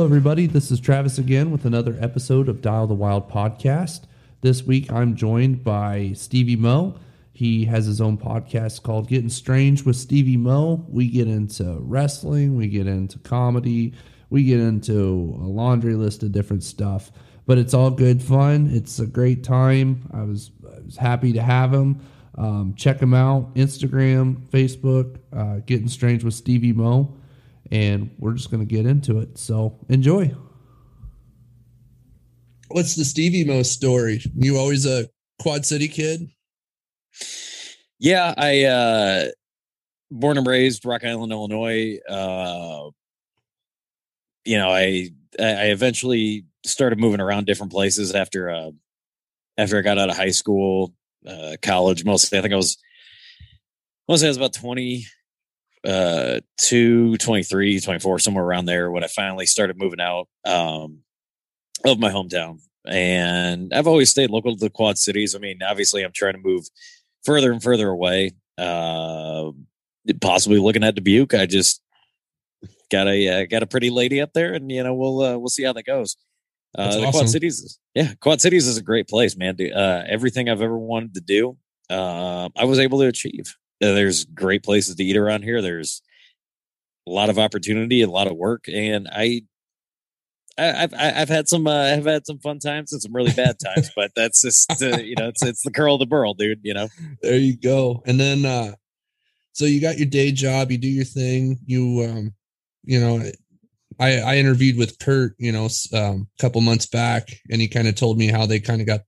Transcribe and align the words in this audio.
Hello, 0.00 0.08
everybody. 0.08 0.46
This 0.46 0.70
is 0.70 0.80
Travis 0.80 1.18
again 1.18 1.50
with 1.50 1.66
another 1.66 1.94
episode 2.00 2.48
of 2.48 2.62
Dial 2.62 2.86
the 2.86 2.94
Wild 2.94 3.30
podcast. 3.30 4.04
This 4.40 4.62
week 4.62 4.90
I'm 4.90 5.14
joined 5.14 5.62
by 5.62 6.12
Stevie 6.14 6.56
Mo. 6.56 6.98
He 7.34 7.66
has 7.66 7.84
his 7.84 8.00
own 8.00 8.16
podcast 8.16 8.82
called 8.82 9.08
Getting 9.08 9.28
Strange 9.28 9.84
with 9.84 9.96
Stevie 9.96 10.38
Mo. 10.38 10.86
We 10.88 11.10
get 11.10 11.28
into 11.28 11.76
wrestling, 11.80 12.56
we 12.56 12.68
get 12.68 12.86
into 12.86 13.18
comedy, 13.18 13.92
we 14.30 14.44
get 14.44 14.58
into 14.58 15.38
a 15.38 15.44
laundry 15.44 15.96
list 15.96 16.22
of 16.22 16.32
different 16.32 16.62
stuff. 16.62 17.12
But 17.44 17.58
it's 17.58 17.74
all 17.74 17.90
good 17.90 18.22
fun. 18.22 18.70
It's 18.72 19.00
a 19.00 19.06
great 19.06 19.44
time. 19.44 20.08
I 20.14 20.22
was, 20.22 20.50
I 20.66 20.80
was 20.80 20.96
happy 20.96 21.34
to 21.34 21.42
have 21.42 21.74
him. 21.74 22.00
Um, 22.38 22.72
check 22.74 23.00
him 23.00 23.12
out 23.12 23.54
Instagram, 23.54 24.48
Facebook, 24.48 25.18
uh, 25.30 25.56
Getting 25.66 25.88
Strange 25.88 26.24
with 26.24 26.32
Stevie 26.32 26.72
Mo 26.72 27.19
and 27.70 28.10
we're 28.18 28.32
just 28.34 28.50
going 28.50 28.66
to 28.66 28.74
get 28.74 28.86
into 28.86 29.20
it. 29.20 29.38
So 29.38 29.78
enjoy. 29.88 30.34
What's 32.68 32.94
the 32.94 33.04
Stevie 33.04 33.44
Mo 33.44 33.62
story? 33.62 34.22
You 34.36 34.56
always 34.56 34.86
a 34.86 35.08
Quad 35.40 35.66
City 35.66 35.88
kid? 35.88 36.28
Yeah, 37.98 38.32
I 38.36 38.64
uh 38.64 39.24
born 40.10 40.38
and 40.38 40.46
raised 40.46 40.84
Rock 40.84 41.04
Island, 41.04 41.32
Illinois. 41.32 41.98
Uh 42.08 42.90
you 44.44 44.56
know, 44.56 44.70
I 44.70 45.10
I 45.38 45.66
eventually 45.66 46.46
started 46.64 46.98
moving 46.98 47.20
around 47.20 47.46
different 47.46 47.72
places 47.72 48.14
after 48.14 48.50
uh 48.50 48.70
after 49.58 49.78
I 49.78 49.82
got 49.82 49.98
out 49.98 50.10
of 50.10 50.16
high 50.16 50.30
school, 50.30 50.94
uh 51.26 51.56
college 51.62 52.04
mostly. 52.04 52.38
I 52.38 52.42
think 52.42 52.54
I 52.54 52.56
was 52.56 52.78
mostly 54.08 54.28
I 54.28 54.30
was 54.30 54.36
about 54.36 54.54
20 54.54 55.06
uh 55.86 56.40
2 56.60 57.16
23 57.16 57.80
24 57.80 58.18
somewhere 58.18 58.44
around 58.44 58.66
there 58.66 58.90
when 58.90 59.02
i 59.02 59.06
finally 59.06 59.46
started 59.46 59.78
moving 59.78 60.00
out 60.00 60.28
um 60.44 60.98
of 61.86 61.98
my 61.98 62.10
hometown. 62.10 62.58
And 62.86 63.72
i've 63.72 63.86
always 63.86 64.10
stayed 64.10 64.30
local 64.30 64.54
to 64.54 64.60
the 64.60 64.70
quad 64.70 64.98
cities. 64.98 65.34
I 65.34 65.38
mean 65.38 65.60
obviously 65.66 66.02
i'm 66.02 66.12
trying 66.14 66.34
to 66.34 66.40
move 66.42 66.64
further 67.24 67.52
and 67.52 67.62
further 67.62 67.88
away 67.88 68.32
uh 68.58 69.50
possibly 70.20 70.58
looking 70.58 70.84
at 70.84 70.94
dubuque. 70.94 71.34
I 71.34 71.46
just 71.46 71.82
got 72.90 73.06
a 73.06 73.28
uh, 73.28 73.46
got 73.46 73.62
a 73.62 73.66
pretty 73.66 73.88
lady 73.90 74.20
up 74.20 74.32
there 74.32 74.52
and 74.52 74.70
you 74.70 74.82
know 74.82 74.94
we'll 74.94 75.22
uh, 75.22 75.38
we'll 75.38 75.48
see 75.48 75.64
how 75.64 75.72
that 75.72 75.84
goes. 75.84 76.16
Uh 76.76 77.00
the 77.00 77.10
quad 77.10 77.28
cities 77.28 77.78
yeah 77.94 78.12
quad 78.20 78.40
cities 78.40 78.66
is 78.66 78.76
a 78.76 78.82
great 78.82 79.08
place 79.08 79.36
man. 79.36 79.56
Uh 79.74 80.04
everything 80.06 80.48
i've 80.48 80.62
ever 80.62 80.78
wanted 80.78 81.14
to 81.14 81.20
do 81.20 81.56
uh 81.88 82.48
i 82.56 82.64
was 82.64 82.78
able 82.78 83.00
to 83.00 83.06
achieve 83.06 83.56
there's 83.80 84.24
great 84.24 84.62
places 84.62 84.94
to 84.96 85.04
eat 85.04 85.16
around 85.16 85.42
here. 85.42 85.62
There's 85.62 86.02
a 87.06 87.10
lot 87.10 87.30
of 87.30 87.38
opportunity, 87.38 88.02
a 88.02 88.10
lot 88.10 88.26
of 88.26 88.36
work, 88.36 88.66
and 88.68 89.08
I, 89.10 89.42
I've 90.58 90.92
I've 90.94 91.28
had 91.28 91.48
some 91.48 91.66
uh, 91.66 91.94
I've 91.94 92.04
had 92.04 92.26
some 92.26 92.38
fun 92.38 92.58
times 92.58 92.92
and 92.92 93.00
some 93.00 93.14
really 93.14 93.32
bad 93.32 93.56
times, 93.64 93.90
but 93.96 94.12
that's 94.14 94.42
just 94.42 94.82
uh, 94.82 94.98
you 94.98 95.14
know 95.18 95.28
it's 95.28 95.42
it's 95.42 95.62
the 95.62 95.70
curl 95.70 95.94
of 95.94 96.00
the 96.00 96.06
burl, 96.06 96.34
dude. 96.34 96.60
You 96.62 96.74
know. 96.74 96.88
There 97.22 97.36
you 97.36 97.56
go. 97.56 98.02
And 98.06 98.20
then 98.20 98.44
uh 98.44 98.72
so 99.52 99.64
you 99.64 99.80
got 99.80 99.98
your 99.98 100.06
day 100.06 100.30
job, 100.30 100.70
you 100.70 100.78
do 100.78 100.88
your 100.88 101.04
thing, 101.04 101.58
you 101.66 102.06
um 102.08 102.34
you 102.84 103.00
know 103.00 103.22
I 103.98 104.18
I 104.20 104.36
interviewed 104.36 104.76
with 104.76 104.98
Kurt, 104.98 105.34
you 105.38 105.52
know, 105.52 105.68
um, 105.94 106.28
a 106.38 106.42
couple 106.42 106.60
months 106.60 106.86
back, 106.86 107.28
and 107.50 107.60
he 107.60 107.68
kind 107.68 107.88
of 107.88 107.94
told 107.94 108.18
me 108.18 108.28
how 108.28 108.46
they 108.46 108.60
kind 108.60 108.80
of 108.80 108.86
got 108.86 109.00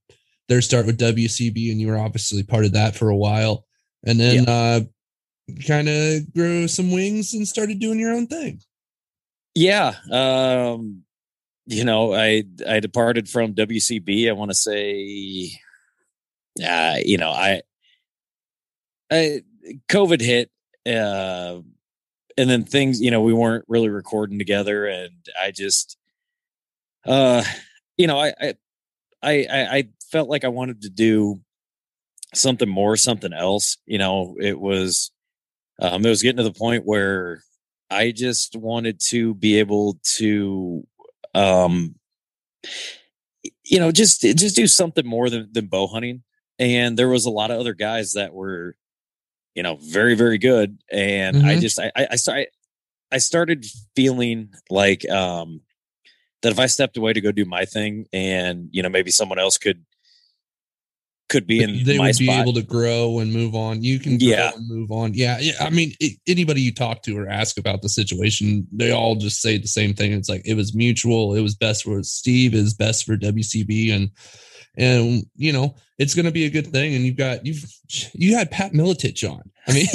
their 0.49 0.61
start 0.61 0.85
with 0.85 0.99
WCB, 0.99 1.71
and 1.71 1.79
you 1.79 1.87
were 1.87 1.97
obviously 1.97 2.43
part 2.43 2.65
of 2.65 2.73
that 2.73 2.95
for 2.95 3.09
a 3.09 3.15
while 3.15 3.65
and 4.05 4.19
then 4.19 4.43
yeah. 4.43 4.51
uh 4.51 4.79
kind 5.67 5.89
of 5.89 6.33
grew 6.33 6.67
some 6.67 6.91
wings 6.91 7.33
and 7.33 7.47
started 7.47 7.79
doing 7.79 7.99
your 7.99 8.13
own 8.13 8.27
thing 8.27 8.61
yeah 9.55 9.93
um 10.11 11.03
you 11.65 11.83
know 11.83 12.13
i 12.13 12.43
i 12.67 12.79
departed 12.79 13.29
from 13.29 13.53
wcb 13.53 14.29
i 14.29 14.31
want 14.31 14.51
to 14.51 14.55
say 14.55 15.51
uh 16.65 16.95
you 17.03 17.17
know 17.17 17.29
i 17.29 17.61
i 19.11 19.41
covid 19.89 20.21
hit 20.21 20.49
uh 20.85 21.59
and 22.37 22.49
then 22.49 22.63
things 22.63 23.01
you 23.01 23.11
know 23.11 23.21
we 23.21 23.33
weren't 23.33 23.65
really 23.67 23.89
recording 23.89 24.37
together 24.37 24.85
and 24.85 25.13
i 25.41 25.51
just 25.51 25.97
uh 27.05 27.43
you 27.97 28.07
know 28.07 28.19
i 28.19 28.33
i 28.39 28.53
i 29.23 29.45
i 29.49 29.87
felt 30.11 30.29
like 30.29 30.43
i 30.43 30.49
wanted 30.49 30.81
to 30.81 30.89
do 30.89 31.39
something 32.33 32.69
more, 32.69 32.95
something 32.95 33.33
else. 33.33 33.77
You 33.85 33.97
know, 33.97 34.35
it 34.39 34.59
was 34.59 35.11
um, 35.79 36.05
it 36.05 36.09
was 36.09 36.21
getting 36.21 36.37
to 36.37 36.43
the 36.43 36.51
point 36.51 36.85
where 36.85 37.43
I 37.89 38.11
just 38.11 38.55
wanted 38.55 38.99
to 39.09 39.33
be 39.35 39.59
able 39.59 39.99
to 40.15 40.85
um 41.35 41.95
you 43.63 43.79
know 43.79 43.91
just 43.91 44.21
just 44.21 44.55
do 44.55 44.67
something 44.67 45.05
more 45.05 45.29
than, 45.29 45.49
than 45.51 45.67
bow 45.67 45.87
hunting 45.87 46.23
and 46.59 46.97
there 46.97 47.09
was 47.09 47.25
a 47.25 47.31
lot 47.31 47.51
of 47.51 47.59
other 47.59 47.73
guys 47.73 48.13
that 48.13 48.33
were 48.33 48.75
you 49.55 49.63
know 49.63 49.77
very 49.81 50.15
very 50.15 50.37
good 50.37 50.77
and 50.91 51.37
mm-hmm. 51.37 51.47
i 51.47 51.59
just 51.59 51.79
i 51.79 51.91
i 51.95 52.15
started 52.15 52.47
i 53.11 53.17
started 53.17 53.65
feeling 53.95 54.53
like 54.69 55.09
um 55.09 55.61
that 56.41 56.51
if 56.51 56.59
i 56.59 56.67
stepped 56.67 56.97
away 56.97 57.13
to 57.13 57.21
go 57.21 57.31
do 57.31 57.45
my 57.45 57.65
thing 57.65 58.05
and 58.13 58.69
you 58.71 58.81
know 58.81 58.89
maybe 58.89 59.11
someone 59.11 59.39
else 59.39 59.57
could 59.57 59.83
could 61.33 61.47
be 61.47 61.63
in 61.63 61.83
they 61.83 61.97
would 61.97 62.15
be 62.17 62.27
spot. 62.27 62.41
able 62.41 62.53
to 62.53 62.61
grow 62.61 63.17
and 63.17 63.33
move 63.33 63.55
on. 63.55 63.81
You 63.81 63.99
can 63.99 64.19
yeah 64.19 64.51
move 64.67 64.91
on. 64.91 65.15
Yeah, 65.15 65.39
yeah. 65.41 65.53
I 65.59 65.71
mean, 65.71 65.93
it, 65.99 66.19
anybody 66.27 66.61
you 66.61 66.71
talk 66.71 67.01
to 67.03 67.17
or 67.17 67.27
ask 67.27 67.57
about 67.57 67.81
the 67.81 67.89
situation, 67.89 68.67
they 68.71 68.91
all 68.91 69.15
just 69.15 69.41
say 69.41 69.57
the 69.57 69.67
same 69.67 69.95
thing. 69.95 70.13
It's 70.13 70.29
like 70.29 70.43
it 70.45 70.53
was 70.53 70.75
mutual. 70.75 71.33
It 71.33 71.41
was 71.41 71.55
best 71.55 71.83
for 71.83 72.03
Steve. 72.03 72.53
Is 72.53 72.75
best 72.75 73.05
for 73.05 73.17
WCB, 73.17 73.91
and 73.91 74.11
and 74.77 75.23
you 75.35 75.51
know 75.51 75.75
it's 75.97 76.13
going 76.13 76.25
to 76.25 76.31
be 76.31 76.45
a 76.45 76.51
good 76.51 76.67
thing. 76.67 76.93
And 76.93 77.03
you've 77.03 77.17
got 77.17 77.43
you've 77.43 77.65
you 78.13 78.37
had 78.37 78.51
Pat 78.51 78.73
Miletich 78.73 79.27
on. 79.27 79.41
I 79.67 79.73
mean, 79.73 79.87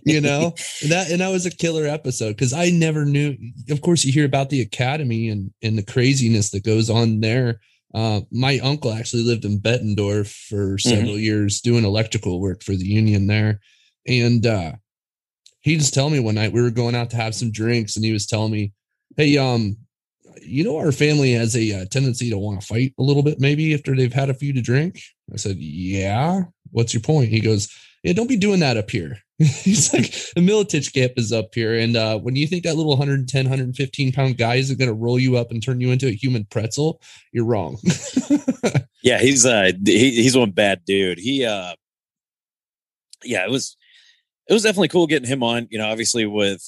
you 0.04 0.20
know 0.20 0.54
that 0.88 1.12
and 1.12 1.20
that 1.20 1.30
was 1.30 1.46
a 1.46 1.50
killer 1.50 1.86
episode 1.86 2.30
because 2.30 2.52
I 2.52 2.70
never 2.70 3.04
knew. 3.04 3.36
Of 3.70 3.82
course, 3.82 4.04
you 4.04 4.12
hear 4.12 4.26
about 4.26 4.50
the 4.50 4.62
academy 4.62 5.28
and 5.28 5.52
and 5.62 5.78
the 5.78 5.84
craziness 5.84 6.50
that 6.50 6.64
goes 6.64 6.90
on 6.90 7.20
there 7.20 7.60
uh, 7.94 8.20
my 8.30 8.58
uncle 8.60 8.92
actually 8.92 9.22
lived 9.22 9.44
in 9.44 9.60
Bettendorf 9.60 10.32
for 10.48 10.78
several 10.78 11.12
mm-hmm. 11.12 11.20
years 11.20 11.60
doing 11.60 11.84
electrical 11.84 12.40
work 12.40 12.62
for 12.62 12.72
the 12.72 12.86
union 12.86 13.26
there. 13.26 13.60
And 14.06 14.46
uh, 14.46 14.72
he 15.60 15.76
just 15.76 15.94
told 15.94 16.12
me 16.12 16.20
one 16.20 16.34
night 16.34 16.52
we 16.52 16.62
were 16.62 16.70
going 16.70 16.94
out 16.94 17.10
to 17.10 17.16
have 17.16 17.34
some 17.34 17.52
drinks 17.52 17.96
and 17.96 18.04
he 18.04 18.12
was 18.12 18.26
telling 18.26 18.52
me, 18.52 18.72
Hey, 19.16 19.36
um, 19.36 19.76
you 20.40 20.64
know, 20.64 20.78
our 20.78 20.92
family 20.92 21.32
has 21.32 21.54
a 21.54 21.82
uh, 21.82 21.84
tendency 21.90 22.30
to 22.30 22.38
want 22.38 22.60
to 22.60 22.66
fight 22.66 22.94
a 22.98 23.02
little 23.02 23.22
bit, 23.22 23.38
maybe 23.38 23.74
after 23.74 23.94
they've 23.94 24.12
had 24.12 24.30
a 24.30 24.34
few 24.34 24.52
to 24.54 24.62
drink. 24.62 25.00
I 25.32 25.36
said, 25.36 25.56
Yeah. 25.58 26.44
What's 26.70 26.94
your 26.94 27.02
point? 27.02 27.28
He 27.28 27.40
goes, 27.40 27.68
Yeah, 28.02 28.14
don't 28.14 28.28
be 28.28 28.36
doing 28.36 28.60
that 28.60 28.78
up 28.78 28.90
here. 28.90 29.18
He's 29.64 29.92
like, 29.92 30.12
the 30.34 30.40
Miletich 30.40 30.92
camp 30.92 31.14
is 31.16 31.32
up 31.32 31.52
here. 31.52 31.74
And 31.74 31.96
uh, 31.96 32.18
when 32.18 32.36
you 32.36 32.46
think 32.46 32.62
that 32.62 32.76
little 32.76 32.92
110, 32.92 33.44
115 33.44 34.12
pound 34.12 34.38
guy 34.38 34.54
is 34.54 34.72
going 34.72 34.88
to 34.88 34.94
roll 34.94 35.18
you 35.18 35.36
up 35.36 35.50
and 35.50 35.60
turn 35.60 35.80
you 35.80 35.90
into 35.90 36.06
a 36.06 36.12
human 36.12 36.44
pretzel, 36.44 37.00
you're 37.32 37.44
wrong. 37.44 37.78
yeah, 39.02 39.18
he's 39.18 39.44
uh 39.44 39.72
he, 39.84 40.22
he's 40.22 40.36
one 40.36 40.52
bad 40.52 40.84
dude. 40.84 41.18
He 41.18 41.44
uh 41.44 41.74
yeah, 43.24 43.44
it 43.44 43.50
was 43.50 43.76
it 44.48 44.52
was 44.52 44.62
definitely 44.62 44.88
cool 44.88 45.08
getting 45.08 45.28
him 45.28 45.42
on, 45.42 45.66
you 45.70 45.78
know, 45.78 45.88
obviously 45.88 46.24
with 46.24 46.64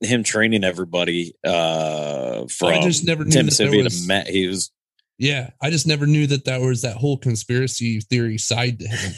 him 0.00 0.24
training 0.24 0.64
everybody 0.64 1.32
uh 1.42 2.46
from 2.48 2.68
I 2.68 2.82
just 2.82 3.06
never 3.06 3.24
knew 3.24 3.44
Mississippi 3.44 3.82
was, 3.82 4.02
to 4.02 4.08
Met. 4.08 4.26
He 4.26 4.46
was 4.46 4.70
yeah, 5.18 5.50
I 5.62 5.70
just 5.70 5.86
never 5.86 6.06
knew 6.06 6.26
that 6.26 6.44
that 6.46 6.60
was 6.60 6.82
that 6.82 6.96
whole 6.96 7.16
conspiracy 7.16 8.00
theory 8.00 8.38
side 8.38 8.80
to 8.80 8.88
him. 8.88 9.12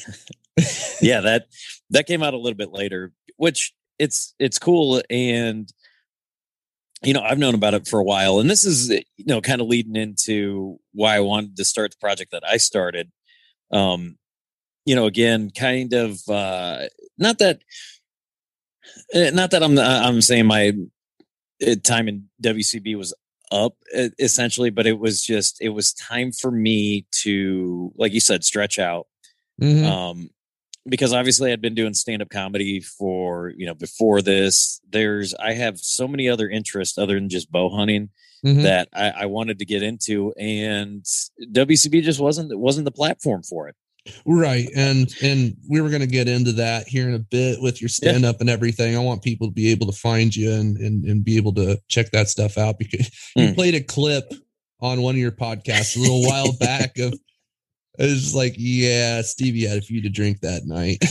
yeah, 1.01 1.21
that 1.21 1.47
that 1.91 2.07
came 2.07 2.23
out 2.23 2.35
a 2.35 2.39
little 2.39 2.57
bit 2.57 2.73
later, 2.73 3.13
which 3.37 3.75
it's 3.99 4.35
it's 4.39 4.59
cool 4.59 5.03
and 5.09 5.73
you 7.03 7.15
know 7.15 7.23
I've 7.23 7.39
known 7.39 7.55
about 7.55 7.75
it 7.75 7.87
for 7.87 7.99
a 7.99 8.05
while, 8.05 8.41
and 8.41 8.51
this 8.51 8.65
is 8.65 8.91
you 8.91 9.25
know 9.27 9.41
kind 9.41 9.61
of 9.61 9.69
leading 9.69 9.97
into 9.97 10.79
why 10.93 11.17
I 11.17 11.21
wanted 11.21 11.57
to 11.57 11.65
start 11.65 11.93
the 11.93 11.99
project 11.99 12.33
that 12.33 12.43
I 12.47 12.59
started. 12.59 13.11
Um, 13.71 14.19
you 14.85 14.95
know, 14.95 15.07
again, 15.07 15.51
kind 15.51 15.93
of 15.93 16.21
uh, 16.29 16.87
not 17.19 17.39
that 17.39 17.61
eh, 19.13 19.31
not 19.31 19.51
that 19.51 19.63
I'm 19.63 19.79
I'm 19.79 20.21
saying 20.21 20.47
my 20.47 20.73
eh, 21.61 21.77
time 21.83 22.09
in 22.09 22.29
WCB 22.43 22.97
was 22.97 23.15
up 23.53 23.75
essentially, 23.93 24.71
but 24.71 24.87
it 24.87 24.99
was 24.99 25.23
just 25.23 25.59
it 25.61 25.71
was 25.71 25.93
time 25.93 26.33
for 26.33 26.51
me 26.51 27.07
to, 27.23 27.93
like 27.97 28.13
you 28.13 28.21
said, 28.21 28.45
stretch 28.45 28.79
out. 28.79 29.07
Mm-hmm. 29.61 29.85
Um, 29.85 30.31
because 30.89 31.13
obviously 31.13 31.53
I'd 31.53 31.61
been 31.61 31.75
doing 31.75 31.95
stand 31.95 32.23
up 32.23 32.31
comedy 32.31 32.81
for, 32.81 33.53
you 33.57 33.67
know, 33.67 33.75
before 33.75 34.23
this. 34.23 34.81
There's, 34.89 35.35
I 35.35 35.53
have 35.55 35.79
so 35.79 36.07
many 36.07 36.29
other 36.29 36.49
interests 36.49 36.97
other 36.97 37.15
than 37.15 37.29
just 37.29 37.51
bow 37.51 37.71
hunting 37.71 38.11
mm-hmm. 38.45 38.63
that 38.63 38.89
I, 38.93 39.11
I, 39.11 39.27
wanted 39.27 39.59
to 39.59 39.65
get 39.65 39.83
into, 39.83 40.33
and 40.39 41.05
WCB 41.53 42.03
just 42.03 42.21
wasn't 42.21 42.57
wasn't 42.59 42.85
the 42.85 42.93
platform 42.93 43.43
for 43.43 43.69
it. 43.69 43.77
Right. 44.25 44.69
And 44.75 45.13
and 45.23 45.57
we 45.69 45.81
were 45.81 45.91
gonna 45.91 46.07
get 46.07 46.29
into 46.29 46.53
that 46.53 46.87
here 46.89 47.09
in 47.09 47.15
a 47.15 47.19
bit 47.19 47.61
with 47.61 47.81
your 47.81 47.89
stand 47.89 48.25
up 48.25 48.37
yeah. 48.37 48.43
and 48.43 48.51
everything. 48.51 48.97
I 48.97 49.01
want 49.01 49.23
people 49.23 49.49
to 49.49 49.53
be 49.53 49.71
able 49.71 49.87
to 49.87 49.99
find 49.99 50.35
you 50.35 50.53
and 50.53 50.77
and, 50.77 51.05
and 51.05 51.25
be 51.25 51.37
able 51.37 51.55
to 51.55 51.81
check 51.89 52.11
that 52.11 52.29
stuff 52.29 52.59
out 52.59 52.79
because 52.79 53.09
mm. 53.37 53.49
you 53.49 53.55
played 53.55 53.75
a 53.75 53.83
clip 53.83 54.33
on 54.81 55.03
one 55.03 55.15
of 55.15 55.21
your 55.21 55.33
podcasts 55.33 55.97
a 55.97 56.01
little 56.01 56.23
while 56.23 56.53
back 56.61 56.99
of 56.99 57.15
it 57.99 58.03
was 58.03 58.35
like, 58.35 58.55
yeah, 58.59 59.23
Stevie 59.23 59.67
had 59.67 59.79
a 59.79 59.83
few 59.83 60.03
to 60.03 60.11
drink 60.11 60.41
that 60.41 60.67
night. 60.67 61.03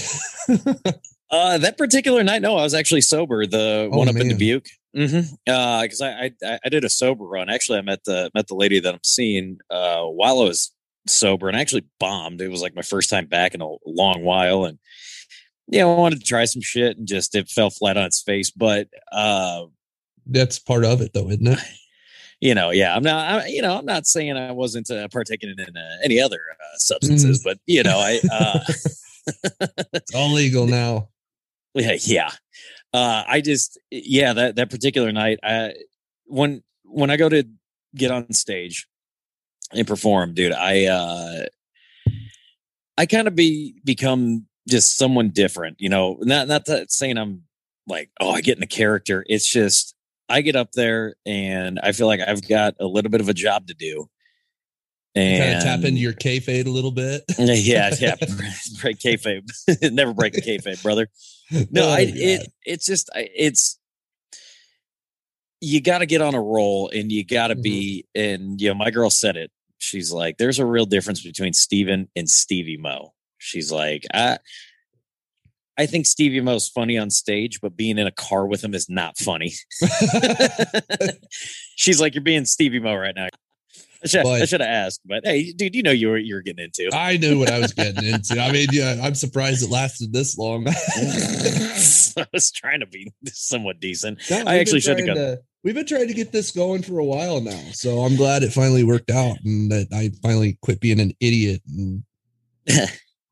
uh, 1.32 1.58
that 1.58 1.78
particular 1.78 2.24
night, 2.24 2.42
no, 2.42 2.58
I 2.58 2.64
was 2.64 2.76
actually 2.76 3.02
sober. 3.02 3.48
The 3.48 3.90
oh, 3.92 3.98
one 3.98 4.08
up 4.08 4.16
man. 4.16 4.24
in 4.24 4.30
Dubuque. 4.30 4.70
Mm-hmm. 4.96 5.52
Uh, 5.52 5.82
because 5.82 6.02
I, 6.02 6.32
I 6.44 6.60
I 6.64 6.70
did 6.70 6.86
a 6.86 6.90
sober 6.90 7.26
run. 7.26 7.50
Actually, 7.50 7.80
I 7.80 7.82
met 7.82 8.04
the 8.06 8.32
met 8.34 8.48
the 8.48 8.56
lady 8.56 8.80
that 8.80 8.94
I'm 8.94 9.04
seeing 9.04 9.58
uh 9.70 10.04
while 10.04 10.40
I 10.40 10.44
was 10.44 10.72
sober, 11.08 11.48
and 11.48 11.58
I 11.58 11.62
actually 11.62 11.86
bombed. 12.00 12.42
It 12.42 12.50
was 12.50 12.62
like 12.62 12.76
my 12.76 12.82
first 12.82 13.10
time 13.10 13.26
back 13.26 13.54
in 13.54 13.62
a 13.62 13.76
long 13.86 14.24
while, 14.24 14.66
and 14.66 14.80
yeah, 15.68 15.84
I 15.84 15.96
wanted 15.96 16.20
to 16.20 16.26
try 16.26 16.46
some 16.46 16.62
shit, 16.62 16.98
and 16.98 17.08
just 17.08 17.36
it 17.36 17.50
fell 17.50 17.70
flat 17.70 17.98
on 17.98 18.06
its 18.06 18.22
face. 18.22 18.52
But 18.52 18.88
uh, 19.12 19.66
that's 20.26 20.60
part 20.60 20.86
of 20.86 21.02
it, 21.02 21.14
though, 21.14 21.30
isn't 21.30 21.48
it? 21.48 21.60
you 22.42 22.54
know, 22.54 22.70
yeah, 22.70 22.96
I'm 22.96 23.04
not, 23.04 23.44
I, 23.44 23.48
you 23.48 23.62
know, 23.62 23.78
I'm 23.78 23.86
not 23.86 24.06
saying 24.06 24.36
I 24.38 24.52
wasn't 24.52 24.90
uh, 24.92 25.08
partaking 25.08 25.56
in 25.58 25.78
uh, 25.78 25.98
any 26.04 26.20
other 26.20 26.40
uh, 26.52 26.78
substances, 26.78 27.40
mm. 27.40 27.44
but 27.44 27.58
you 27.66 27.84
know, 27.84 27.98
I, 27.98 28.20
uh, 28.32 28.60
it's 29.94 30.14
all 30.14 30.32
legal 30.34 30.68
now. 30.82 31.10
Yeah. 31.74 31.98
Yeah. 32.02 32.30
Uh, 32.94 33.24
I 33.28 33.42
just, 33.42 33.80
yeah, 33.92 34.34
that, 34.34 34.56
that 34.56 34.70
particular 34.70 35.12
night, 35.12 35.40
I, 35.44 35.74
when, 36.26 36.64
when 36.84 37.10
I 37.10 37.18
go 37.18 37.28
to 37.28 37.46
get 37.96 38.12
on 38.12 38.32
stage 38.32 38.88
and 39.72 39.88
perform, 39.88 40.34
dude, 40.34 40.54
I, 40.54 40.86
uh, 40.86 41.46
I 42.98 43.06
kind 43.06 43.28
of 43.28 43.36
be, 43.36 43.76
become 43.84 44.46
just 44.68 44.98
someone 44.98 45.30
different, 45.30 45.78
you 45.80 45.90
know, 45.90 46.18
not, 46.22 46.48
not 46.48 46.66
that 46.66 46.92
saying 46.92 47.18
I'm 47.18 47.44
like, 47.88 48.10
oh, 48.20 48.32
I 48.32 48.42
get 48.42 48.58
in 48.58 48.64
a 48.64 48.68
character. 48.68 49.24
It's 49.28 49.50
just, 49.50 49.96
I 50.28 50.42
get 50.42 50.56
up 50.56 50.72
there 50.72 51.16
and 51.26 51.80
I 51.80 51.92
feel 51.92 52.08
like 52.08 52.20
I've 52.20 52.48
got 52.48 52.76
a 52.80 52.88
little 52.88 53.12
bit 53.12 53.22
of 53.22 53.30
a 53.30 53.34
job 53.34 53.68
to 53.68 53.74
do. 53.74 54.10
And 55.14 55.44
kind 55.44 55.58
of 55.58 55.64
tap 55.64 55.88
into 55.88 56.02
your 56.02 56.14
kayfabe 56.14 56.66
a 56.66 56.70
little 56.70 56.92
bit. 56.92 57.24
yeah, 57.38 57.94
yeah. 58.00 58.16
break 58.82 59.00
kayfabe. 59.00 59.48
Never 59.94 60.14
break 60.14 60.38
a 60.38 60.42
kayfabe, 60.42 60.82
brother. 60.84 61.10
No, 61.72 61.86
oh, 61.86 61.90
I, 61.90 62.12
it, 62.14 62.52
it's 62.66 62.86
just, 62.86 63.10
it's, 63.16 63.80
you 65.62 65.80
got 65.80 66.00
to 66.00 66.06
get 66.06 66.22
on 66.22 66.36
a 66.36 66.42
roll 66.42 66.90
and 66.90 67.12
you 67.12 67.24
got 67.24 67.48
to 67.48 67.54
mm-hmm. 67.54 67.62
be, 67.62 68.08
and, 68.14 68.60
you 68.60 68.70
know, 68.70 68.74
my 68.74 68.92
girl 68.92 69.10
said 69.10 69.38
it. 69.38 69.52
She's 69.78 70.12
like, 70.12 70.38
there's 70.38 70.60
a 70.60 70.66
real 70.66 70.86
difference 70.86 71.22
between 71.22 71.54
Steven 71.54 72.10
and 72.16 72.30
Stevie 72.30 72.78
Mo. 72.78 73.14
She's 73.38 73.72
like, 73.72 74.06
I, 74.14 74.40
I 75.78 75.86
think 75.86 76.06
Stevie 76.06 76.42
Mo's 76.42 76.70
funny 76.70 76.98
on 76.98 77.10
stage, 77.10 77.60
but 77.62 77.76
being 77.76 77.98
in 77.98 78.08
a 78.08 78.12
car 78.12 78.48
with 78.48 78.64
him 78.64 78.74
is 78.74 78.90
not 78.90 79.18
funny. 79.18 79.54
She's 81.76 82.00
like, 82.00 82.16
"You're 82.16 82.24
being 82.24 82.46
Stevie 82.46 82.80
Mo 82.80 82.96
right 82.96 83.16
now." 83.16 83.28
I 84.04 84.08
should, 84.08 84.24
but, 84.24 84.42
I 84.42 84.46
should 84.46 84.62
have 84.62 84.70
asked, 84.70 85.02
but 85.06 85.26
hey, 85.26 85.52
dude, 85.52 85.74
you 85.74 85.82
know 85.82 85.92
you 85.92 86.10
were 86.10 86.18
you 86.18 86.36
were 86.36 86.42
getting 86.42 86.64
into. 86.66 86.90
I 86.94 87.18
knew 87.18 87.40
what 87.40 87.52
I 87.52 87.60
was 87.60 87.74
getting 87.74 88.04
into. 88.06 88.40
I 88.40 88.52
mean, 88.52 88.68
yeah, 88.72 89.00
I'm 89.02 89.16
surprised 89.16 89.64
it 89.64 89.72
lasted 89.72 90.14
this 90.14 90.38
long. 90.38 90.68
I 90.70 92.26
was 92.32 92.52
trying 92.52 92.82
to 92.82 92.86
be 92.86 93.12
somewhat 93.26 93.80
decent. 93.80 94.20
No, 94.30 94.44
I 94.46 94.60
actually 94.60 94.82
should 94.82 95.00
have 95.00 95.08
gone. 95.08 95.38
We've 95.66 95.74
been 95.74 95.88
trying 95.88 96.10
to 96.10 96.14
get 96.14 96.32
this 96.32 96.52
going 96.52 96.84
for 96.84 97.00
a 97.00 97.04
while 97.04 97.42
now, 97.42 97.60
so 97.72 98.02
I'm 98.02 98.16
glad 98.16 98.44
it 98.44 98.54
finally 98.54 98.84
worked 98.84 99.10
out 99.10 99.38
and 99.44 99.72
that 99.72 99.88
I 99.92 100.12
finally 100.22 100.60
quit 100.62 100.80
being 100.80 101.00
an 101.00 101.14
idiot 101.20 101.64
and 101.68 102.04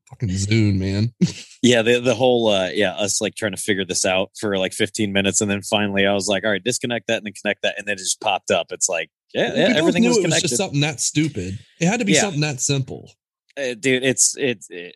fucking 0.09 0.31
Zoom, 0.31 0.80
man. 0.80 1.13
yeah, 1.62 1.83
the 1.83 2.00
the 2.00 2.15
whole 2.15 2.47
uh 2.47 2.69
yeah, 2.74 2.94
us 2.94 3.21
like 3.21 3.35
trying 3.35 3.51
to 3.51 3.62
figure 3.62 3.85
this 3.85 4.03
out 4.03 4.31
for 4.39 4.57
like 4.57 4.74
15 4.74 5.13
minutes, 5.13 5.41
and 5.41 5.51
then 5.51 5.62
finally 5.62 6.07
I 6.07 6.13
was 6.13 6.27
like, 6.27 6.44
all 6.44 6.50
right, 6.50 6.63
disconnect 6.63 7.06
that 7.06 7.18
and 7.18 7.27
then 7.27 7.33
connect 7.39 7.62
that, 7.62 7.75
and 7.77 7.88
then 7.88 7.94
it 7.94 8.00
just 8.00 8.19
popped 8.19 8.50
up. 8.50 8.71
It's 8.71 8.89
like, 8.89 9.12
yeah, 9.35 9.53
yeah 9.53 9.77
everything 9.77 10.03
was, 10.03 10.18
it 10.18 10.25
was 10.25 10.41
just 10.41 10.57
something 10.57 10.81
that 10.81 11.01
stupid. 11.01 11.59
It 11.80 11.85
had 11.85 12.00
to 12.00 12.06
be 12.06 12.13
yeah. 12.13 12.21
something 12.21 12.41
that 12.41 12.62
simple. 12.62 13.12
Uh, 13.56 13.75
dude, 13.75 14.01
it's 14.01 14.35
it's 14.39 14.71
it, 14.71 14.95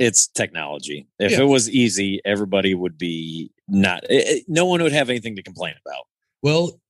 it's 0.00 0.26
technology. 0.26 1.06
If 1.20 1.30
yeah. 1.30 1.42
it 1.42 1.46
was 1.46 1.70
easy, 1.70 2.20
everybody 2.24 2.74
would 2.74 2.98
be 2.98 3.52
not. 3.68 4.02
It, 4.10 4.46
no 4.48 4.66
one 4.66 4.82
would 4.82 4.90
have 4.90 5.10
anything 5.10 5.36
to 5.36 5.44
complain 5.44 5.74
about. 5.86 6.06
Well, 6.42 6.80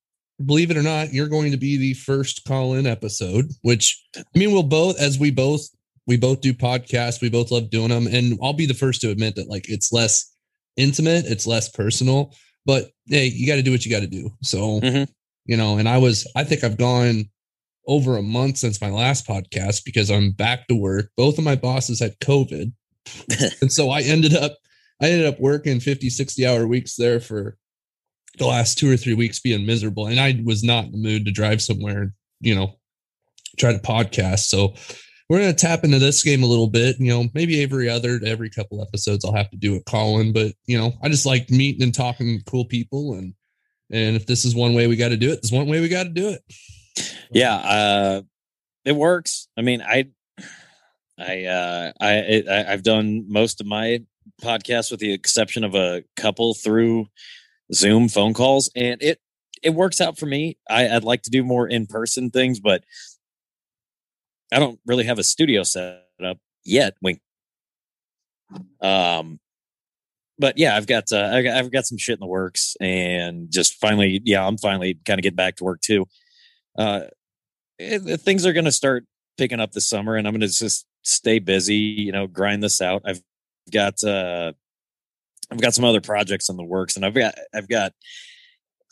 believe 0.45 0.71
it 0.71 0.77
or 0.77 0.83
not, 0.83 1.13
you're 1.13 1.29
going 1.29 1.53
to 1.53 1.59
be 1.59 1.77
the 1.77 1.95
first 1.95 2.45
call 2.47 2.75
in 2.75 2.87
episode, 2.87 3.47
which 3.63 4.03
I 4.17 4.23
mean, 4.35 4.53
we'll 4.53 4.63
both, 4.63 5.01
as 5.01 5.19
we 5.19 5.31
both 5.31 5.69
we 6.07 6.17
both 6.17 6.41
do 6.41 6.53
podcasts. 6.53 7.21
We 7.21 7.31
both 7.31 7.51
love 7.51 7.71
doing 7.71 7.89
them. 7.89 8.07
And 8.07 8.39
I'll 8.43 8.53
be 8.53 8.67
the 8.67 8.75
first 8.75 9.01
to 9.03 9.11
admit 9.11 9.37
that 9.37 9.49
like 9.49 9.69
it's 9.69 9.93
less 9.93 10.35
intimate, 10.77 11.27
it's 11.27 11.47
less 11.47 11.69
personal, 11.69 12.35
but 12.67 12.91
hey, 13.07 13.27
you 13.27 13.47
got 13.47 13.57
to 13.57 13.63
do 13.63 13.71
what 13.71 13.85
you 13.85 13.91
got 13.91 14.01
to 14.01 14.07
do. 14.07 14.31
So, 14.43 14.81
mm-hmm. 14.81 15.11
you 15.45 15.57
know, 15.57 15.79
and 15.79 15.89
I 15.89 15.99
was, 15.99 16.31
I 16.35 16.45
think 16.45 16.65
I've 16.65 16.79
gone 16.79 17.27
over 17.87 18.17
a 18.17 18.23
month 18.23 18.59
since 18.59 18.81
my 18.81 18.91
last 18.91 19.27
podcast 19.27 19.85
because 19.85 20.11
I'm 20.11 20.31
back 20.33 20.67
to 20.69 20.75
work. 20.75 21.11
Both 21.17 21.39
of 21.39 21.45
my 21.45 21.57
bosses 21.57 22.01
had 22.01 22.19
COVID. 22.21 22.73
and 23.61 23.73
so 23.73 23.91
I 23.91 24.03
ended 24.03 24.35
up, 24.35 24.57
I 25.01 25.11
ended 25.11 25.27
up 25.27 25.41
working 25.41 25.81
50, 25.81 26.09
60 26.11 26.47
hour 26.47 26.67
weeks 26.67 26.97
there 26.97 27.21
for 27.21 27.57
the 28.39 28.47
last 28.47 28.79
two 28.79 28.91
or 28.91 28.97
three 28.97 29.15
weeks 29.15 29.41
being 29.41 29.67
miserable. 29.67 30.07
And 30.07 30.21
I 30.21 30.41
was 30.45 30.63
not 30.63 30.87
in 30.87 30.93
the 30.93 30.99
mood 30.99 31.25
to 31.27 31.33
drive 31.33 31.61
somewhere, 31.61 32.15
you 32.41 32.55
know, 32.55 32.79
try 33.59 33.73
to 33.73 33.79
podcast. 33.79 34.41
So 34.41 34.75
we're 35.29 35.41
going 35.41 35.55
to 35.55 35.67
tap 35.67 35.85
into 35.85 35.99
this 35.99 36.23
game 36.23 36.43
a 36.43 36.47
little 36.47 36.69
bit. 36.69 36.97
You 36.99 37.11
know, 37.11 37.29
maybe 37.35 37.63
every 37.63 37.89
other 37.89 38.21
every 38.25 38.51
couple 38.51 38.83
episodes 38.83 39.25
I'll 39.25 39.35
have 39.35 39.51
to 39.51 39.57
do 39.57 39.75
it, 39.75 39.85
Colin. 39.87 40.33
But 40.33 40.53
you 40.67 40.79
know, 40.79 40.93
I 41.03 41.09
just 41.09 41.27
like 41.27 41.51
meeting 41.51 41.83
and 41.83 41.95
talking 41.95 42.39
to 42.39 42.45
cool 42.45 42.67
people, 42.67 43.15
and 43.15 43.35
and 43.91 44.17
if 44.17 44.27
this 44.27 44.45
is 44.45 44.55
one 44.55 44.75
way 44.75 44.87
we 44.87 44.97
got 44.97 45.09
to 45.09 45.17
do 45.17 45.33
it, 45.33 45.41
this 45.43 45.53
one 45.53 45.69
way 45.69 45.81
we 45.81 45.89
got 45.89 46.05
to 46.05 46.11
do 46.11 46.29
it. 46.29 46.43
Yeah, 47.31 47.55
uh, 47.55 48.23
it 48.85 48.93
works. 48.93 49.49
I 49.57 49.63
mean, 49.63 49.81
I, 49.81 50.09
I, 51.19 51.45
uh, 51.45 51.93
I, 52.01 52.43
I, 52.51 52.73
I've 52.73 52.83
done 52.83 53.25
most 53.29 53.61
of 53.61 53.67
my 53.67 54.01
podcasts 54.43 54.91
with 54.91 55.01
the 55.01 55.13
exception 55.13 55.65
of 55.65 55.75
a 55.75 56.03
couple 56.17 56.55
through 56.55 57.07
Zoom 57.75 58.09
phone 58.09 58.35
calls, 58.35 58.71
and 58.75 59.03
it 59.03 59.21
it 59.63 59.71
works 59.71 60.01
out 60.01 60.19
for 60.19 60.27
me. 60.27 60.59
I, 60.69 60.89
I'd 60.89 61.05
like 61.05 61.23
to 61.23 61.31
do 61.31 61.45
more 61.45 61.69
in 61.69 61.87
person 61.87 62.31
things, 62.31 62.61
but 62.61 62.85
I 64.53 64.59
don't 64.59 64.81
really 64.87 65.05
have 65.05 65.19
a 65.19 65.25
studio 65.25 65.63
set 65.63 66.03
up 66.25 66.39
yet. 66.65 66.95
Wink. 67.01 67.21
Um, 68.81 69.39
but 70.39 70.59
yeah, 70.59 70.77
I've 70.77 70.87
got 70.87 71.05
uh, 71.13 71.31
I 71.33 71.43
got, 71.43 71.57
I've 71.57 71.71
got 71.71 71.87
some 71.87 71.99
shit 71.99 72.15
in 72.15 72.21
the 72.21 72.27
works, 72.27 72.77
and 72.81 73.51
just 73.51 73.75
finally, 73.81 74.21
yeah, 74.25 74.47
I'm 74.47 74.59
finally 74.59 74.99
kind 75.07 75.19
of 75.19 75.23
getting 75.23 75.37
back 75.37 75.57
to 75.57 75.65
work 75.65 75.81
too. 75.81 76.07
Uh, 76.77 77.03
it, 77.79 78.07
it, 78.07 78.21
things 78.21 78.45
are 78.45 78.53
going 78.53 78.65
to 78.65 78.73
start 78.73 79.05
picking 79.39 79.61
up 79.61 79.73
this 79.73 79.89
summer, 79.89 80.17
and 80.17 80.27
I'm 80.27 80.33
going 80.33 80.41
to 80.41 80.49
just 80.49 80.87
stay 81.03 81.39
busy. 81.39 81.77
You 81.77 82.13
know, 82.13 82.27
grind 82.27 82.63
this 82.63 82.81
out. 82.81 83.03
I've 83.07 83.23
got 83.73 84.03
uh, 84.03 84.53
I've 85.53 85.61
got 85.61 85.75
some 85.75 85.85
other 85.85 86.01
projects 86.01 86.49
in 86.49 86.57
the 86.57 86.65
works, 86.65 86.97
and 86.97 87.05
I've 87.05 87.15
got 87.15 87.35
I've 87.55 87.69
got 87.69 87.93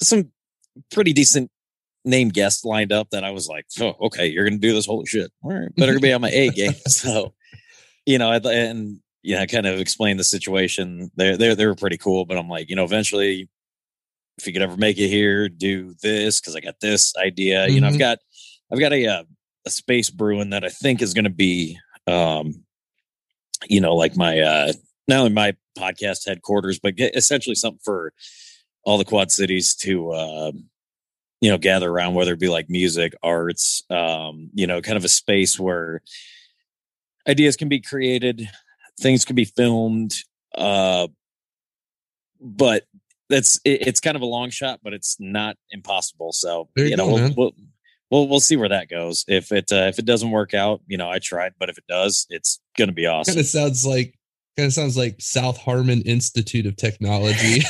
some 0.02 0.30
pretty 0.90 1.12
decent 1.12 1.50
name 2.04 2.28
guests 2.28 2.64
lined 2.64 2.92
up 2.92 3.10
that 3.10 3.24
I 3.24 3.30
was 3.30 3.48
like, 3.48 3.66
oh, 3.80 3.94
okay, 4.02 4.26
you're 4.26 4.44
going 4.44 4.60
to 4.60 4.66
do 4.66 4.72
this. 4.72 4.86
Holy 4.86 5.06
shit. 5.06 5.30
All 5.42 5.52
right. 5.52 5.74
Better 5.76 5.98
be 5.98 6.12
on 6.12 6.20
my 6.20 6.30
A 6.30 6.50
game. 6.50 6.72
So, 6.88 7.34
you 8.06 8.18
know, 8.18 8.32
and, 8.32 9.00
you 9.22 9.36
know, 9.36 9.42
I 9.42 9.46
kind 9.46 9.66
of 9.66 9.78
explained 9.78 10.18
the 10.18 10.24
situation. 10.24 11.10
They're, 11.16 11.36
they're, 11.36 11.54
they 11.54 11.66
were 11.66 11.74
pretty 11.74 11.98
cool, 11.98 12.24
but 12.24 12.38
I'm 12.38 12.48
like, 12.48 12.70
you 12.70 12.76
know, 12.76 12.84
eventually, 12.84 13.48
if 14.38 14.46
you 14.46 14.52
could 14.52 14.62
ever 14.62 14.76
make 14.76 14.96
it 14.98 15.08
here, 15.08 15.48
do 15.48 15.94
this 16.02 16.40
because 16.40 16.56
I 16.56 16.60
got 16.60 16.80
this 16.80 17.14
idea. 17.16 17.66
Mm-hmm. 17.66 17.74
You 17.74 17.80
know, 17.82 17.86
I've 17.88 17.92
mm-hmm. 17.92 17.98
got, 17.98 18.18
I've 18.72 18.80
got 18.80 18.92
a, 18.92 19.06
uh, 19.06 19.24
a 19.66 19.70
space 19.70 20.08
brewing 20.08 20.50
that 20.50 20.64
I 20.64 20.70
think 20.70 21.02
is 21.02 21.12
going 21.12 21.24
to 21.24 21.30
be, 21.30 21.78
um, 22.06 22.64
you 23.68 23.82
know, 23.82 23.94
like 23.94 24.16
my, 24.16 24.40
uh, 24.40 24.72
not 25.10 25.20
only 25.20 25.32
my 25.32 25.54
podcast 25.78 26.26
headquarters, 26.26 26.78
but 26.78 26.96
get 26.96 27.14
essentially 27.14 27.54
something 27.54 27.80
for 27.84 28.12
all 28.84 28.96
the 28.96 29.04
Quad 29.04 29.30
Cities 29.30 29.74
to, 29.76 30.10
uh, 30.10 30.52
you 31.40 31.50
know 31.50 31.58
gather 31.58 31.90
around 31.90 32.14
whether 32.14 32.34
it 32.34 32.38
be 32.38 32.50
like 32.50 32.68
music 32.68 33.14
arts 33.22 33.82
um 33.88 34.50
you 34.52 34.66
know 34.66 34.82
kind 34.82 34.98
of 34.98 35.06
a 35.06 35.08
space 35.08 35.58
where 35.58 36.02
ideas 37.26 37.56
can 37.56 37.70
be 37.70 37.80
created 37.80 38.46
things 39.00 39.24
can 39.24 39.34
be 39.34 39.46
filmed 39.46 40.14
uh 40.54 41.08
but 42.40 42.84
that's 43.28 43.60
it, 43.64 43.86
it's 43.86 44.00
kind 44.00 44.16
of 44.16 44.22
a 44.22 44.26
long 44.26 44.50
shot 44.50 44.80
but 44.82 44.92
it's 44.92 45.16
not 45.18 45.56
impossible. 45.70 46.32
So 46.32 46.68
you, 46.76 46.84
you 46.84 46.96
know 46.96 47.06
go, 47.06 47.14
we'll, 47.14 47.34
we'll, 47.36 47.52
we'll, 48.10 48.28
we'll 48.28 48.40
see 48.40 48.56
where 48.56 48.68
that 48.68 48.88
goes. 48.88 49.24
If 49.28 49.52
it 49.52 49.70
uh, 49.72 49.86
if 49.86 49.98
it 49.98 50.04
doesn't 50.04 50.30
work 50.30 50.52
out 50.52 50.82
you 50.86 50.98
know 50.98 51.08
i 51.08 51.18
tried 51.18 51.54
but 51.58 51.70
if 51.70 51.78
it 51.78 51.84
does 51.88 52.26
it's 52.28 52.60
gonna 52.76 52.92
be 52.92 53.06
awesome. 53.06 53.32
kind 53.34 53.40
of 53.40 53.46
sounds 53.46 53.86
like 53.86 54.18
kind 54.56 54.66
of 54.66 54.72
sounds 54.72 54.96
like 54.96 55.16
south 55.20 55.58
harmon 55.58 56.02
institute 56.02 56.66
of 56.66 56.76
technology 56.76 57.62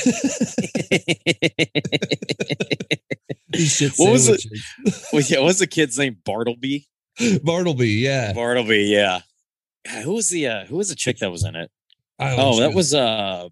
what 3.97 4.11
was 4.11 4.29
it? 4.29 4.45
Well, 5.11 5.21
yeah, 5.27 5.39
what 5.39 5.47
was 5.47 5.59
the 5.59 5.67
kid's 5.67 5.97
name? 5.97 6.17
Bartleby. 6.23 6.87
Bartleby, 7.43 7.89
yeah. 7.89 8.33
Bartleby, 8.33 8.83
yeah. 8.83 9.21
who 10.03 10.13
was 10.13 10.29
the 10.29 10.47
uh, 10.47 10.65
who 10.65 10.77
was 10.77 10.89
the 10.89 10.95
chick 10.95 11.19
that 11.19 11.31
was 11.31 11.43
in 11.43 11.55
it? 11.55 11.71
Oh, 12.19 12.59
that 12.59 12.73
was 12.73 12.93
uh 12.93 13.49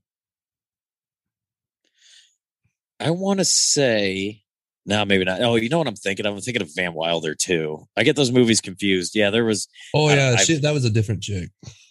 I 3.00 3.12
want 3.12 3.40
to 3.40 3.46
say 3.46 4.44
no, 4.86 5.06
maybe 5.06 5.24
not. 5.24 5.42
Oh, 5.42 5.56
you 5.56 5.70
know 5.70 5.78
what 5.78 5.88
I'm 5.88 5.96
thinking? 5.96 6.26
I'm 6.26 6.40
thinking 6.40 6.62
of 6.62 6.74
Van 6.76 6.94
Wilder 6.94 7.36
too. 7.36 7.88
I 7.96 8.04
get 8.04 8.16
those 8.16 8.32
movies 8.32 8.62
confused. 8.62 9.16
Yeah, 9.16 9.30
there 9.30 9.46
was. 9.46 9.68
Oh 9.94 10.10
yeah, 10.10 10.36
I, 10.38 10.44
that 10.60 10.74
was 10.74 10.86
a 10.86 10.90
different 10.90 11.22
chick. 11.22 11.50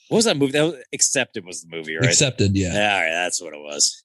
What 0.08 0.16
was 0.16 0.24
that 0.24 0.36
movie? 0.36 0.52
That 0.52 0.62
was, 0.62 0.76
Accepted 0.92 1.44
was 1.44 1.62
the 1.62 1.76
movie, 1.76 1.96
right? 1.96 2.06
Accepted, 2.06 2.56
yeah. 2.56 2.72
Yeah, 2.72 2.94
all 2.94 3.00
right, 3.00 3.10
that's 3.10 3.42
what 3.42 3.52
it 3.52 3.60
was. 3.60 4.04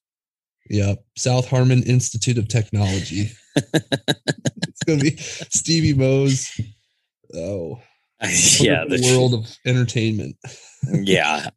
Yep, 0.70 1.04
South 1.18 1.50
Harmon 1.50 1.84
Institute 1.84 2.38
of 2.38 2.48
Technology. 2.48 3.32
it's 3.56 4.84
gonna 4.86 5.02
be 5.02 5.18
Stevie 5.18 5.94
Mo's. 5.94 6.60
Oh, 7.36 7.82
yeah, 8.60 8.86
the 8.88 9.02
world 9.04 9.34
of 9.34 9.58
entertainment. 9.66 10.36
yeah, 10.94 11.50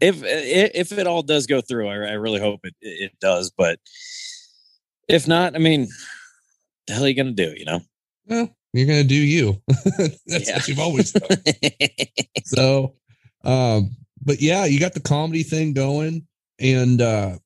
if 0.00 0.22
if 0.24 0.92
it 0.92 1.06
all 1.06 1.22
does 1.22 1.46
go 1.46 1.60
through, 1.60 1.88
I, 1.88 1.94
I 1.94 2.12
really 2.12 2.40
hope 2.40 2.60
it 2.64 2.74
it 2.80 3.12
does. 3.20 3.52
But 3.56 3.78
if 5.08 5.28
not, 5.28 5.54
I 5.54 5.58
mean, 5.58 5.88
the 6.86 6.94
hell 6.94 7.04
are 7.04 7.08
you 7.08 7.14
gonna 7.14 7.32
do? 7.32 7.54
You 7.56 7.64
know? 7.64 7.80
Well, 8.26 8.56
you're 8.72 8.86
gonna 8.86 9.04
do 9.04 9.14
you. 9.14 9.62
That's 10.26 10.48
yeah. 10.48 10.56
what 10.56 10.68
you've 10.68 10.78
always 10.80 11.12
done. 11.12 11.38
so, 12.44 12.96
um, 13.44 13.96
but 14.22 14.40
yeah, 14.40 14.64
you 14.64 14.78
got 14.78 14.94
the 14.94 15.00
comedy 15.00 15.42
thing 15.42 15.72
going, 15.72 16.26
and 16.58 17.00
uh 17.00 17.38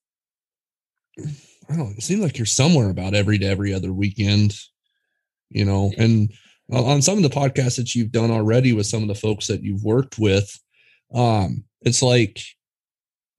I 1.71 1.77
don't. 1.77 1.97
It 1.97 2.03
seems 2.03 2.21
like 2.21 2.39
you're 2.39 2.47
somewhere 2.47 2.91
about 2.91 3.15
every 3.15 3.39
to 3.39 3.47
every 3.47 3.73
other 3.73 3.93
weekend, 3.93 4.55
you 5.51 5.65
know. 5.65 5.93
And 5.97 6.33
on 6.71 7.03
some 7.03 7.17
of 7.17 7.23
the 7.23 7.31
podcasts 7.31 7.77
that 7.77 7.95
you've 7.95 8.13
done 8.13 8.31
already 8.31 8.73
with 8.73 8.87
some 8.87 9.03
of 9.03 9.09
the 9.09 9.15
folks 9.15 9.47
that 9.47 9.63
you've 9.63 9.85
worked 9.85 10.19
with, 10.19 10.59
um, 11.15 11.65
it's 11.83 12.03
like 12.03 12.41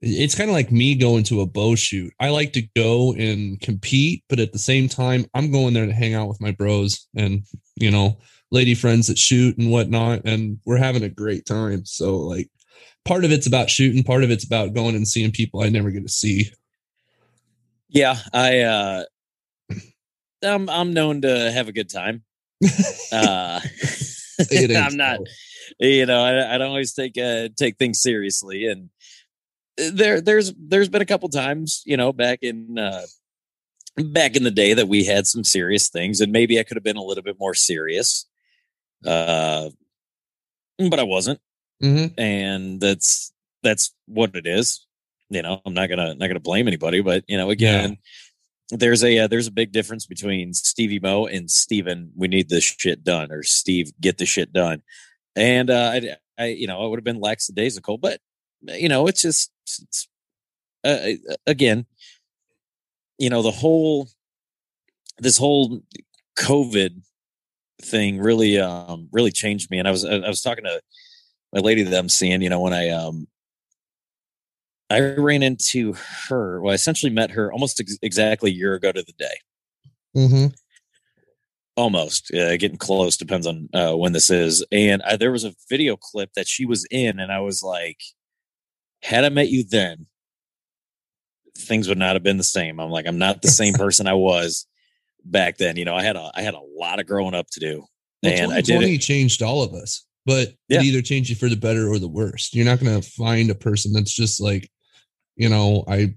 it's 0.01 0.35
kind 0.35 0.49
of 0.49 0.55
like 0.55 0.71
me 0.71 0.95
going 0.95 1.23
to 1.23 1.41
a 1.41 1.45
bow 1.45 1.75
shoot. 1.75 2.13
I 2.19 2.29
like 2.29 2.53
to 2.53 2.67
go 2.75 3.13
and 3.13 3.59
compete, 3.59 4.23
but 4.29 4.39
at 4.39 4.53
the 4.53 4.59
same 4.59 4.87
time, 4.87 5.25
I'm 5.33 5.51
going 5.51 5.73
there 5.73 5.85
to 5.85 5.93
hang 5.93 6.13
out 6.13 6.27
with 6.27 6.41
my 6.41 6.51
bros 6.51 7.07
and 7.15 7.43
you 7.75 7.91
know, 7.91 8.17
lady 8.55 8.73
friends 8.73 9.07
that 9.07 9.17
shoot 9.17 9.57
and 9.57 9.71
whatnot, 9.71 10.21
and 10.25 10.59
we're 10.65 10.77
having 10.77 11.03
a 11.03 11.09
great 11.09 11.45
time. 11.45 11.85
So 11.85 12.17
like, 12.17 12.49
part 13.03 13.25
of 13.25 13.31
it's 13.31 13.47
about 13.47 13.69
shooting, 13.69 14.03
part 14.03 14.23
of 14.23 14.31
it's 14.31 14.45
about 14.45 14.73
going 14.73 14.95
and 14.95 15.07
seeing 15.07 15.31
people 15.31 15.61
I 15.61 15.69
never 15.69 15.91
get 15.91 16.03
to 16.03 16.09
see. 16.09 16.51
Yeah, 17.89 18.17
I 18.33 18.61
uh, 18.61 19.03
I'm 20.43 20.69
I'm 20.69 20.93
known 20.93 21.21
to 21.21 21.51
have 21.51 21.67
a 21.67 21.73
good 21.73 21.89
time. 21.89 22.23
uh, 23.11 23.59
I'm 24.51 24.97
not, 24.97 25.19
you 25.79 26.05
know, 26.05 26.21
I, 26.21 26.55
I 26.55 26.57
don't 26.57 26.67
always 26.69 26.93
take 26.93 27.17
uh, 27.17 27.49
take 27.55 27.77
things 27.77 28.01
seriously, 28.01 28.65
and 28.65 28.89
there 29.77 30.21
there's 30.21 30.53
there's 30.57 30.89
been 30.89 31.01
a 31.01 31.05
couple 31.05 31.29
times 31.29 31.83
you 31.85 31.97
know 31.97 32.13
back 32.13 32.39
in 32.41 32.77
uh 32.79 33.05
back 33.97 34.35
in 34.35 34.43
the 34.43 34.51
day 34.51 34.73
that 34.73 34.87
we 34.87 35.03
had 35.03 35.27
some 35.27 35.43
serious 35.43 35.89
things 35.89 36.21
and 36.21 36.31
maybe 36.31 36.59
i 36.59 36.63
could 36.63 36.77
have 36.77 36.83
been 36.83 36.97
a 36.97 37.03
little 37.03 37.23
bit 37.23 37.37
more 37.39 37.53
serious 37.53 38.25
uh 39.05 39.69
but 40.89 40.99
i 40.99 41.03
wasn't 41.03 41.39
mm-hmm. 41.81 42.19
and 42.19 42.79
that's 42.81 43.33
that's 43.63 43.93
what 44.07 44.35
it 44.35 44.45
is 44.45 44.85
you 45.29 45.41
know 45.41 45.61
i'm 45.65 45.73
not 45.73 45.87
gonna 45.87 46.15
not 46.15 46.27
gonna 46.27 46.39
blame 46.39 46.67
anybody 46.67 47.01
but 47.01 47.23
you 47.27 47.37
know 47.37 47.49
again 47.49 47.97
yeah. 48.71 48.77
there's 48.77 49.03
a 49.03 49.19
uh, 49.19 49.27
there's 49.27 49.47
a 49.47 49.51
big 49.51 49.71
difference 49.71 50.05
between 50.05 50.53
stevie 50.53 50.99
mo 50.99 51.25
and 51.25 51.49
steven 51.49 52.11
we 52.15 52.27
need 52.27 52.49
this 52.49 52.63
shit 52.63 53.03
done 53.03 53.31
or 53.31 53.43
steve 53.43 53.91
get 54.01 54.17
the 54.17 54.25
shit 54.25 54.51
done 54.53 54.81
and 55.35 55.69
uh 55.69 55.91
i, 55.93 56.15
I 56.37 56.45
you 56.47 56.67
know 56.67 56.83
i 56.83 56.87
would 56.87 56.97
have 56.97 57.03
been 57.03 57.19
lackadaisical 57.19 57.97
but 57.97 58.19
you 58.73 58.89
know, 58.89 59.07
it's 59.07 59.21
just 59.21 59.51
it's, 59.63 60.07
uh, 60.83 61.11
uh, 61.31 61.35
again, 61.47 61.85
you 63.17 63.29
know, 63.29 63.41
the 63.41 63.51
whole 63.51 64.07
this 65.17 65.37
whole 65.37 65.81
COVID 66.37 67.01
thing 67.81 68.19
really 68.19 68.59
um 68.59 69.09
really 69.11 69.31
changed 69.31 69.69
me. 69.69 69.79
And 69.79 69.87
I 69.87 69.91
was 69.91 70.05
I 70.05 70.27
was 70.27 70.41
talking 70.41 70.63
to 70.65 70.81
my 71.53 71.59
lady 71.59 71.83
that 71.83 71.97
I'm 71.97 72.09
seeing, 72.09 72.41
you 72.41 72.49
know, 72.49 72.59
when 72.59 72.73
I 72.73 72.89
um 72.89 73.27
I 74.89 74.99
ran 74.99 75.43
into 75.43 75.93
her. 76.27 76.61
Well, 76.61 76.71
I 76.71 76.75
essentially 76.75 77.11
met 77.11 77.31
her 77.31 77.51
almost 77.51 77.79
ex- 77.79 77.97
exactly 78.01 78.51
a 78.51 78.53
year 78.53 78.75
ago 78.75 78.91
to 78.91 79.01
the 79.01 79.13
day. 79.13 79.35
Mm-hmm. 80.15 80.47
Almost 81.75 82.33
uh, 82.33 82.55
getting 82.57 82.77
close. 82.77 83.17
Depends 83.17 83.47
on 83.47 83.67
uh, 83.73 83.95
when 83.95 84.13
this 84.13 84.29
is. 84.29 84.63
And 84.71 85.01
I, 85.01 85.17
there 85.17 85.31
was 85.31 85.43
a 85.43 85.55
video 85.69 85.97
clip 85.97 86.31
that 86.35 86.47
she 86.47 86.65
was 86.65 86.85
in, 86.91 87.19
and 87.19 87.31
I 87.31 87.39
was 87.39 87.63
like, 87.63 87.99
had 89.01 89.25
I 89.25 89.29
met 89.29 89.49
you 89.49 89.63
then, 89.63 90.05
things 91.57 91.87
would 91.87 91.97
not 91.97 92.15
have 92.15 92.23
been 92.23 92.37
the 92.37 92.43
same. 92.43 92.79
I'm 92.79 92.91
like, 92.91 93.07
I'm 93.07 93.17
not 93.17 93.41
the 93.41 93.47
same 93.47 93.73
person 93.75 94.07
I 94.07 94.13
was 94.13 94.67
back 95.25 95.57
then. 95.57 95.77
You 95.77 95.85
know, 95.85 95.95
I 95.95 96.03
had 96.03 96.15
a 96.15 96.31
I 96.35 96.41
had 96.41 96.53
a 96.53 96.61
lot 96.77 96.99
of 96.99 97.07
growing 97.07 97.35
up 97.35 97.47
to 97.51 97.59
do. 97.59 97.85
Well, 98.23 98.33
and 98.33 98.53
I 98.53 98.61
did 98.61 98.81
it. 98.81 98.97
changed 98.99 99.41
all 99.41 99.63
of 99.63 99.73
us, 99.73 100.05
but 100.25 100.53
yeah. 100.69 100.79
it 100.79 100.85
either 100.85 101.01
changed 101.01 101.29
you 101.29 101.35
for 101.35 101.49
the 101.49 101.55
better 101.55 101.89
or 101.89 101.99
the 101.99 102.07
worst. 102.07 102.55
You're 102.55 102.65
not 102.65 102.79
gonna 102.79 103.01
find 103.01 103.49
a 103.49 103.55
person 103.55 103.93
that's 103.93 104.13
just 104.13 104.41
like, 104.41 104.69
you 105.35 105.49
know, 105.49 105.83
I 105.87 106.15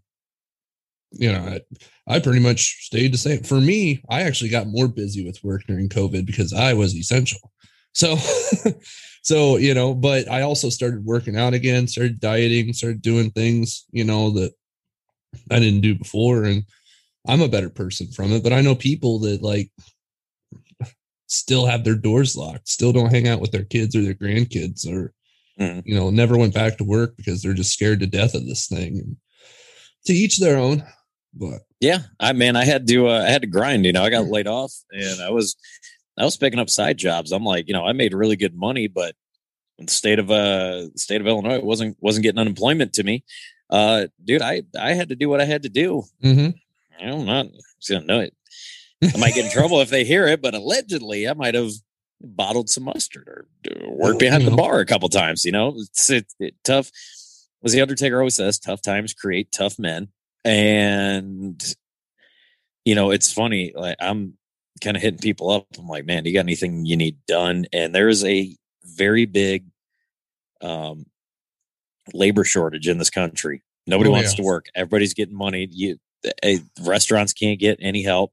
you 1.13 1.33
know, 1.33 1.41
I, 1.41 1.61
I 2.07 2.21
pretty 2.21 2.41
much 2.41 2.85
stayed 2.85 3.15
the 3.15 3.19
same. 3.19 3.43
For 3.43 3.61
me, 3.61 4.03
I 4.11 4.23
actually 4.23 4.51
got 4.51 4.67
more 4.67 4.89
busy 4.89 5.25
with 5.25 5.43
work 5.43 5.63
during 5.67 5.89
COVID 5.89 6.27
because 6.27 6.53
I 6.53 6.75
was 6.75 6.95
essential. 6.95 7.51
So 7.95 8.17
so 9.29 9.59
you 9.59 9.75
know 9.75 9.95
but 9.95 10.31
i 10.31 10.41
also 10.43 10.71
started 10.71 11.05
working 11.05 11.37
out 11.37 11.53
again 11.53 11.87
started 11.87 12.19
dieting 12.19 12.73
started 12.73 13.03
doing 13.03 13.31
things 13.31 13.85
you 13.91 14.05
know 14.05 14.31
that 14.31 14.53
i 15.51 15.59
didn't 15.59 15.83
do 15.83 15.95
before 15.95 16.45
and 16.45 16.65
i'm 17.27 17.43
a 17.43 17.49
better 17.49 17.71
person 17.71 18.07
from 18.09 18.33
it 18.33 18.43
but 18.43 18.53
i 18.53 18.61
know 18.61 18.75
people 18.75 19.19
that 19.19 19.43
like 19.43 19.71
still 21.27 21.67
have 21.67 21.85
their 21.85 21.95
doors 21.95 22.37
locked 22.37 22.69
still 22.69 22.93
don't 22.93 23.11
hang 23.11 23.29
out 23.29 23.41
with 23.41 23.53
their 23.53 23.65
kids 23.65 23.95
or 23.95 24.03
their 24.03 24.15
grandkids 24.15 24.87
or 24.87 25.13
mm. 25.61 25.83
you 25.85 25.95
know 25.95 26.11
never 26.11 26.39
went 26.39 26.55
back 26.55 26.77
to 26.79 26.85
work 26.85 27.17
because 27.17 27.43
they're 27.43 27.53
just 27.55 27.73
scared 27.73 28.01
to 28.01 28.07
death 28.07 28.35
of 28.35 28.47
this 28.47 28.67
thing 28.67 28.99
and 28.99 29.17
to 30.07 30.13
each 30.13 30.39
their 30.39 30.59
own 30.59 30.83
but 31.35 31.61
yeah 31.81 31.99
i 32.19 32.33
mean 32.33 32.57
i 32.57 32.65
had 32.65 32.87
to 32.87 33.09
uh, 33.09 33.23
i 33.23 33.29
had 33.29 33.43
to 33.43 33.49
grind 33.49 33.85
you 33.85 33.93
know 33.93 34.03
i 34.03 34.09
got 34.09 34.25
laid 34.25 34.47
off 34.47 34.73
and 34.93 35.21
i 35.21 35.29
was 35.29 35.57
I 36.19 36.25
was 36.25 36.37
picking 36.37 36.59
up 36.59 36.69
side 36.69 36.99
jobs. 36.99 37.33
I'm 37.33 37.45
like, 37.45 37.69
you 37.69 37.75
know, 37.75 37.87
I 37.87 37.93
made 37.93 38.13
really 38.13 38.37
good 38.37 38.55
money, 38.55 38.89
but 38.89 39.15
the 39.79 39.91
state 39.91 40.19
of 40.19 40.31
uh 40.31 40.91
state 40.97 41.21
of 41.21 41.27
Illinois 41.27 41.61
wasn't 41.61 41.97
wasn't 42.01 42.25
getting 42.25 42.41
unemployment 42.41 42.93
to 42.95 43.05
me. 43.05 43.25
Uh 43.71 44.09
dude, 44.23 44.43
I 44.43 44.63
I 44.79 44.95
had 44.95 45.11
to 45.11 45.17
do 45.17 45.29
what 45.29 45.41
I 45.41 45.45
had 45.45 45.63
to 45.63 45.69
do. 45.69 46.03
Mm-hmm. 46.23 46.57
I'm 47.01 47.25
not 47.25 47.47
gonna 47.89 48.05
know 48.05 48.21
it. 48.21 48.35
I 49.03 49.17
might 49.19 49.35
get 49.35 49.47
in 49.47 49.51
trouble 49.53 49.81
if 49.81 49.91
they 49.91 50.05
hear 50.05 50.27
it, 50.27 50.43
but 50.43 50.55
allegedly 50.55 51.29
I 51.29 51.35
might 51.35 51.55
have 51.55 51.71
bottled 52.21 52.69
some 52.69 52.85
mustard 52.85 53.29
or 53.29 53.47
worked 53.87 54.19
behind 54.19 54.47
the 54.47 54.51
bar 54.51 54.81
a 54.81 54.87
couple 54.87 55.09
times. 55.09 55.45
You 55.45 55.53
know, 55.53 55.75
it's 55.77 56.11
it, 56.11 56.27
it, 56.41 56.55
tough. 56.65 56.91
Was 57.63 57.73
the 57.73 57.81
Undertaker 57.81 58.19
always 58.19 58.37
says, 58.37 58.59
tough 58.59 58.83
times 58.83 59.13
create 59.13 59.51
tough 59.51 59.79
men, 59.79 60.09
and 60.45 61.61
you 62.85 62.95
know 62.95 63.11
it's 63.11 63.33
funny. 63.33 63.73
Like 63.75 63.97
I'm 64.01 64.35
kind 64.81 64.97
of 64.97 65.03
hitting 65.03 65.19
people 65.19 65.51
up. 65.51 65.67
I'm 65.77 65.89
like, 65.89 66.07
man, 66.07 66.23
do 66.23 66.31
you 66.31 66.35
got 66.37 66.41
anything 66.41 66.85
you 66.85 66.97
need 66.97 67.19
done? 67.27 67.67
And 67.73 67.95
there's 67.95 68.25
a 68.25 68.57
very 68.85 69.27
big 69.27 69.67
um, 70.61 71.07
labor 72.13 72.45
shortage 72.45 72.89
in 72.89 72.99
this 72.99 73.11
country. 73.11 73.63
Nobody 73.87 74.11
oh, 74.11 74.13
wants 74.13 74.33
yeah. 74.33 74.37
to 74.37 74.43
work. 74.43 74.67
Everybody's 74.75 75.15
getting 75.15 75.37
money. 75.37 75.69
You 75.71 75.99
eh, 76.43 76.59
restaurants 76.81 77.33
can't 77.33 77.61
get 77.61 77.79
any 77.81 78.03
help. 78.03 78.33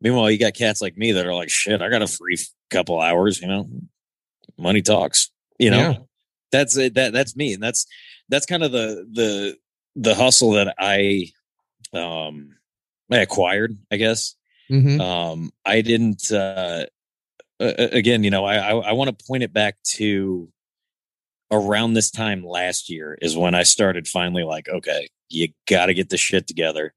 Meanwhile, 0.00 0.30
you 0.30 0.38
got 0.38 0.54
cats 0.54 0.82
like 0.82 0.96
me 0.96 1.12
that 1.12 1.26
are 1.26 1.34
like, 1.34 1.50
shit, 1.50 1.80
I 1.80 1.88
got 1.88 2.02
a 2.02 2.06
free 2.06 2.38
couple 2.70 3.00
hours. 3.00 3.40
You 3.40 3.48
know, 3.48 3.68
money 4.58 4.82
talks. 4.82 5.30
You 5.58 5.70
know, 5.70 5.78
yeah. 5.78 5.96
that's 6.52 6.76
it. 6.76 6.94
That 6.94 7.12
that's 7.12 7.36
me, 7.36 7.54
and 7.54 7.62
that's 7.62 7.86
that's 8.28 8.46
kind 8.46 8.62
of 8.62 8.72
the 8.72 9.06
the 9.10 9.56
the 9.96 10.14
hustle 10.14 10.52
that 10.52 10.74
I 10.78 11.30
um 11.92 12.56
I 13.10 13.18
acquired, 13.18 13.76
I 13.90 13.96
guess. 13.96 14.34
Mm-hmm. 14.70 15.00
Um, 15.00 15.50
I 15.64 15.80
didn't. 15.80 16.30
Uh, 16.30 16.86
again, 17.58 18.22
you 18.24 18.30
know, 18.30 18.44
I 18.44 18.56
I, 18.56 18.76
I 18.76 18.92
want 18.92 19.16
to 19.16 19.24
point 19.26 19.42
it 19.42 19.52
back 19.52 19.76
to 19.94 20.48
around 21.50 21.94
this 21.94 22.10
time 22.10 22.44
last 22.44 22.90
year 22.90 23.16
is 23.22 23.36
when 23.36 23.54
I 23.54 23.62
started 23.62 24.08
finally 24.08 24.42
like, 24.42 24.68
okay, 24.68 25.08
you 25.28 25.48
got 25.68 25.86
to 25.86 25.94
get 25.94 26.08
this 26.08 26.20
shit 26.20 26.46
together, 26.46 26.92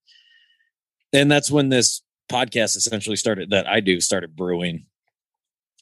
and 1.13 1.31
that's 1.31 1.51
when 1.51 1.69
this 1.69 2.01
podcast 2.31 2.75
essentially 2.75 3.15
started 3.15 3.49
that 3.49 3.67
I 3.67 3.79
do 3.79 3.99
started 3.99 4.35
brewing. 4.35 4.85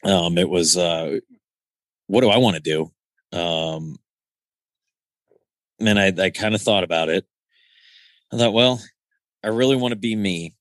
Um, 0.04 0.38
it 0.38 0.50
was 0.50 0.78
uh, 0.78 1.20
what 2.08 2.22
do 2.22 2.30
I 2.30 2.38
want 2.38 2.56
to 2.56 2.62
do? 2.62 3.38
Um, 3.38 3.98
and 5.80 6.00
I 6.00 6.14
I 6.18 6.30
kind 6.30 6.56
of 6.56 6.62
thought 6.62 6.84
about 6.84 7.10
it. 7.10 7.26
I 8.32 8.38
thought, 8.38 8.54
well, 8.54 8.82
I 9.44 9.50
really 9.50 9.76
want 9.76 9.92
to 9.92 9.98
be 9.98 10.16
me. 10.16 10.56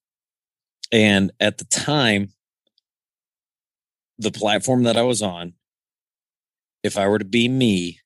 And 0.92 1.32
at 1.40 1.58
the 1.58 1.64
time, 1.64 2.32
the 4.18 4.30
platform 4.30 4.84
that 4.84 4.96
I 4.96 5.02
was 5.02 5.20
on, 5.20 5.54
if 6.82 6.96
I 6.96 7.08
were 7.08 7.18
to 7.18 7.24
be 7.24 7.48
me, 7.48 8.00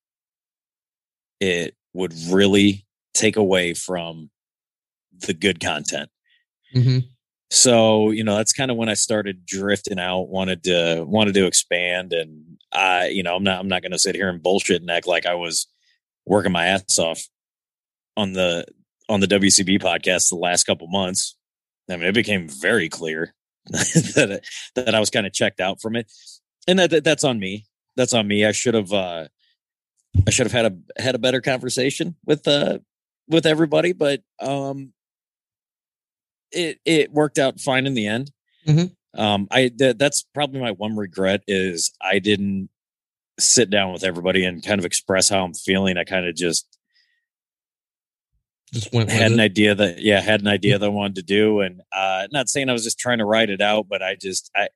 it 1.41 1.75
would 1.93 2.15
really 2.29 2.87
take 3.15 3.37
away 3.37 3.75
from 3.75 4.31
the 5.27 5.35
good 5.35 5.61
content. 5.61 6.11
Mm-hmm. 6.75 6.99
So, 7.51 8.11
you 8.11 8.23
know, 8.23 8.37
that's 8.37 8.53
kind 8.53 8.71
of 8.71 8.77
when 8.77 8.89
I 8.89 8.95
started 8.95 9.45
drifting 9.45 9.99
out, 9.99 10.29
wanted 10.29 10.65
to 10.65 11.05
wanted 11.07 11.35
to 11.35 11.47
expand 11.47 12.13
and 12.13 12.59
I, 12.73 13.09
you 13.09 13.23
know, 13.23 13.35
I'm 13.35 13.43
not 13.43 13.59
I'm 13.59 13.69
not 13.69 13.83
gonna 13.83 13.99
sit 13.99 14.15
here 14.15 14.29
and 14.29 14.43
bullshit 14.43 14.83
and 14.83 14.91
act 14.91 15.07
like 15.07 15.27
I 15.27 15.35
was 15.35 15.67
working 16.27 16.53
my 16.53 16.67
ass 16.67 16.99
off 16.99 17.23
on 18.17 18.33
the 18.33 18.67
on 19.09 19.21
the 19.21 19.27
WCB 19.27 19.81
podcast 19.83 20.29
the 20.29 20.37
last 20.37 20.65
couple 20.65 20.87
months. 20.87 21.37
I 21.91 21.97
mean, 21.97 22.07
it 22.07 22.15
became 22.15 22.49
very 22.49 22.89
clear 22.89 23.35
that 23.67 24.43
that 24.77 24.95
I 24.95 25.01
was 25.01 25.11
kind 25.11 25.27
of 25.27 25.33
checked 25.33 25.61
out 25.61 25.81
from 25.81 25.97
it, 25.97 26.11
and 26.69 26.79
that, 26.79 26.91
that 26.91 27.05
that's 27.05 27.25
on 27.25 27.41
me. 27.41 27.67
That's 27.97 28.15
on 28.15 28.29
me. 28.29 28.45
I 28.45 28.53
should 28.53 28.75
have 28.75 28.93
uh, 28.93 29.27
I 30.27 30.31
should 30.31 30.47
have 30.47 30.53
had 30.53 30.73
a 30.73 31.03
had 31.03 31.17
a 31.17 31.19
better 31.19 31.41
conversation 31.41 32.15
with 32.25 32.47
uh 32.47 32.79
with 33.29 33.47
everybody, 33.47 33.93
but 33.93 34.23
um, 34.41 34.93
it 36.53 36.79
it 36.85 37.13
worked 37.13 37.39
out 37.39 37.61
fine 37.61 37.87
in 37.87 37.95
the 37.95 38.07
end. 38.07 38.31
Mm-hmm. 38.67 39.21
Um, 39.21 39.49
I 39.51 39.69
th- 39.69 39.97
that's 39.99 40.25
probably 40.35 40.61
my 40.61 40.71
one 40.73 40.97
regret 40.97 41.43
is 41.49 41.93
I 42.01 42.19
didn't 42.21 42.69
sit 43.39 43.71
down 43.71 43.93
with 43.93 44.05
everybody 44.05 44.45
and 44.45 44.65
kind 44.65 44.79
of 44.79 44.85
express 44.85 45.29
how 45.29 45.45
I'm 45.45 45.55
feeling. 45.55 45.97
I 45.97 46.05
kind 46.05 46.27
of 46.27 46.35
just 46.37 46.67
just 48.73 48.93
went 48.93 49.11
had 49.11 49.33
it. 49.33 49.35
an 49.35 49.41
idea 49.41 49.75
that 49.75 50.01
yeah 50.01 50.21
had 50.21 50.41
an 50.43 50.47
idea 50.47 50.79
that 50.79 50.87
I 50.87 50.91
wanted 50.91 51.17
to 51.17 51.23
do, 51.23 51.61
and 51.61 51.83
uh, 51.93 52.29
not 52.31 52.49
saying 52.49 52.69
I 52.69 52.73
was 52.73 52.85
just 52.85 52.99
trying 52.99 53.19
to 53.19 53.25
write 53.25 53.51
it 53.51 53.61
out, 53.61 53.87
but 53.89 54.03
I 54.03 54.15
just 54.15 54.51
I 54.55 54.69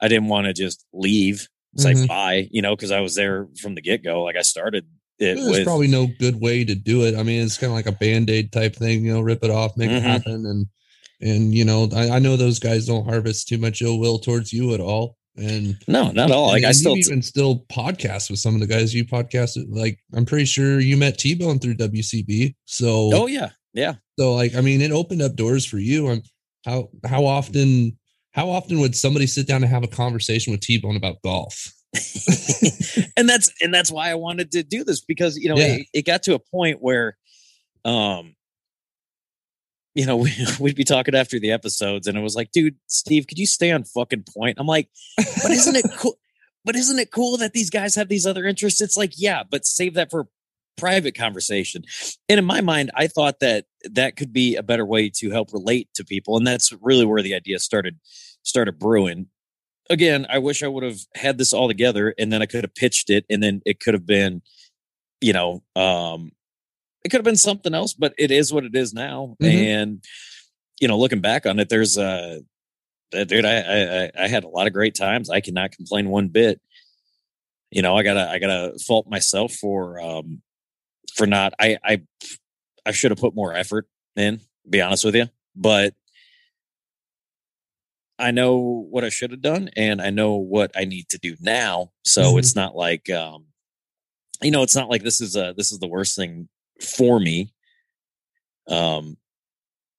I 0.00 0.08
didn't 0.08 0.28
want 0.28 0.46
to 0.46 0.52
just 0.52 0.84
leave 0.92 1.48
say 1.76 1.92
Mhm. 1.94 2.08
bye, 2.08 2.48
you 2.50 2.62
know, 2.62 2.74
because 2.74 2.90
I 2.90 3.00
was 3.00 3.14
there 3.14 3.46
from 3.62 3.76
the 3.76 3.80
get 3.80 4.02
go. 4.02 4.22
Like 4.24 4.36
I 4.36 4.42
started 4.42 4.84
it 5.20 5.36
There's 5.36 5.46
with 5.50 5.64
probably 5.64 5.86
no 5.86 6.08
good 6.18 6.40
way 6.40 6.64
to 6.64 6.74
do 6.74 7.04
it. 7.04 7.14
I 7.14 7.22
mean, 7.22 7.42
it's 7.44 7.56
kind 7.58 7.70
of 7.70 7.76
like 7.76 7.86
a 7.86 7.92
band 7.92 8.28
aid 8.28 8.50
type 8.52 8.74
thing, 8.74 9.04
you 9.04 9.12
know, 9.12 9.20
rip 9.20 9.44
it 9.44 9.50
off, 9.50 9.76
make 9.76 9.90
Mhm. 9.90 9.96
it 9.98 10.02
happen. 10.02 10.46
And, 10.46 10.66
and, 11.20 11.54
you 11.54 11.64
know, 11.64 11.88
I, 11.94 12.10
I 12.10 12.18
know 12.18 12.36
those 12.36 12.58
guys 12.58 12.86
don't 12.86 13.04
harvest 13.04 13.48
too 13.48 13.58
much 13.58 13.82
ill 13.82 13.98
will 13.98 14.18
towards 14.18 14.52
you 14.52 14.74
at 14.74 14.80
all. 14.80 15.16
And, 15.36 15.76
no, 15.86 16.10
not 16.10 16.30
all. 16.30 16.48
Like 16.48 16.64
I 16.64 16.72
still 16.72 16.96
even 16.96 17.22
still 17.22 17.64
podcast 17.72 18.30
with 18.30 18.40
some 18.40 18.54
of 18.54 18.60
the 18.60 18.66
guys 18.66 18.94
you 18.94 19.04
podcasted. 19.04 19.66
Like, 19.68 19.98
I'm 20.14 20.26
pretty 20.26 20.44
sure 20.44 20.80
you 20.80 20.96
met 20.96 21.18
T 21.18 21.34
Bone 21.34 21.58
through 21.58 21.76
WCB. 21.76 22.54
So, 22.64 23.10
oh 23.14 23.26
yeah 23.26 23.50
yeah 23.72 23.94
so 24.18 24.34
like, 24.34 24.54
I 24.54 24.60
mean, 24.60 24.80
it 24.82 24.90
opened 24.90 25.22
up 25.22 25.36
doors 25.36 25.64
for 25.64 25.78
you. 25.78 26.08
And 26.08 26.22
how, 26.66 26.90
how 27.06 27.24
often, 27.24 27.96
how 28.32 28.50
often 28.50 28.80
would 28.80 28.96
somebody 28.96 29.26
sit 29.26 29.46
down 29.46 29.62
and 29.62 29.72
have 29.72 29.84
a 29.84 29.88
conversation 29.88 30.50
with 30.50 30.60
T 30.60 30.78
Bone 30.78 30.96
about 30.96 31.22
golf? 31.22 31.72
and 33.16 33.28
that's 33.28 33.50
and 33.60 33.74
that's 33.74 33.90
why 33.90 34.10
I 34.10 34.14
wanted 34.14 34.52
to 34.52 34.62
do 34.62 34.84
this 34.84 35.00
because 35.00 35.36
you 35.36 35.48
know 35.48 35.56
Yeah. 35.56 35.76
it, 35.76 35.86
it 35.92 36.06
got 36.06 36.22
to 36.24 36.34
a 36.34 36.38
point 36.38 36.78
where 36.80 37.16
um 37.84 38.36
you 39.94 40.06
know 40.06 40.16
we, 40.18 40.32
we'd 40.58 40.76
be 40.76 40.84
talking 40.84 41.14
after 41.14 41.38
the 41.38 41.50
episodes 41.50 42.06
and 42.06 42.16
it 42.16 42.22
was 42.22 42.36
like 42.36 42.50
dude 42.52 42.76
Steve 42.86 43.26
could 43.26 43.38
you 43.38 43.46
stay 43.46 43.70
on 43.70 43.84
fucking 43.84 44.24
point? 44.36 44.58
I'm 44.58 44.66
like 44.66 44.88
but 45.16 45.50
isn't 45.50 45.76
it 45.76 45.86
cool 45.96 46.18
but 46.64 46.76
isn't 46.76 46.98
it 46.98 47.10
cool 47.10 47.36
that 47.38 47.52
these 47.52 47.70
guys 47.70 47.94
have 47.94 48.08
these 48.08 48.26
other 48.26 48.46
interests? 48.46 48.80
It's 48.80 48.96
like 48.96 49.12
yeah 49.16 49.42
but 49.48 49.64
save 49.64 49.94
that 49.94 50.10
for 50.10 50.28
private 50.76 51.14
conversation. 51.14 51.84
And 52.28 52.38
in 52.38 52.44
my 52.44 52.60
mind 52.60 52.90
I 52.94 53.06
thought 53.06 53.40
that 53.40 53.66
that 53.84 54.16
could 54.16 54.32
be 54.32 54.56
a 54.56 54.62
better 54.62 54.84
way 54.84 55.10
to 55.16 55.30
help 55.30 55.52
relate 55.52 55.88
to 55.94 56.04
people 56.04 56.36
and 56.36 56.46
that's 56.46 56.72
really 56.80 57.04
where 57.04 57.22
the 57.22 57.34
idea 57.34 57.58
started 57.58 57.98
started 58.42 58.78
brewing. 58.78 59.26
Again, 59.88 60.24
I 60.30 60.38
wish 60.38 60.62
I 60.62 60.68
would 60.68 60.84
have 60.84 61.00
had 61.16 61.36
this 61.36 61.52
all 61.52 61.66
together 61.66 62.14
and 62.16 62.32
then 62.32 62.42
I 62.42 62.46
could 62.46 62.62
have 62.62 62.74
pitched 62.74 63.10
it 63.10 63.24
and 63.28 63.42
then 63.42 63.60
it 63.66 63.80
could 63.80 63.94
have 63.94 64.06
been, 64.06 64.40
you 65.20 65.32
know, 65.32 65.64
um, 65.74 66.30
it 67.04 67.08
could 67.08 67.18
have 67.18 67.24
been 67.24 67.36
something 67.36 67.74
else, 67.74 67.94
but 67.94 68.14
it 68.18 68.30
is 68.30 68.52
what 68.52 68.64
it 68.64 68.74
is 68.74 68.92
now. 68.92 69.36
Mhm. 69.42 69.48
And, 69.48 70.04
you 70.80 70.88
know, 70.88 70.98
looking 70.98 71.20
back 71.20 71.46
on 71.46 71.58
it, 71.58 71.68
there's 71.68 71.96
uh 71.98 72.40
uh, 73.12 73.24
dude, 73.24 73.44
I, 73.44 73.56
I 73.58 74.10
I- 74.24 74.28
had 74.28 74.44
a 74.44 74.48
lot 74.48 74.66
of 74.68 74.72
great 74.72 74.94
times. 74.94 75.30
I 75.30 75.40
cannot 75.40 75.72
complain 75.72 76.08
one 76.10 76.28
bit. 76.28 76.60
You 77.70 77.82
know, 77.82 77.96
I 77.96 78.02
gotta 78.02 78.28
I 78.30 78.38
gotta 78.38 78.78
fault 78.86 79.08
myself 79.08 79.52
for 79.54 80.00
um 80.00 80.42
for 81.14 81.26
not 81.26 81.52
I 81.58 81.78
I 81.84 82.02
I 82.86 82.92
should 82.92 83.10
have 83.10 83.18
put 83.18 83.34
more 83.34 83.54
effort 83.54 83.86
in, 84.16 84.38
to 84.38 84.44
be 84.68 84.80
honest 84.80 85.04
with 85.04 85.14
you. 85.16 85.28
But 85.56 85.94
I 88.18 88.30
know 88.32 88.58
what 88.90 89.04
I 89.04 89.08
should 89.08 89.30
have 89.30 89.40
done 89.40 89.70
and 89.76 90.00
I 90.02 90.10
know 90.10 90.34
what 90.36 90.70
I 90.76 90.84
need 90.84 91.08
to 91.10 91.18
do 91.18 91.36
now. 91.40 91.92
So 92.04 92.34
Mhm. 92.34 92.38
it's 92.38 92.54
not 92.54 92.76
like 92.76 93.08
um 93.10 93.46
you 94.42 94.50
know, 94.50 94.62
it's 94.62 94.76
not 94.76 94.88
like 94.88 95.02
this 95.02 95.20
is 95.20 95.36
uh 95.36 95.52
this 95.56 95.72
is 95.72 95.78
the 95.80 95.86
worst 95.88 96.16
thing 96.16 96.48
for 96.82 97.20
me. 97.20 97.52
Um 98.68 99.16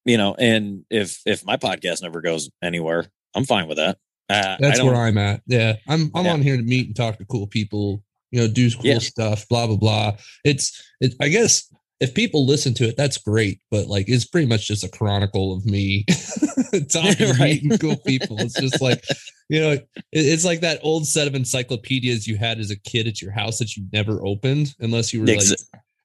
you 0.06 0.17
know, 0.17 0.34
and 0.36 0.84
if 0.89 1.22
if 1.26 1.46
my 1.46 1.58
podcast 1.58 2.02
never 2.02 2.22
goes 2.22 2.50
anywhere, 2.63 3.06
I'm 3.36 3.46
fine 3.46 3.67
with 3.67 3.78
that. 3.78 3.98
Uh, 4.30 4.56
That's 4.60 4.82
where 4.82 4.96
I'm 4.96 5.17
at. 5.17 5.41
Yeah. 5.46 5.76
I'm 5.88 6.10
I'm 6.15 6.26
Yeah. 6.26 6.34
on 6.34 6.41
here 6.41 6.58
to 6.58 6.63
meet 6.63 6.88
and 6.88 6.96
talk 6.96 7.17
to 7.17 7.26
cool 7.26 7.48
people, 7.48 8.04
you 8.32 8.39
know, 8.41 8.48
do 8.48 8.70
cool 8.72 8.86
Yeah. 8.86 9.00
stuff, 9.00 9.48
blah 9.48 9.67
blah 9.67 9.76
blah. 9.76 10.17
It's 10.44 10.82
it 11.02 11.13
I 11.20 11.28
guess 11.30 11.72
if 12.00 12.15
people 12.15 12.48
listen 12.48 12.74
to 12.76 12.88
it, 12.88 12.98
that's 12.98 13.17
great, 13.20 13.60
but 13.70 13.86
like 13.88 14.10
it's 14.10 14.26
pretty 14.26 14.48
much 14.48 14.67
just 14.67 14.84
a 14.84 14.89
chronicle 14.89 15.54
of 15.56 15.65
me 15.65 16.06
talking 16.89 17.30
Right. 17.38 17.62
meeting 17.62 17.78
cool 17.78 17.98
people. 17.98 18.39
It's 18.39 18.56
just 18.56 18.82
like, 18.82 19.04
you 19.50 19.60
know, 19.62 19.72
it, 19.72 19.88
it's 20.12 20.46
like 20.46 20.62
that 20.62 20.80
old 20.82 21.06
set 21.06 21.28
of 21.28 21.36
encyclopedias 21.36 22.26
you 22.26 22.38
had 22.38 22.58
as 22.60 22.72
a 22.72 22.80
kid 22.80 23.06
at 23.08 23.22
your 23.22 23.32
house 23.32 23.60
that 23.60 23.76
you 23.78 23.86
never 23.94 24.26
opened 24.26 24.74
unless 24.80 25.13
you 25.13 25.20
were 25.20 25.28
like 25.28 25.41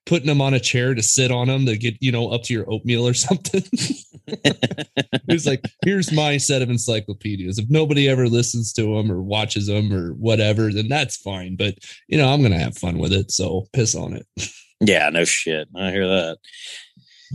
putting 0.07 0.27
them 0.27 0.41
on 0.41 0.55
a 0.55 0.59
chair 0.59 0.95
to 0.95 1.03
sit 1.03 1.31
on 1.31 1.47
them 1.47 1.65
to 1.67 1.77
get, 1.77 1.95
you 1.99 2.11
know, 2.11 2.29
up 2.29 2.41
to 2.43 2.53
your 2.53 2.69
oatmeal 2.71 3.07
or 3.07 3.13
something. 3.13 3.63
It's 5.29 5.45
like, 5.45 5.61
here's 5.85 6.11
my 6.11 6.37
set 6.37 6.61
of 6.61 6.69
encyclopedias. 6.69 7.59
If 7.59 7.69
nobody 7.69 8.07
ever 8.07 8.27
listens 8.27 8.73
to 8.73 8.95
them 8.95 9.11
or 9.11 9.21
watches 9.21 9.67
them 9.67 9.93
or 9.93 10.13
whatever, 10.13 10.71
then 10.71 10.87
that's 10.87 11.17
fine. 11.17 11.55
But 11.55 11.75
you 12.07 12.17
know, 12.17 12.29
I'm 12.29 12.41
gonna 12.41 12.59
have 12.59 12.77
fun 12.77 12.97
with 12.97 13.13
it, 13.13 13.31
so 13.31 13.67
piss 13.73 13.95
on 13.95 14.13
it. 14.13 14.25
yeah, 14.79 15.09
no 15.09 15.25
shit. 15.25 15.67
I 15.75 15.91
hear 15.91 16.07
that. 16.07 16.37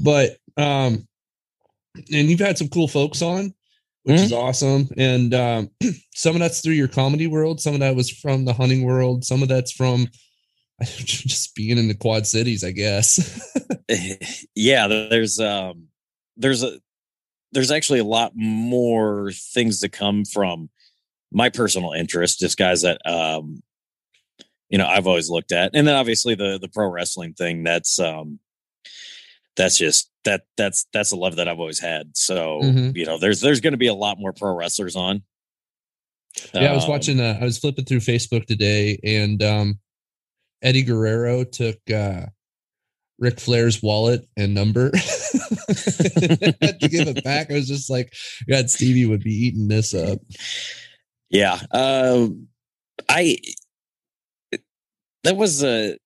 But 0.02 0.37
um, 0.56 1.06
and 2.12 2.28
you've 2.28 2.40
had 2.40 2.58
some 2.58 2.68
cool 2.68 2.88
folks 2.88 3.20
on, 3.20 3.54
which 4.04 4.20
is 4.20 4.32
awesome. 4.32 4.88
And 4.96 5.35
um, 5.35 5.70
some 6.14 6.35
of 6.35 6.40
that's 6.40 6.61
through 6.61 6.74
your 6.74 6.88
comedy 6.88 7.26
world. 7.26 7.61
Some 7.61 7.74
of 7.74 7.80
that 7.80 7.96
was 7.96 8.11
from 8.11 8.44
the 8.44 8.54
hunting 8.54 8.85
world. 8.85 9.24
Some 9.24 9.42
of 9.42 9.48
that's 9.48 9.72
from 9.72 10.08
just 10.97 11.55
being 11.55 11.79
in 11.79 11.88
the 11.88 11.95
Quad 11.95 12.27
Cities, 12.27 12.64
I 12.64 12.71
guess. 12.73 13.18
yeah 14.55 14.87
there's 14.87 15.38
um 15.38 15.88
there's 16.37 16.62
a 16.62 16.79
there's 17.53 17.71
actually 17.71 17.99
a 17.99 18.05
lot 18.05 18.33
more 18.35 19.31
things 19.33 19.81
to 19.81 19.88
come 19.88 20.25
from 20.25 20.71
my 21.31 21.51
personal 21.51 21.92
interest 21.92 22.38
just 22.38 22.57
guys 22.57 22.83
that 22.83 23.01
um 23.07 23.62
you 24.71 24.79
know 24.79 24.87
i've 24.87 25.07
always 25.07 25.29
looked 25.29 25.53
at 25.53 25.73
and 25.75 25.87
then 25.87 25.95
obviously 25.95 26.35
the 26.35 26.59
the 26.59 26.68
pro 26.68 26.88
wrestling 26.88 27.35
thing 27.35 27.62
that's 27.64 27.99
um 27.99 28.38
that's 29.57 29.77
just 29.77 30.11
that 30.25 30.42
that's 30.57 30.87
that's 30.95 31.12
a 31.12 31.16
love 31.16 31.37
that 31.37 31.49
i've 31.49 31.61
always 31.61 31.81
had 31.81 32.16
so 32.16 32.61
Mhm. 32.62 32.97
you 32.97 33.05
know 33.05 33.18
there's 33.18 33.40
there's 33.42 33.61
going 33.61 33.73
to 33.75 33.79
be 33.79 33.88
a 33.88 33.95
lot 33.95 34.18
more 34.18 34.33
pro 34.33 34.55
wrestlers 34.55 34.97
on 34.97 35.23
Yeah, 36.55 36.71
I 36.73 36.75
was 36.75 36.85
Um, 36.85 36.90
watching. 36.90 37.21
Uh, 37.21 37.37
I 37.38 37.45
was 37.45 37.59
flipping 37.59 37.85
through 37.85 37.99
Facebook 38.01 38.47
today, 38.47 38.99
and 39.05 39.42
um, 39.42 39.79
Eddie 40.62 40.83
Guerrero 40.83 41.44
took 41.44 41.79
uh, 41.90 42.27
Ric 43.22 43.38
Flair's 43.38 43.81
wallet 43.81 44.27
and 44.37 44.53
number 44.53 44.87
had 44.94 46.81
to 46.81 46.88
give 46.90 47.07
it 47.07 47.22
back. 47.22 47.51
I 47.51 47.55
was 47.55 47.68
just 47.68 47.88
like, 47.88 48.12
God, 48.48 48.68
Stevie 48.68 49.07
would 49.07 49.22
be 49.22 49.33
eating 49.33 49.68
this 49.68 49.94
up. 49.94 50.18
Yeah. 51.31 51.61
Um 51.70 52.48
I 53.09 53.38
that 55.22 55.37
was 55.37 55.62
a 55.62 55.96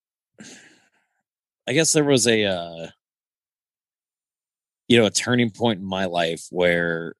I 1.66 1.72
guess 1.72 1.94
there 1.94 2.04
was 2.04 2.26
a 2.26 2.44
uh 2.44 2.88
you 4.88 4.98
know 4.98 5.06
a 5.06 5.10
turning 5.10 5.50
point 5.50 5.80
in 5.80 5.86
my 5.86 6.04
life 6.04 6.46
where 6.50 7.14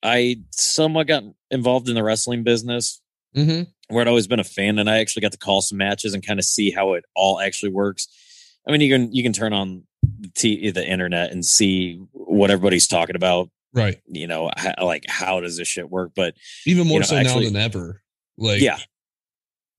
I 0.00 0.36
somewhat 0.52 1.08
got 1.08 1.24
involved 1.50 1.88
in 1.88 1.96
the 1.96 2.04
wrestling 2.04 2.44
business 2.44 3.00
Mm-hmm. 3.36 3.62
where 3.94 4.02
I'd 4.02 4.08
always 4.08 4.26
been 4.26 4.40
a 4.40 4.44
fan 4.44 4.78
and 4.78 4.88
I 4.88 4.98
actually 4.98 5.22
got 5.22 5.32
to 5.32 5.38
call 5.38 5.60
some 5.60 5.78
matches 5.78 6.14
and 6.14 6.26
kind 6.26 6.38
of 6.38 6.44
see 6.44 6.70
how 6.70 6.94
it 6.94 7.04
all 7.14 7.38
actually 7.40 7.70
works. 7.72 8.08
I 8.66 8.72
mean 8.72 8.80
you 8.80 8.92
can 8.92 9.12
you 9.12 9.22
can 9.22 9.32
turn 9.32 9.52
on 9.52 9.84
the, 10.20 10.28
t- 10.34 10.70
the 10.70 10.86
internet 10.86 11.30
and 11.30 11.44
see 11.44 12.00
what 12.12 12.50
everybody's 12.50 12.86
talking 12.88 13.16
about, 13.16 13.50
Right. 13.74 13.98
you 14.06 14.26
know, 14.26 14.50
how, 14.56 14.74
like 14.82 15.04
how 15.08 15.40
does 15.40 15.56
this 15.58 15.68
shit 15.68 15.90
work, 15.90 16.12
but 16.16 16.34
Even 16.66 16.86
more 16.86 17.00
know, 17.00 17.06
so 17.06 17.16
actually- 17.16 17.46
now 17.46 17.52
than 17.52 17.62
ever. 17.62 18.02
Like, 18.38 18.60
yeah. 18.62 18.78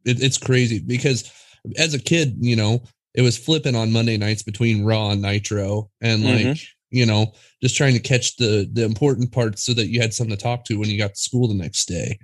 it, 0.06 0.22
it's 0.22 0.38
crazy 0.38 0.80
because 0.80 1.32
as 1.78 1.94
a 1.94 2.00
kid, 2.00 2.36
you 2.40 2.56
know, 2.56 2.84
it 3.16 3.22
was 3.22 3.38
flipping 3.38 3.76
on 3.76 3.92
Monday 3.92 4.18
nights 4.18 4.44
between 4.44 4.84
Raw 4.86 5.10
and 5.10 5.22
Nitro, 5.22 5.90
and 6.02 6.24
like 6.24 6.46
Mhm. 6.46 6.68
you 6.92 7.06
know, 7.06 7.34
just 7.64 7.76
trying 7.76 7.94
to 7.94 8.00
catch 8.00 8.36
the 8.38 8.70
the 8.72 8.84
important 8.84 9.32
parts 9.32 9.64
so 9.64 9.74
that 9.74 9.88
you 9.88 10.00
had 10.02 10.14
something 10.14 10.36
to 10.36 10.42
talk 10.42 10.66
to 10.66 10.78
when 10.78 10.90
you 10.90 10.98
got 10.98 11.16
to 11.16 11.20
school 11.20 11.48
the 11.48 11.54
next 11.56 11.86
day. 11.88 12.20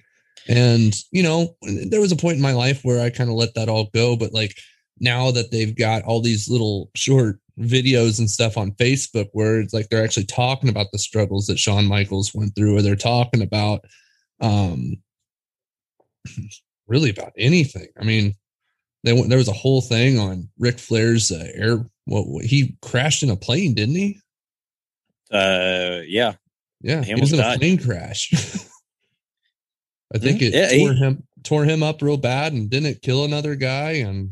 And 0.48 0.96
you 1.12 1.24
know, 1.24 1.56
there 1.90 2.02
was 2.02 2.12
a 2.12 2.18
point 2.18 2.38
in 2.38 2.42
my 2.42 2.54
life 2.54 2.82
where 2.84 3.04
I 3.04 3.10
kind 3.10 3.30
of 3.30 3.36
let 3.36 3.56
that 3.56 3.70
all 3.70 3.90
go, 3.94 4.16
but 4.16 4.34
like 4.34 4.56
now 5.00 5.32
that 5.32 5.52
they've 5.52 5.76
got 5.76 6.04
all 6.04 6.22
these 6.22 6.50
little 6.50 6.90
short 6.96 7.40
videos 7.60 8.20
and 8.20 8.30
stuff 8.30 8.58
on 8.58 8.72
Facebook 8.74 9.30
where 9.32 9.60
it's 9.60 9.74
like 9.74 9.90
they're 9.90 10.04
actually 10.04 10.26
talking 10.26 10.70
about 10.70 10.88
the 10.92 11.00
struggles 11.00 11.48
that 11.48 11.60
Shawn 11.60 11.86
Michaels 11.86 12.34
went 12.34 12.56
through, 12.56 12.78
or 12.78 12.82
they're 12.82 12.96
talking 12.96 13.42
about 13.42 13.82
um 14.42 14.96
really 16.88 17.10
about 17.10 17.34
anything. 17.38 17.88
I 18.00 18.04
mean, 18.04 18.36
they 19.04 19.14
went, 19.14 19.30
there 19.30 19.38
was 19.38 19.48
a 19.48 19.54
whole 19.54 19.82
thing 19.82 20.20
on 20.20 20.50
Ric 20.60 20.80
Flair's 20.80 21.32
uh, 21.32 21.48
air. 21.54 21.86
What, 22.06 22.28
what 22.28 22.46
he 22.46 22.78
crashed 22.82 23.24
in 23.24 23.30
a 23.30 23.36
plane, 23.36 23.74
didn't 23.74 23.96
he? 23.96 24.20
Uh, 25.32 26.02
yeah, 26.08 26.34
yeah, 26.82 27.02
he, 27.04 27.16
was 27.16 27.32
in 27.32 27.40
died. 27.40 27.56
a 27.56 27.60
plane 27.60 27.78
crash. 27.80 28.32
I 30.16 30.18
think 30.18 30.42
it 30.42 30.54
yeah, 30.54 30.70
tore 30.70 30.94
he, 30.94 31.00
him 31.00 31.24
tore 31.44 31.66
him 31.66 31.84
up 31.84 32.02
real 32.02 32.18
bad 32.18 32.54
and 32.54 32.70
didn't 32.70 33.02
kill 33.02 33.26
another 33.26 33.56
guy. 33.56 33.92
And 33.92 34.32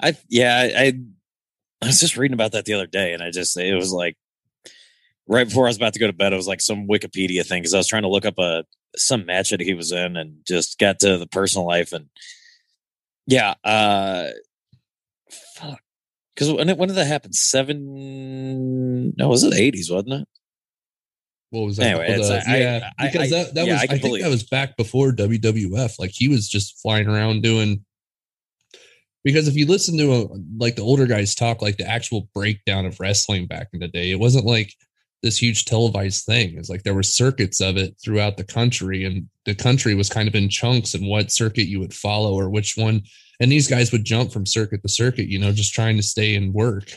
I 0.00 0.16
yeah, 0.28 0.70
I 0.76 0.92
I 1.82 1.86
was 1.86 2.00
just 2.00 2.16
reading 2.16 2.34
about 2.34 2.52
that 2.52 2.64
the 2.64 2.74
other 2.74 2.86
day, 2.86 3.12
and 3.12 3.22
I 3.22 3.32
just 3.32 3.56
it 3.58 3.74
was 3.74 3.92
like 3.92 4.16
right 5.26 5.48
before 5.48 5.66
I 5.66 5.70
was 5.70 5.76
about 5.76 5.92
to 5.94 5.98
go 5.98 6.06
to 6.06 6.12
bed, 6.12 6.32
it 6.32 6.36
was 6.36 6.46
like 6.46 6.60
some 6.60 6.86
Wikipedia 6.86 7.44
thing 7.44 7.62
because 7.62 7.74
I 7.74 7.78
was 7.78 7.88
trying 7.88 8.02
to 8.02 8.08
look 8.08 8.24
up 8.24 8.38
a 8.38 8.64
some 8.96 9.26
match 9.26 9.50
that 9.50 9.60
he 9.60 9.74
was 9.74 9.90
in 9.92 10.16
and 10.16 10.38
just 10.46 10.78
got 10.78 11.00
to 11.00 11.18
the 11.18 11.26
personal 11.26 11.66
life 11.66 11.92
and 11.92 12.06
yeah, 13.26 13.54
uh 13.64 14.28
fuck. 15.54 15.80
Because 16.34 16.52
when, 16.52 16.68
when 16.76 16.88
did 16.88 16.96
that 16.96 17.08
happen? 17.08 17.32
Seven? 17.32 19.12
No, 19.16 19.28
was 19.28 19.42
it 19.42 19.54
eighties? 19.54 19.90
Wasn't 19.90 20.12
it? 20.12 20.28
What 21.50 21.64
was 21.64 21.76
that? 21.78 21.86
Anyway, 21.86 22.16
the, 22.16 22.44
I, 22.46 22.56
yeah, 22.58 22.90
I, 22.98 23.06
because 23.06 23.32
I, 23.32 23.36
that, 23.36 23.54
that 23.54 23.66
yeah, 23.66 23.72
was 23.74 23.82
I, 23.82 23.94
I 23.94 23.98
think 23.98 24.20
that 24.20 24.28
was 24.28 24.42
back 24.42 24.76
before 24.76 25.12
WWF. 25.12 25.98
Like 25.98 26.10
he 26.10 26.28
was 26.28 26.48
just 26.48 26.80
flying 26.80 27.08
around 27.08 27.42
doing. 27.42 27.84
Because 29.24 29.48
if 29.48 29.56
you 29.56 29.66
listen 29.66 29.98
to 29.98 30.12
a, 30.12 30.28
like 30.58 30.76
the 30.76 30.82
older 30.82 31.06
guys 31.06 31.34
talk, 31.34 31.60
like 31.60 31.76
the 31.76 31.88
actual 31.88 32.28
breakdown 32.34 32.86
of 32.86 33.00
wrestling 33.00 33.46
back 33.46 33.68
in 33.72 33.80
the 33.80 33.88
day, 33.88 34.10
it 34.10 34.20
wasn't 34.20 34.44
like 34.44 34.72
this 35.22 35.38
huge 35.38 35.64
televised 35.64 36.24
thing. 36.24 36.56
It's 36.56 36.68
like 36.68 36.82
there 36.82 36.94
were 36.94 37.02
circuits 37.02 37.60
of 37.60 37.76
it 37.76 37.96
throughout 38.02 38.36
the 38.36 38.44
country, 38.44 39.04
and 39.04 39.28
the 39.44 39.54
country 39.54 39.94
was 39.94 40.08
kind 40.08 40.28
of 40.28 40.34
in 40.34 40.48
chunks 40.48 40.94
and 40.94 41.06
what 41.06 41.32
circuit 41.32 41.66
you 41.66 41.80
would 41.80 41.94
follow 41.94 42.34
or 42.34 42.50
which 42.50 42.76
one. 42.76 43.02
And 43.40 43.50
these 43.50 43.68
guys 43.68 43.90
would 43.92 44.04
jump 44.04 44.32
from 44.32 44.46
circuit 44.46 44.82
to 44.82 44.88
circuit, 44.88 45.28
you 45.28 45.38
know, 45.38 45.52
just 45.52 45.74
trying 45.74 45.96
to 45.96 46.02
stay 46.02 46.34
in 46.34 46.52
work. 46.52 46.90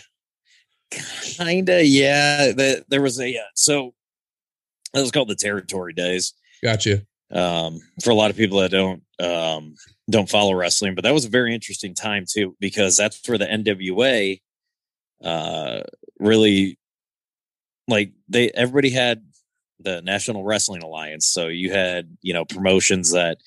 Kinda, 0.92 1.86
yeah. 1.86 2.52
The, 2.52 2.86
there 2.90 3.02
was 3.02 3.20
a 3.20 3.38
uh, 3.38 3.42
so 3.56 3.94
that 4.93 5.01
was 5.01 5.12
called 5.12 5.30
the 5.30 5.36
territory 5.36 5.93
days. 5.93 6.34
Gotcha. 6.63 7.06
Um, 7.32 7.80
for 8.04 8.10
a 8.10 8.15
lot 8.15 8.30
of 8.30 8.38
people 8.38 8.60
that 8.60 8.71
don't 8.71 9.04
um, 9.19 9.75
don't 10.10 10.30
follow 10.30 10.54
wrestling, 10.54 10.95
but 10.95 11.04
that 11.04 11.13
was 11.13 11.25
a 11.25 11.30
very 11.30 11.54
interesting 11.54 11.93
time 11.93 12.25
too 12.30 12.56
because 12.60 12.97
that's 12.97 13.27
where 13.27 13.38
the 13.38 13.45
NWA 13.45 14.41
uh, 15.23 15.82
really 16.19 16.77
like 17.88 18.12
they 18.27 18.49
everybody 18.51 18.89
had 18.89 19.23
the 19.84 20.01
National 20.01 20.43
Wrestling 20.43 20.84
Alliance. 20.84 21.27
So 21.27 21.47
you 21.47 21.71
had, 21.71 22.17
you 22.21 22.34
know, 22.34 22.45
promotions 22.45 23.12
that 23.12 23.38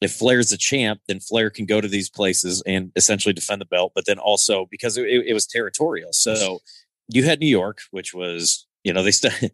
if 0.00 0.12
Flair's 0.12 0.52
a 0.52 0.58
champ, 0.58 1.00
then 1.08 1.20
Flair 1.20 1.50
can 1.50 1.66
go 1.66 1.80
to 1.80 1.88
these 1.88 2.10
places 2.10 2.62
and 2.66 2.92
essentially 2.96 3.32
defend 3.32 3.60
the 3.60 3.66
belt. 3.66 3.92
But 3.94 4.06
then 4.06 4.18
also 4.18 4.66
because 4.70 4.96
it, 4.96 5.06
it 5.06 5.34
was 5.34 5.46
territorial. 5.46 6.12
So 6.12 6.60
you 7.08 7.24
had 7.24 7.40
New 7.40 7.46
York, 7.46 7.80
which 7.90 8.14
was, 8.14 8.66
you 8.82 8.92
know, 8.92 9.02
they 9.02 9.10
still 9.10 9.32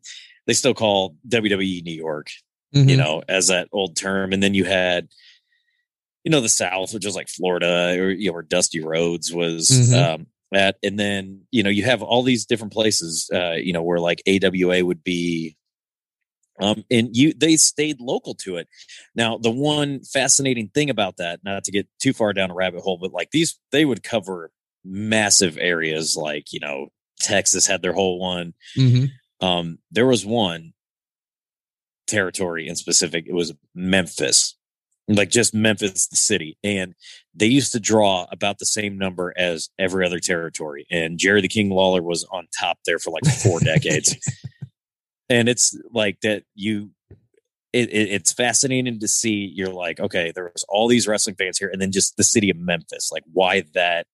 they 0.51 0.55
still 0.55 0.75
call 0.75 1.15
WWE 1.29 1.85
New 1.85 1.95
York, 1.95 2.27
mm-hmm. 2.75 2.89
you 2.89 2.97
know, 2.97 3.23
as 3.29 3.47
that 3.47 3.69
old 3.71 3.95
term. 3.95 4.33
And 4.33 4.43
then 4.43 4.53
you 4.53 4.65
had, 4.65 5.07
you 6.25 6.31
know, 6.33 6.41
the 6.41 6.49
South, 6.49 6.93
which 6.93 7.07
was 7.07 7.15
like 7.15 7.29
Florida 7.29 7.97
or 8.01 8.11
you 8.11 8.27
know, 8.27 8.33
where 8.33 8.43
Dusty 8.43 8.81
Rhodes 8.81 9.33
was 9.33 9.71
mm-hmm. 9.71 9.95
um, 9.95 10.27
at, 10.53 10.75
and 10.83 10.99
then 10.99 11.43
you 11.53 11.63
know 11.63 11.71
you 11.71 11.85
have 11.85 12.03
all 12.03 12.25
these 12.25 12.47
different 12.47 12.73
places, 12.73 13.31
uh, 13.33 13.53
you 13.53 13.73
know, 13.73 13.85
where 13.85 14.01
like 14.01 14.25
AWA 14.27 14.85
would 14.85 15.05
be, 15.05 15.57
um, 16.59 16.85
and 16.91 17.17
you 17.17 17.33
they 17.33 17.57
stayed 17.57 18.01
local 18.01 18.35
to 18.35 18.57
it. 18.57 18.67
Now, 19.15 19.39
the 19.39 19.53
one 19.53 20.01
fascinating 20.03 20.67
thing 20.75 20.91
about 20.91 21.19
that, 21.19 21.45
not 21.45 21.63
to 21.63 21.71
get 21.71 21.87
too 22.03 22.13
far 22.13 22.33
down 22.33 22.51
a 22.51 22.55
rabbit 22.55 22.81
hole, 22.81 22.99
but 23.01 23.13
like 23.13 23.31
these, 23.31 23.57
they 23.71 23.85
would 23.85 24.03
cover 24.03 24.51
massive 24.85 25.57
areas, 25.61 26.17
like 26.17 26.53
you 26.53 26.59
know, 26.59 26.89
Texas 27.21 27.69
had 27.69 27.83
their 27.83 27.93
whole 27.93 28.19
one. 28.19 28.53
Mm-hmm. 28.77 29.05
Um, 29.41 29.79
there 29.91 30.07
was 30.07 30.27
one 30.27 30.73
territory 32.07 32.69
in 32.69 32.77
specific. 32.77 33.27
It 33.27 33.35
was 33.35 33.53
Memphis 33.75 34.57
like 35.17 35.31
just 35.31 35.55
Memphis, 35.55 36.07
the 36.07 36.17
city. 36.17 36.57
And 36.63 36.95
they 37.35 37.47
used 37.47 37.73
to 37.73 37.81
draw 37.81 38.27
about 38.31 38.59
the 38.59 38.67
same 38.67 38.99
number 38.99 39.35
as 39.37 39.69
every 39.79 40.07
other 40.07 40.21
territory. 40.21 40.87
And 40.91 41.19
Jerry 41.19 41.41
the 41.41 41.49
King 41.49 41.71
Lawler 41.71 42.03
was 42.03 42.25
on 42.31 42.49
top 42.59 42.79
there 42.87 42.99
for 42.99 43.11
like 43.11 43.27
four 43.27 43.61
decades. 43.65 44.17
And 45.29 45.49
it's 45.49 45.77
like 45.93 46.21
that 46.23 46.45
you, 46.55 46.91
it, 47.73 47.89
it, 47.91 48.11
it's 48.11 48.33
fascinating 48.33 48.99
to 49.01 49.09
see. 49.09 49.51
You're 49.55 49.73
like, 49.73 50.01
okay, 50.01 50.33
there 50.35 50.51
was 50.53 50.65
all 50.69 50.89
these 50.89 51.07
wrestling 51.07 51.37
fans 51.37 51.57
here, 51.57 51.71
and 51.73 51.81
then 51.81 51.93
just 51.93 52.17
the 52.17 52.25
city 52.25 52.51
of 52.51 52.57
Memphis. 52.57 53.11
Like, 53.13 53.23
why 53.33 53.63
that? 53.75 54.07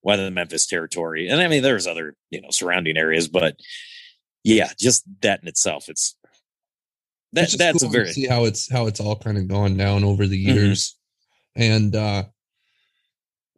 Why 0.00 0.16
the 0.16 0.30
Memphis 0.32 0.66
territory? 0.66 1.28
And 1.28 1.40
I 1.40 1.46
mean, 1.46 1.62
there's 1.62 1.86
other 1.86 2.16
you 2.30 2.40
know 2.40 2.48
surrounding 2.50 2.96
areas, 2.96 3.28
but 3.28 3.56
yeah, 4.44 4.70
just 4.78 5.04
that 5.22 5.42
in 5.42 5.48
itself, 5.48 5.88
it's 5.88 6.16
that, 7.34 7.54
that's 7.58 7.82
cool 7.82 7.88
a 7.88 7.92
very 7.92 8.12
see 8.12 8.26
how 8.26 8.44
it's 8.44 8.70
how 8.70 8.86
it's 8.86 9.00
all 9.00 9.16
kind 9.16 9.36
of 9.36 9.48
gone 9.48 9.76
down 9.76 10.04
over 10.04 10.26
the 10.26 10.46
mm-hmm. 10.46 10.56
years 10.56 10.96
mm-hmm. 11.58 11.72
and 11.72 11.96
uh 11.96 12.22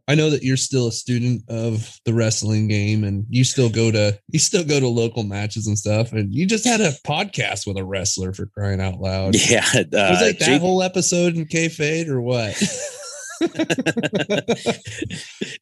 i 0.08 0.14
know 0.14 0.30
that 0.30 0.42
you're 0.42 0.56
still 0.56 0.86
a 0.86 0.92
student 0.92 1.42
of 1.48 1.98
the 2.04 2.14
wrestling 2.14 2.68
game 2.68 3.04
and 3.04 3.26
you 3.28 3.44
still 3.44 3.68
go 3.68 3.90
to 3.90 4.18
you 4.28 4.38
still 4.38 4.64
go 4.64 4.80
to 4.80 4.88
local 4.88 5.24
matches 5.24 5.66
and 5.66 5.78
stuff 5.78 6.12
and 6.12 6.34
you 6.34 6.46
just 6.46 6.64
had 6.64 6.80
a 6.80 6.92
podcast 7.06 7.66
with 7.66 7.76
a 7.76 7.84
wrestler 7.84 8.32
for 8.32 8.46
crying 8.46 8.80
out 8.80 8.98
loud 8.98 9.34
yeah 9.50 9.66
uh, 9.74 9.82
was 9.92 10.22
like 10.22 10.38
that 10.38 10.46
Jake- 10.46 10.60
whole 10.60 10.82
episode 10.82 11.36
in 11.36 11.44
kayfabe 11.44 12.08
or 12.08 12.20
what 12.20 12.54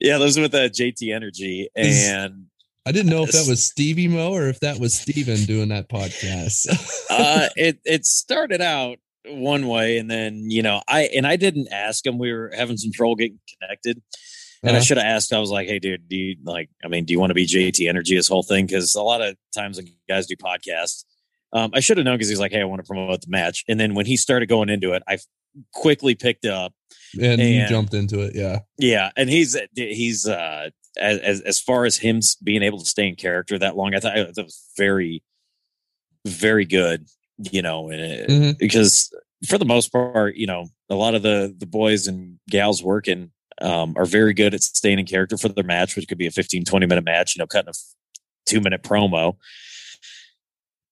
yeah, 0.01 0.19
those 0.19 0.39
with 0.39 0.55
uh, 0.55 0.69
JT 0.69 1.13
Energy, 1.13 1.69
and 1.75 2.47
I 2.87 2.93
didn't 2.93 3.11
know 3.11 3.23
if 3.23 3.33
that 3.33 3.47
was 3.49 3.65
Stevie 3.65 4.09
Mo 4.09 4.33
or 4.33 4.49
if 4.49 4.61
that 4.61 4.79
was 4.79 4.99
Steven 4.99 5.45
doing 5.45 5.69
that 5.69 5.89
podcast. 5.89 6.67
uh, 7.11 7.49
it 7.57 7.79
it 7.85 8.05
started 8.05 8.61
out 8.61 8.99
one 9.27 9.69
way, 9.69 9.97
and 9.97 10.11
then 10.11 10.51
you 10.51 10.63
know 10.63 10.83
I 10.87 11.05
and 11.17 11.27
I 11.27 11.37
didn't 11.37 11.69
ask 11.73 12.05
him. 12.05 12.19
We 12.19 12.33
were 12.33 12.53
having 12.55 12.77
some 12.77 12.93
trouble 12.93 13.17
getting 13.17 13.39
connected, 13.59 14.03
and 14.63 14.71
uh-huh. 14.71 14.79
I 14.79 14.83
should 14.83 14.99
have 14.99 15.07
asked. 15.07 15.33
I 15.33 15.39
was 15.39 15.51
like, 15.51 15.67
"Hey, 15.67 15.79
dude, 15.79 16.09
do 16.09 16.17
you 16.17 16.37
like? 16.45 16.69
I 16.85 16.89
mean, 16.89 17.07
do 17.07 17.13
you 17.13 17.21
want 17.21 17.31
to 17.31 17.35
be 17.35 17.47
JT 17.47 17.89
Energy 17.89 18.17
this 18.17 18.29
whole 18.29 18.43
thing? 18.43 18.67
Because 18.67 18.95
a 18.95 19.03
lot 19.03 19.23
of 19.23 19.35
times 19.55 19.79
when 19.79 19.87
guys 20.07 20.27
do 20.27 20.37
podcasts, 20.37 21.05
um, 21.55 21.71
I 21.73 21.81
should 21.81 21.97
have 21.97 22.05
known 22.05 22.17
because 22.17 22.29
he's 22.29 22.41
like, 22.41 22.53
"Hey, 22.53 22.61
I 22.61 22.65
want 22.65 22.83
to 22.83 22.87
promote 22.87 23.23
the 23.23 23.31
match." 23.31 23.65
And 23.67 23.81
then 23.81 23.95
when 23.95 24.05
he 24.05 24.19
started 24.19 24.47
going 24.47 24.69
into 24.69 24.93
it, 24.93 25.03
I 25.09 25.19
quickly 25.73 26.15
picked 26.15 26.45
up 26.45 26.75
and, 27.15 27.41
and 27.41 27.69
jumped 27.69 27.95
into 27.95 28.21
it. 28.21 28.33
Yeah, 28.35 28.61
yeah, 28.79 29.11
and 29.17 29.31
he's 29.31 29.57
he's 29.75 30.27
uh 30.27 30.69
as 30.99 31.41
as 31.41 31.61
far 31.61 31.85
as 31.85 31.99
him 31.99 32.21
being 32.43 32.63
able 32.63 32.79
to 32.79 32.85
stay 32.85 33.09
in 33.09 33.17
character 33.17 33.59
that 33.59 33.77
long, 33.77 33.95
I 33.95 34.01
thought 34.01 34.15
that 34.15 34.45
was 34.45 34.63
very, 34.77 35.23
very 36.27 36.65
good. 36.65 37.07
You 37.39 37.63
know, 37.63 37.85
mm-hmm. 37.85 38.53
because 38.59 39.13
for 39.49 39.59
the 39.59 39.65
most 39.65 39.93
part, 39.93 40.37
you 40.37 40.47
know, 40.47 40.69
a 40.89 40.95
lot 40.95 41.15
of 41.15 41.23
the 41.23 41.55
the 41.57 41.67
boys 41.67 42.07
and 42.07 42.39
gals 42.49 42.83
working 42.83 43.33
um, 43.61 43.95
are 43.97 44.07
very 44.07 44.35
good 44.35 44.55
at 44.55 44.63
staying 44.63 44.99
in 44.99 45.07
character 45.07 45.37
for 45.37 45.49
their 45.49 45.65
match, 45.65 45.97
which 45.97 46.09
could 46.09 46.19
be 46.19 46.27
a 46.27 46.31
15, 46.31 46.65
20 46.65 46.87
minute 46.87 47.05
match. 47.05 47.35
You 47.35 47.41
know, 47.41 47.47
cutting 47.47 47.71
a 47.71 47.75
two 48.47 48.61
minute 48.61 48.83
promo. 48.83 49.37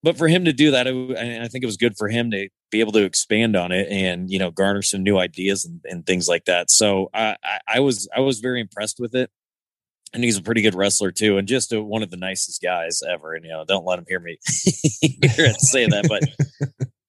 But 0.04 0.18
for 0.18 0.26
him 0.26 0.44
to 0.46 0.52
do 0.52 0.72
that, 0.72 0.88
I 0.88 1.46
think 1.46 1.62
it 1.62 1.66
was 1.66 1.76
good 1.76 1.96
for 1.96 2.08
him 2.08 2.32
to 2.32 2.48
be 2.72 2.80
able 2.80 2.90
to 2.92 3.04
expand 3.04 3.54
on 3.54 3.70
it 3.70 3.86
and 3.88 4.28
you 4.28 4.38
know 4.38 4.50
garner 4.50 4.82
some 4.82 5.04
new 5.04 5.16
ideas 5.18 5.64
and, 5.64 5.80
and 5.84 6.04
things 6.04 6.26
like 6.28 6.46
that. 6.46 6.70
So 6.70 7.08
I, 7.14 7.36
I 7.68 7.78
was 7.78 8.08
I 8.16 8.20
was 8.20 8.40
very 8.40 8.60
impressed 8.60 8.98
with 8.98 9.14
it 9.14 9.30
and 10.12 10.22
he's 10.22 10.36
a 10.36 10.42
pretty 10.42 10.62
good 10.62 10.74
wrestler 10.74 11.10
too, 11.10 11.38
and 11.38 11.48
just 11.48 11.72
a, 11.72 11.82
one 11.82 12.02
of 12.02 12.10
the 12.10 12.16
nicest 12.16 12.62
guys 12.62 13.02
ever. 13.02 13.34
And 13.34 13.44
you 13.44 13.50
know, 13.50 13.64
don't 13.66 13.86
let 13.86 13.98
him 13.98 14.04
hear 14.08 14.20
me 14.20 14.38
hear 15.00 15.52
say 15.54 15.86
that, 15.86 16.06
but 16.08 16.22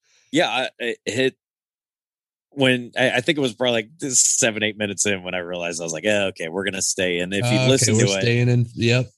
yeah, 0.32 0.68
it 0.80 0.98
hit 1.06 1.36
when 2.52 2.92
I, 2.98 3.12
I, 3.12 3.22
think 3.22 3.38
it 3.38 3.42
was 3.42 3.54
probably 3.54 3.88
like 4.00 4.12
seven, 4.12 4.62
eight 4.62 4.78
minutes 4.78 5.06
in 5.08 5.24
when 5.24 5.34
I 5.34 5.39
realized 5.39 5.82
I 5.82 5.86
was 5.86 5.94
like, 5.94 6.04
yeah, 6.04 6.26
okay, 6.26 6.50
we're 6.50 6.66
gonna 6.66 6.82
stay. 6.82 7.20
And 7.20 7.34
if 7.34 7.46
you 7.52 7.58
uh, 7.58 7.68
listen 7.68 7.96
okay, 7.96 8.06
to 8.06 8.12
it, 8.12 8.22
staying 8.22 8.50
in, 8.50 8.68
yep. 8.76 9.10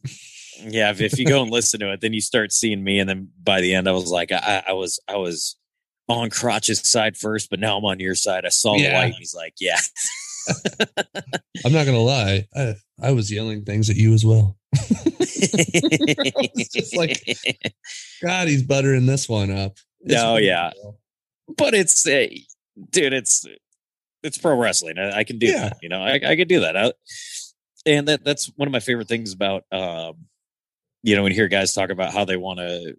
Yeah, 0.62 0.90
if, 0.92 1.02
if 1.02 1.20
you 1.20 1.26
go 1.26 1.42
and 1.42 1.52
listen 1.52 1.82
to 1.82 1.92
it, 1.92 2.00
then 2.00 2.14
you 2.14 2.22
start 2.22 2.54
seeing 2.54 2.84
me, 2.84 3.00
and 3.00 3.10
then 3.10 3.30
by 3.44 3.60
the 3.60 3.74
end, 3.74 3.90
I 3.90 3.92
was 3.92 4.10
like, 4.10 4.32
I, 4.32 4.64
I 4.70 4.74
was, 4.74 5.00
I 5.08 5.18
was 5.18 5.58
on 6.08 6.30
Crotch's 6.30 6.90
side 6.90 7.18
first, 7.18 7.50
but 7.50 7.60
now 7.60 7.78
I'm 7.78 7.86
on 7.86 8.00
your 8.00 8.16
side. 8.16 8.46
I 8.46 8.50
saw 8.50 8.76
yeah. 8.76 8.90
the 8.90 8.96
light. 8.96 9.14
he's 9.16 9.36
like, 9.36 9.56
yeah. 9.60 9.80
I'm 11.66 11.72
not 11.72 11.86
gonna 11.86 12.00
lie. 12.00 12.48
I, 12.56 12.76
I 13.02 13.12
was 13.12 13.32
yelling 13.32 13.66
things 13.66 13.90
at 13.90 13.96
you 13.96 14.14
as 14.14 14.26
well. 14.26 14.58
it's 14.74 16.74
just 16.74 16.96
like, 16.96 17.22
God, 18.22 18.48
he's 18.48 18.64
buttering 18.64 19.06
this 19.06 19.30
one 19.30 19.52
up. 19.52 19.78
It's 20.02 20.22
oh 20.22 20.38
yeah, 20.38 20.72
but 21.58 21.74
it's 21.74 22.06
uh, 22.08 22.28
dude, 22.92 23.14
it's 23.14 23.46
it's 24.24 24.38
pro 24.38 24.58
wrestling. 24.58 24.98
I, 24.98 25.20
I 25.20 25.24
can 25.24 25.40
do 25.40 25.48
yeah. 25.48 25.70
that. 25.70 25.78
You 25.82 25.90
know, 25.90 26.02
I, 26.02 26.14
I 26.14 26.36
can 26.36 26.48
do 26.48 26.62
that. 26.62 26.78
I, 26.78 26.94
and 27.86 28.08
that 28.08 28.24
that's 28.24 28.52
one 28.56 28.68
of 28.68 28.72
my 28.72 28.80
favorite 28.80 29.08
things 29.08 29.34
about 29.34 29.64
um, 29.72 30.26
you 31.06 31.16
know, 31.16 31.22
when 31.22 31.32
you 31.32 31.36
hear 31.36 31.48
guys 31.48 31.72
talk 31.72 31.92
about 31.92 32.12
how 32.12 32.26
they 32.26 32.36
want 32.36 32.58
to, 32.58 32.96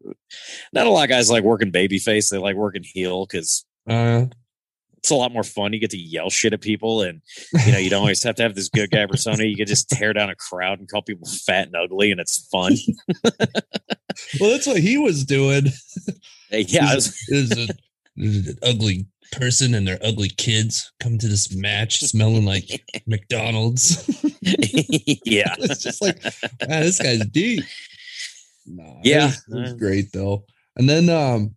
not 0.72 0.86
a 0.86 0.90
lot 0.90 1.02
of 1.02 1.08
guys 1.08 1.28
like 1.28 1.42
working 1.42 1.72
babyface. 1.72 2.30
They 2.30 2.38
like 2.38 2.54
working 2.54 2.84
heel 2.84 3.26
because 3.26 3.64
uh, 3.90 4.26
it's 5.06 5.12
a 5.12 5.14
lot 5.14 5.32
more 5.32 5.44
fun. 5.44 5.72
You 5.72 5.78
get 5.78 5.90
to 5.90 5.96
yell 5.96 6.30
shit 6.30 6.52
at 6.52 6.60
people, 6.60 7.02
and 7.02 7.22
you 7.64 7.70
know, 7.70 7.78
you 7.78 7.88
don't 7.88 8.00
always 8.00 8.24
have 8.24 8.34
to 8.34 8.42
have 8.42 8.56
this 8.56 8.68
good 8.68 8.90
guy 8.90 9.06
persona. 9.06 9.44
You 9.44 9.54
can 9.54 9.68
just 9.68 9.88
tear 9.88 10.12
down 10.12 10.30
a 10.30 10.34
crowd 10.34 10.80
and 10.80 10.88
call 10.88 11.02
people 11.02 11.28
fat 11.46 11.68
and 11.68 11.76
ugly, 11.76 12.10
and 12.10 12.20
it's 12.20 12.48
fun. 12.48 12.74
well, 14.40 14.50
that's 14.50 14.66
what 14.66 14.78
he 14.78 14.98
was 14.98 15.24
doing. 15.24 15.66
yeah, 16.50 16.96
is 16.96 17.68
an 18.16 18.58
ugly 18.64 19.06
person 19.30 19.74
and 19.74 19.86
their 19.86 20.00
ugly 20.02 20.28
kids 20.28 20.90
come 20.98 21.18
to 21.18 21.28
this 21.28 21.54
match 21.54 22.00
smelling 22.00 22.44
like 22.44 22.82
McDonald's. 23.06 24.08
yeah. 24.40 25.54
it's 25.58 25.84
just 25.84 26.02
like, 26.02 26.20
man, 26.68 26.82
this 26.82 27.00
guy's 27.00 27.24
deep. 27.26 27.62
Nah, 28.66 28.96
yeah. 29.04 29.26
It 29.26 29.26
was, 29.26 29.44
it 29.48 29.60
was 29.60 29.74
great 29.74 30.12
though. 30.12 30.44
And 30.76 30.88
then 30.88 31.08
um 31.08 31.54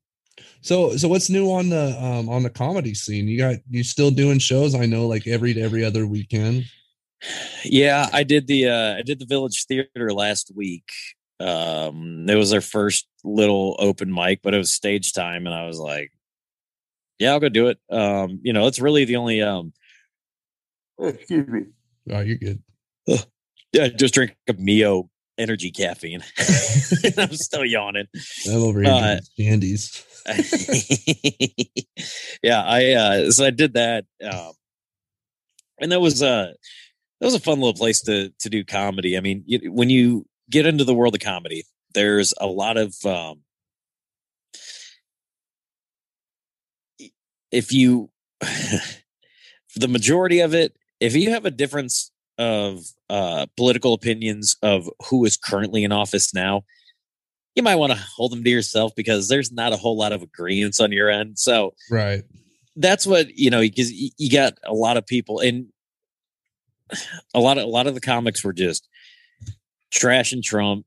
so 0.61 0.95
so 0.97 1.07
what's 1.07 1.29
new 1.29 1.51
on 1.51 1.69
the 1.69 1.97
um 2.01 2.29
on 2.29 2.43
the 2.43 2.49
comedy 2.49 2.93
scene? 2.93 3.27
You 3.27 3.37
got 3.37 3.55
you 3.69 3.83
still 3.83 4.11
doing 4.11 4.39
shows? 4.39 4.75
I 4.75 4.85
know 4.85 5.07
like 5.07 5.27
every 5.27 5.61
every 5.61 5.83
other 5.83 6.05
weekend. 6.05 6.65
Yeah, 7.63 8.07
I 8.13 8.23
did 8.23 8.47
the 8.47 8.69
uh 8.69 8.95
I 8.97 9.01
did 9.01 9.19
the 9.19 9.25
Village 9.25 9.65
Theater 9.65 10.13
last 10.13 10.51
week. 10.55 10.89
Um 11.39 12.29
it 12.29 12.35
was 12.35 12.49
their 12.49 12.61
first 12.61 13.07
little 13.23 13.75
open 13.79 14.13
mic, 14.13 14.41
but 14.41 14.53
it 14.53 14.57
was 14.57 14.73
stage 14.73 15.13
time 15.13 15.45
and 15.45 15.55
I 15.55 15.65
was 15.65 15.79
like, 15.79 16.11
yeah, 17.17 17.31
I'll 17.31 17.39
go 17.39 17.49
do 17.49 17.67
it. 17.67 17.79
Um, 17.89 18.39
you 18.43 18.53
know, 18.53 18.67
it's 18.67 18.79
really 18.79 19.05
the 19.05 19.17
only 19.17 19.41
um 19.41 19.73
excuse 20.99 21.47
me. 21.47 21.61
Oh, 22.11 22.19
you're 22.19 22.37
good. 22.37 22.61
Yeah, 23.71 23.87
just 23.89 24.15
drink 24.15 24.35
a 24.47 24.53
Mio 24.53 25.09
energy 25.37 25.71
caffeine. 25.71 26.21
I'm 27.17 27.33
still 27.33 27.65
yawning. 27.65 28.07
I'm 28.47 28.61
over 28.61 28.81
here 28.81 28.91
uh, 28.91 29.19
candies. 29.37 30.05
yeah, 32.43 32.63
I 32.63 32.91
uh 32.91 33.31
so 33.31 33.45
I 33.45 33.49
did 33.49 33.73
that. 33.73 34.05
Um 34.23 34.51
and 35.79 35.91
that 35.91 36.01
was 36.01 36.21
uh 36.21 36.53
that 37.19 37.25
was 37.25 37.35
a 37.35 37.39
fun 37.39 37.59
little 37.59 37.73
place 37.73 38.01
to 38.03 38.31
to 38.39 38.49
do 38.49 38.63
comedy. 38.63 39.17
I 39.17 39.21
mean, 39.21 39.43
you, 39.45 39.71
when 39.71 39.89
you 39.89 40.25
get 40.49 40.65
into 40.65 40.83
the 40.83 40.93
world 40.93 41.15
of 41.15 41.21
comedy, 41.21 41.63
there's 41.93 42.33
a 42.39 42.47
lot 42.47 42.77
of 42.77 42.95
um 43.05 43.41
if 47.51 47.71
you 47.71 48.09
the 49.75 49.87
majority 49.87 50.39
of 50.39 50.53
it 50.53 50.75
if 50.99 51.15
you 51.15 51.31
have 51.31 51.45
a 51.45 51.51
difference 51.51 52.11
of 52.37 52.85
uh, 53.09 53.45
political 53.57 53.93
opinions 53.93 54.55
of 54.61 54.89
who 55.09 55.25
is 55.25 55.35
currently 55.35 55.83
in 55.83 55.91
office 55.91 56.33
now 56.33 56.63
you 57.59 57.63
might 57.63 57.75
want 57.75 57.91
to 57.91 57.99
hold 58.15 58.31
them 58.31 58.41
to 58.41 58.49
yourself 58.49 58.93
because 58.95 59.27
there's 59.27 59.51
not 59.51 59.73
a 59.73 59.75
whole 59.75 59.97
lot 59.97 60.13
of 60.13 60.21
agreements 60.21 60.79
on 60.79 60.93
your 60.93 61.09
end. 61.09 61.37
So 61.37 61.73
right. 61.91 62.23
that's 62.77 63.05
what 63.05 63.37
you 63.37 63.49
know 63.49 63.59
because 63.59 63.91
you 63.91 64.31
got 64.31 64.53
a 64.63 64.73
lot 64.73 64.95
of 64.95 65.05
people 65.05 65.39
and 65.39 65.67
a 67.33 67.39
lot 67.39 67.57
of 67.57 67.65
a 67.65 67.67
lot 67.67 67.85
of 67.85 67.95
the 67.95 68.01
comics 68.01 68.45
were 68.45 68.53
just 68.53 68.87
trash 69.91 70.31
and 70.31 70.41
trump. 70.41 70.85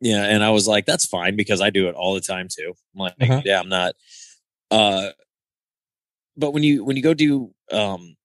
Yeah 0.00 0.24
and 0.24 0.44
i 0.44 0.50
was 0.50 0.68
like 0.68 0.84
that's 0.84 1.06
fine 1.06 1.34
because 1.34 1.62
i 1.62 1.70
do 1.70 1.88
it 1.88 1.94
all 1.94 2.14
the 2.14 2.20
time 2.20 2.46
too. 2.48 2.74
I'm 2.94 3.00
like 3.00 3.14
uh-huh. 3.20 3.42
yeah 3.44 3.58
i'm 3.58 3.68
not. 3.68 3.94
Uh, 4.70 5.10
but 6.36 6.52
when 6.52 6.62
you 6.62 6.84
when 6.84 6.96
you 6.96 7.02
go 7.02 7.14
do 7.14 7.52
um, 7.72 8.16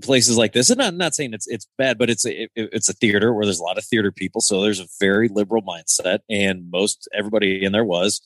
places 0.00 0.36
like 0.36 0.52
this, 0.52 0.70
and 0.70 0.82
I'm 0.82 0.96
not 0.96 1.14
saying 1.14 1.34
it's 1.34 1.46
it's 1.46 1.66
bad, 1.78 1.98
but 1.98 2.10
it's 2.10 2.24
a 2.24 2.44
it, 2.44 2.50
it's 2.54 2.88
a 2.88 2.94
theater 2.94 3.32
where 3.32 3.44
there's 3.44 3.60
a 3.60 3.64
lot 3.64 3.78
of 3.78 3.84
theater 3.84 4.12
people, 4.12 4.40
so 4.40 4.62
there's 4.62 4.80
a 4.80 4.86
very 4.98 5.28
liberal 5.28 5.62
mindset, 5.62 6.20
and 6.28 6.70
most 6.70 7.08
everybody 7.12 7.64
in 7.64 7.72
there 7.72 7.84
was. 7.84 8.20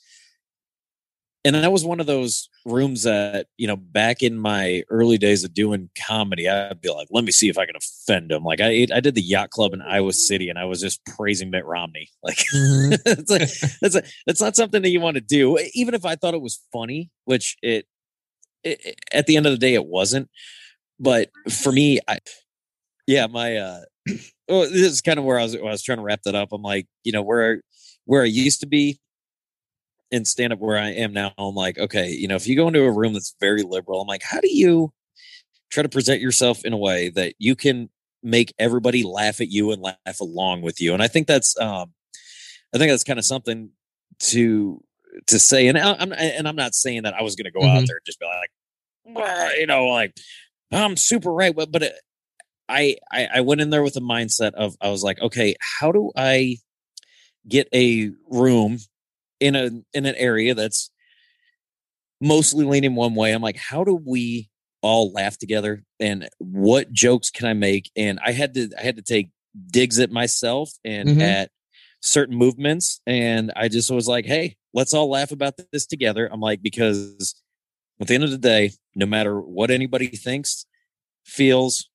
And 1.46 1.54
that 1.54 1.70
was 1.70 1.84
one 1.84 2.00
of 2.00 2.06
those 2.06 2.48
rooms 2.64 3.02
that 3.02 3.48
you 3.58 3.66
know, 3.66 3.76
back 3.76 4.22
in 4.22 4.38
my 4.38 4.82
early 4.88 5.18
days 5.18 5.44
of 5.44 5.52
doing 5.52 5.90
comedy, 6.06 6.48
I'd 6.48 6.80
be 6.80 6.88
like, 6.88 7.08
"Let 7.10 7.24
me 7.24 7.32
see 7.32 7.50
if 7.50 7.58
I 7.58 7.66
can 7.66 7.76
offend 7.76 8.30
them." 8.30 8.44
Like 8.44 8.62
I, 8.62 8.86
I 8.94 9.00
did 9.00 9.14
the 9.14 9.20
yacht 9.20 9.50
club 9.50 9.74
in 9.74 9.82
Iowa 9.82 10.14
City, 10.14 10.48
and 10.48 10.58
I 10.58 10.64
was 10.64 10.80
just 10.80 11.04
praising 11.04 11.50
Mitt 11.50 11.66
Romney. 11.66 12.08
Like, 12.22 12.38
mm-hmm. 12.38 12.92
it's 13.06 13.30
like 13.30 13.50
that's 13.82 13.94
a, 13.94 14.02
that's 14.26 14.40
not 14.40 14.56
something 14.56 14.80
that 14.80 14.88
you 14.88 15.00
want 15.00 15.16
to 15.16 15.20
do, 15.20 15.58
even 15.74 15.92
if 15.92 16.06
I 16.06 16.16
thought 16.16 16.32
it 16.32 16.40
was 16.40 16.62
funny, 16.72 17.10
which 17.26 17.58
it 17.62 17.86
it, 18.64 19.00
at 19.12 19.26
the 19.26 19.36
end 19.36 19.46
of 19.46 19.52
the 19.52 19.58
day, 19.58 19.74
it 19.74 19.86
wasn't. 19.86 20.30
But 20.98 21.30
for 21.50 21.72
me, 21.72 22.00
I, 22.08 22.18
yeah, 23.06 23.26
my, 23.26 23.56
uh, 23.56 23.80
well, 24.48 24.62
this 24.62 24.72
is 24.72 25.00
kind 25.00 25.18
of 25.18 25.24
where 25.24 25.38
I 25.38 25.42
was, 25.42 25.56
I 25.56 25.62
was 25.62 25.82
trying 25.82 25.98
to 25.98 26.04
wrap 26.04 26.22
that 26.24 26.34
up. 26.34 26.50
I'm 26.52 26.62
like, 26.62 26.86
you 27.02 27.12
know, 27.12 27.22
where, 27.22 27.62
where 28.04 28.22
I 28.22 28.26
used 28.26 28.60
to 28.60 28.66
be 28.66 29.00
in 30.10 30.24
stand 30.24 30.52
up 30.52 30.60
where 30.60 30.78
I 30.78 30.90
am 30.90 31.12
now, 31.12 31.32
I'm 31.36 31.54
like, 31.54 31.78
okay, 31.78 32.10
you 32.10 32.28
know, 32.28 32.36
if 32.36 32.46
you 32.46 32.56
go 32.56 32.68
into 32.68 32.82
a 32.84 32.92
room 32.92 33.14
that's 33.14 33.34
very 33.40 33.62
liberal, 33.62 34.00
I'm 34.00 34.06
like, 34.06 34.22
how 34.22 34.40
do 34.40 34.54
you 34.54 34.92
try 35.70 35.82
to 35.82 35.88
present 35.88 36.20
yourself 36.20 36.64
in 36.64 36.72
a 36.72 36.78
way 36.78 37.08
that 37.10 37.34
you 37.38 37.56
can 37.56 37.90
make 38.22 38.54
everybody 38.58 39.02
laugh 39.02 39.40
at 39.40 39.48
you 39.48 39.72
and 39.72 39.82
laugh 39.82 40.20
along 40.20 40.62
with 40.62 40.80
you? 40.80 40.94
And 40.94 41.02
I 41.02 41.08
think 41.08 41.26
that's, 41.26 41.58
um, 41.58 41.92
I 42.74 42.78
think 42.78 42.90
that's 42.90 43.04
kind 43.04 43.18
of 43.18 43.24
something 43.24 43.70
to 44.20 44.82
to 45.28 45.38
say, 45.38 45.68
and 45.68 45.78
I'm 45.78 46.12
and 46.12 46.48
I'm 46.48 46.56
not 46.56 46.74
saying 46.74 47.04
that 47.04 47.14
I 47.14 47.22
was 47.22 47.36
going 47.36 47.44
to 47.44 47.50
go 47.52 47.60
mm-hmm. 47.60 47.76
out 47.76 47.86
there 47.86 47.96
and 47.96 48.04
just 48.04 48.18
be 48.18 48.26
like, 48.26 49.56
you 49.58 49.66
know, 49.66 49.86
like 49.86 50.12
I'm 50.72 50.96
super 50.96 51.32
right, 51.32 51.54
but 51.54 51.70
but 51.70 51.82
it, 51.82 51.94
I, 52.68 52.96
I 53.12 53.28
I 53.36 53.40
went 53.40 53.60
in 53.60 53.70
there 53.70 53.82
with 53.82 53.96
a 53.96 54.00
mindset 54.00 54.54
of 54.54 54.76
I 54.80 54.90
was 54.90 55.02
like, 55.02 55.20
okay, 55.20 55.54
how 55.60 55.92
do 55.92 56.10
I 56.16 56.58
get 57.46 57.68
a 57.74 58.10
room 58.30 58.78
in 59.40 59.54
a 59.54 59.70
in 59.92 60.06
an 60.06 60.14
area 60.16 60.54
that's 60.54 60.90
mostly 62.20 62.64
leaning 62.64 62.94
one 62.94 63.14
way? 63.14 63.32
I'm 63.32 63.42
like, 63.42 63.58
how 63.58 63.84
do 63.84 63.94
we 63.94 64.48
all 64.82 65.12
laugh 65.12 65.38
together 65.38 65.82
and 65.98 66.28
what 66.38 66.92
jokes 66.92 67.30
can 67.30 67.46
I 67.46 67.54
make? 67.54 67.90
And 67.96 68.18
I 68.24 68.32
had 68.32 68.54
to 68.54 68.70
I 68.78 68.82
had 68.82 68.96
to 68.96 69.02
take 69.02 69.30
digs 69.70 69.98
at 69.98 70.10
myself 70.10 70.70
and 70.84 71.08
mm-hmm. 71.08 71.20
at 71.20 71.50
certain 72.02 72.36
movements 72.36 73.00
and 73.06 73.52
I 73.56 73.68
just 73.68 73.90
was 73.90 74.08
like, 74.08 74.26
hey, 74.26 74.56
let's 74.74 74.92
all 74.92 75.08
laugh 75.08 75.32
about 75.32 75.54
this 75.72 75.86
together. 75.86 76.28
I'm 76.30 76.40
like, 76.40 76.62
because 76.62 77.34
at 78.00 78.08
the 78.08 78.14
end 78.14 78.24
of 78.24 78.30
the 78.30 78.38
day, 78.38 78.72
no 78.94 79.06
matter 79.06 79.40
what 79.40 79.70
anybody 79.70 80.08
thinks, 80.08 80.66
feels, 81.24 81.88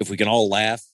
if 0.00 0.10
we 0.10 0.16
can 0.16 0.28
all 0.28 0.48
laugh 0.48 0.84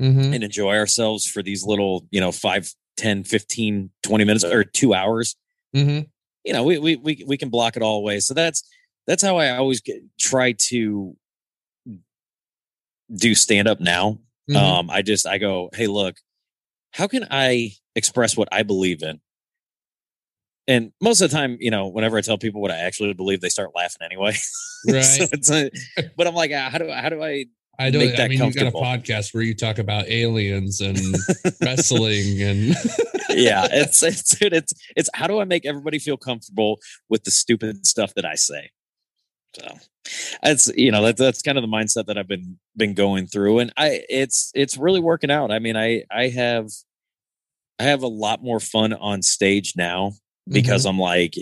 mm-hmm. 0.00 0.32
and 0.32 0.44
enjoy 0.44 0.76
ourselves 0.76 1.26
for 1.26 1.42
these 1.42 1.64
little, 1.64 2.06
you 2.10 2.20
know, 2.20 2.32
5, 2.32 2.72
10, 2.96 3.24
15, 3.24 3.90
20 4.02 4.24
minutes 4.24 4.44
or 4.44 4.64
two 4.64 4.94
hours, 4.94 5.36
mm-hmm. 5.74 6.06
you 6.44 6.52
know, 6.52 6.64
we, 6.64 6.78
we, 6.78 6.96
we, 6.96 7.24
we 7.26 7.36
can 7.36 7.48
block 7.48 7.76
it 7.76 7.82
all 7.82 7.98
away. 7.98 8.20
So 8.20 8.34
that's, 8.34 8.62
that's 9.06 9.22
how 9.22 9.36
I 9.36 9.56
always 9.56 9.80
get, 9.80 10.02
try 10.18 10.52
to 10.68 11.16
do 13.14 13.34
stand 13.34 13.68
up 13.68 13.80
now. 13.80 14.18
Mm-hmm. 14.50 14.56
Um, 14.56 14.90
I 14.90 15.02
just, 15.02 15.26
I 15.26 15.38
go, 15.38 15.70
Hey, 15.72 15.86
look, 15.86 16.16
how 16.92 17.06
can 17.06 17.26
I 17.30 17.72
express 17.94 18.36
what 18.36 18.48
I 18.52 18.62
believe 18.62 19.02
in 19.02 19.20
and 20.68 20.92
most 21.00 21.22
of 21.22 21.30
the 21.30 21.36
time, 21.36 21.56
you 21.60 21.70
know, 21.70 21.88
whenever 21.88 22.18
I 22.18 22.20
tell 22.20 22.36
people 22.36 22.60
what 22.60 22.70
I 22.70 22.76
actually 22.76 23.14
believe, 23.14 23.40
they 23.40 23.48
start 23.48 23.70
laughing 23.74 24.04
anyway. 24.04 24.36
Right. 24.86 25.02
so 25.42 25.68
but 26.16 26.28
I'm 26.28 26.36
like, 26.36 26.52
uh, 26.52 26.70
how 26.70 26.78
do 26.78 26.88
how 26.88 27.08
do 27.08 27.20
I? 27.20 27.46
I 27.80 27.90
don't. 27.90 28.16
I 28.16 28.28
mean, 28.28 28.40
you've 28.40 28.54
got 28.54 28.68
a 28.68 28.70
podcast 28.70 29.34
where 29.34 29.42
you 29.42 29.52
talk 29.52 29.78
about 29.78 30.06
aliens 30.06 30.80
and 30.80 30.96
wrestling 31.60 32.40
and. 32.40 32.68
yeah, 33.30 33.66
it's 33.72 34.04
it's 34.04 34.40
it's 34.40 34.72
it's 34.94 35.10
how 35.14 35.26
do 35.26 35.40
I 35.40 35.44
make 35.46 35.66
everybody 35.66 35.98
feel 35.98 36.16
comfortable 36.16 36.78
with 37.08 37.24
the 37.24 37.32
stupid 37.32 37.88
stuff 37.88 38.14
that 38.14 38.24
I 38.24 38.36
say? 38.36 38.70
So 39.58 39.66
it's 40.44 40.68
you 40.76 40.92
know 40.92 41.02
that's 41.02 41.18
that's 41.18 41.42
kind 41.42 41.58
of 41.58 41.62
the 41.62 41.68
mindset 41.68 42.06
that 42.06 42.16
I've 42.16 42.28
been 42.28 42.60
been 42.76 42.94
going 42.94 43.26
through, 43.26 43.58
and 43.58 43.72
I 43.76 44.04
it's 44.08 44.52
it's 44.54 44.76
really 44.76 45.00
working 45.00 45.32
out. 45.32 45.50
I 45.50 45.58
mean, 45.58 45.76
I 45.76 46.04
I 46.08 46.28
have 46.28 46.68
I 47.80 47.82
have 47.82 48.04
a 48.04 48.08
lot 48.08 48.44
more 48.44 48.60
fun 48.60 48.92
on 48.92 49.22
stage 49.22 49.72
now 49.76 50.12
because 50.48 50.82
mm-hmm. 50.82 50.90
I'm 50.90 50.98
like, 50.98 51.36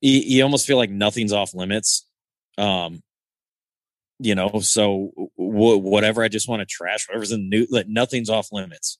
you, 0.00 0.20
you 0.20 0.42
almost 0.42 0.66
feel 0.66 0.76
like 0.76 0.90
nothing's 0.90 1.32
off 1.32 1.54
limits. 1.54 2.06
Um, 2.58 3.02
you 4.18 4.34
know, 4.34 4.60
so 4.60 5.12
w- 5.38 5.78
whatever 5.78 6.22
I 6.22 6.28
just 6.28 6.48
want 6.48 6.60
to 6.60 6.66
trash, 6.66 7.08
whatever's 7.08 7.32
in 7.32 7.48
the 7.48 7.58
new, 7.58 7.66
like 7.70 7.88
nothing's 7.88 8.30
off 8.30 8.48
limits. 8.52 8.98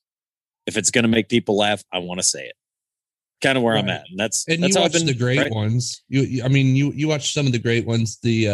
If 0.67 0.77
it's 0.77 0.91
going 0.91 1.03
to 1.03 1.09
make 1.09 1.29
people 1.29 1.57
laugh, 1.57 1.83
I 1.93 1.99
want 1.99 2.21
to 2.21 2.27
say 2.27 2.47
it. 2.47 2.55
Kind 3.43 3.57
of 3.57 3.65
where 3.65 3.75
right. 3.75 3.85
I'm 3.85 3.89
at, 3.89 4.05
and 4.11 4.19
that's 4.19 4.47
and 4.49 4.63
that's 4.63 4.75
you 4.75 4.83
watch 4.83 4.93
the 4.93 5.15
great 5.15 5.39
right? 5.39 5.51
ones. 5.51 6.03
You, 6.09 6.45
I 6.45 6.49
mean, 6.49 6.77
you 6.77 6.93
you 6.93 7.09
watch 7.09 7.33
some 7.33 7.47
of 7.47 7.53
the 7.53 7.59
great 7.59 7.87
ones. 7.87 8.19
The, 8.23 8.49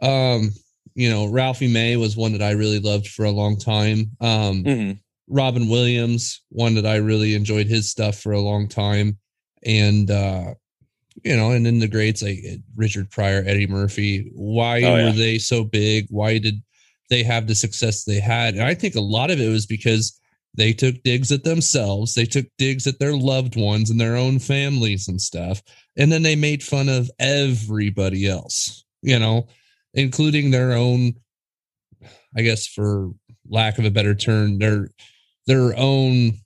uh 0.00 0.06
um, 0.06 0.52
you 0.94 1.10
know, 1.10 1.26
Ralphie 1.26 1.70
May 1.70 1.98
was 1.98 2.16
one 2.16 2.32
that 2.32 2.40
I 2.40 2.52
really 2.52 2.78
loved 2.78 3.08
for 3.08 3.26
a 3.26 3.30
long 3.30 3.58
time. 3.58 4.12
Um, 4.22 4.64
mm-hmm. 4.64 4.92
Robin 5.28 5.68
Williams, 5.68 6.40
one 6.48 6.74
that 6.76 6.86
I 6.86 6.96
really 6.96 7.34
enjoyed 7.34 7.66
his 7.66 7.90
stuff 7.90 8.18
for 8.18 8.32
a 8.32 8.40
long 8.40 8.66
time 8.66 9.18
and 9.64 10.10
uh 10.10 10.54
you 11.24 11.36
know, 11.36 11.50
and 11.50 11.66
then 11.66 11.80
the 11.80 11.88
greats 11.88 12.22
like 12.22 12.38
Richard 12.76 13.10
Pryor, 13.10 13.42
Eddie 13.44 13.66
Murphy. 13.66 14.30
Why 14.34 14.76
oh, 14.76 14.96
yeah. 14.96 15.04
were 15.04 15.12
they 15.12 15.36
so 15.38 15.64
big? 15.64 16.06
Why 16.08 16.38
did 16.38 16.62
they 17.10 17.24
have 17.24 17.46
the 17.46 17.54
success 17.54 18.04
they 18.04 18.20
had. 18.20 18.54
And 18.54 18.62
I 18.62 18.74
think 18.74 18.94
a 18.94 19.00
lot 19.00 19.30
of 19.30 19.40
it 19.40 19.48
was 19.48 19.66
because 19.66 20.18
they 20.54 20.72
took 20.72 21.02
digs 21.02 21.30
at 21.30 21.44
themselves, 21.44 22.14
they 22.14 22.24
took 22.24 22.46
digs 22.56 22.86
at 22.86 22.98
their 22.98 23.14
loved 23.14 23.56
ones 23.56 23.90
and 23.90 24.00
their 24.00 24.16
own 24.16 24.38
families 24.38 25.08
and 25.08 25.20
stuff. 25.20 25.62
And 25.96 26.10
then 26.10 26.22
they 26.22 26.36
made 26.36 26.62
fun 26.62 26.88
of 26.88 27.10
everybody 27.18 28.26
else, 28.26 28.84
you 29.02 29.18
know, 29.18 29.48
including 29.92 30.50
their 30.50 30.72
own, 30.72 31.14
I 32.36 32.42
guess, 32.42 32.66
for 32.66 33.10
lack 33.48 33.78
of 33.78 33.84
a 33.84 33.90
better 33.90 34.14
term, 34.14 34.58
their 34.58 34.88
their 35.46 35.76
own 35.76 36.38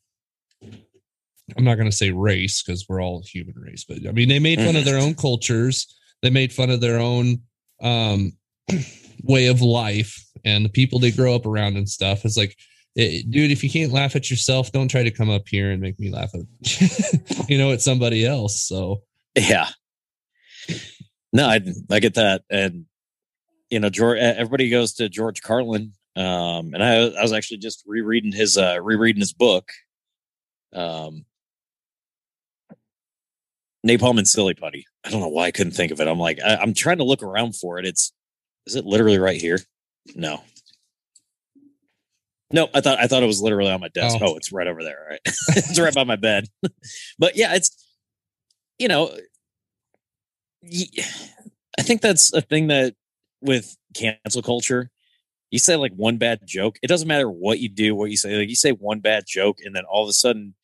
I'm 1.57 1.65
not 1.65 1.77
going 1.77 1.91
to 1.91 1.97
say 1.97 2.11
race 2.11 2.63
because 2.63 2.87
we're 2.89 3.03
all 3.03 3.23
human 3.25 3.55
race, 3.57 3.85
but 3.85 3.99
I 4.09 4.13
mean, 4.13 4.29
they 4.29 4.39
made 4.39 4.61
fun 4.61 4.77
of 4.77 4.85
their 4.85 4.99
own 4.99 5.15
cultures. 5.15 5.95
They 6.23 6.31
made 6.31 6.53
fun 6.53 6.71
of 6.71 6.81
their 6.81 6.99
own 6.99 7.43
um, 7.83 8.33
way 9.23 9.47
of 9.47 9.61
life 9.61 10.25
and 10.45 10.65
the 10.65 10.71
people 10.71 10.99
they 10.99 11.11
grow 11.11 11.35
up 11.35 11.45
around 11.45 11.77
and 11.77 11.89
stuff. 11.89 12.25
It's 12.25 12.37
like, 12.37 12.57
it, 12.97 13.31
dude, 13.31 13.51
if 13.51 13.63
you 13.63 13.71
can't 13.71 13.93
laugh 13.93 14.17
at 14.17 14.31
yourself, 14.31 14.73
don't 14.73 14.89
try 14.89 15.03
to 15.03 15.11
come 15.11 15.29
up 15.29 15.49
here 15.49 15.71
and 15.71 15.83
make 15.83 15.99
me 15.99 16.11
laugh 16.11 16.33
at, 16.35 17.49
you 17.51 17.59
know, 17.59 17.73
at 17.73 17.83
somebody 17.83 18.25
else. 18.25 18.61
So, 18.61 19.03
yeah. 19.35 19.69
No, 21.33 21.47
I, 21.47 21.61
I 21.91 22.01
get 22.01 22.15
that. 22.15 22.43
And, 22.49 22.87
you 23.69 23.81
know, 23.81 23.91
George, 23.91 24.19
everybody 24.19 24.71
goes 24.71 24.95
to 24.95 25.09
George 25.09 25.43
Carlin. 25.43 25.93
Um, 26.17 26.73
and 26.73 26.83
I, 26.83 27.09
I 27.09 27.23
was 27.23 27.33
actually 27.33 27.59
just 27.59 27.83
rereading 27.87 28.33
his, 28.33 28.57
uh, 28.57 28.79
rereading 28.81 29.21
his 29.21 29.33
book. 29.33 29.71
Um, 30.73 31.25
Napalm 33.85 34.19
and 34.19 34.27
Silly 34.27 34.55
Putty. 34.55 34.87
I 35.05 35.11
don't 35.11 35.21
know 35.21 35.29
why 35.29 35.45
I 35.45 35.51
couldn't 35.51 35.73
think 35.73 35.93
of 35.93 36.01
it. 36.01 36.09
I'm 36.09 36.19
like, 36.19 36.39
I, 36.45 36.63
am 36.63 36.75
trying 36.75 36.99
to 36.99 37.05
look 37.05 37.23
around 37.23 37.55
for 37.57 37.79
it. 37.79 37.87
It's, 37.87 38.13
is 38.67 38.77
it 38.77 38.87
literally 38.87 39.19
right 39.19 39.41
here? 39.41 39.59
No. 40.15 40.43
No, 42.51 42.69
I 42.73 42.81
thought 42.81 43.01
I 43.01 43.09
thought 43.09 43.23
it 43.23 43.27
was 43.27 43.43
literally 43.43 43.73
on 43.73 43.81
my 43.81 43.89
desk. 43.89 44.19
Oh, 44.21 44.33
oh 44.33 44.37
it's 44.37 44.53
right 44.53 44.69
over 44.69 44.85
there. 44.85 45.07
Right, 45.11 45.21
it's 45.49 45.81
right 45.81 45.95
by 45.95 46.05
my 46.05 46.15
bed. 46.15 46.47
but 47.19 47.37
yeah, 47.37 47.55
it's 47.55 47.85
you 48.79 48.87
know, 48.87 49.11
I 51.79 51.83
think 51.83 52.01
that's 52.01 52.33
a 52.33 52.41
thing 52.41 52.69
that 52.69 52.95
with 53.41 53.77
cancel 53.95 54.43
culture, 54.43 54.91
you 55.51 55.59
say 55.59 55.75
like 55.75 55.93
one 55.95 56.17
bad 56.17 56.41
joke. 56.45 56.79
It 56.81 56.87
doesn't 56.87 57.09
matter 57.09 57.29
what 57.29 57.59
you 57.59 57.69
do, 57.69 57.95
what 57.97 58.11
you 58.11 58.17
say. 58.17 58.37
Like 58.37 58.49
you 58.49 58.55
say 58.55 58.71
one 58.71 59.01
bad 59.01 59.25
joke, 59.27 59.59
and 59.65 59.75
then 59.75 59.85
all 59.85 60.05
of 60.05 60.09
a 60.09 60.13
sudden 60.13 60.55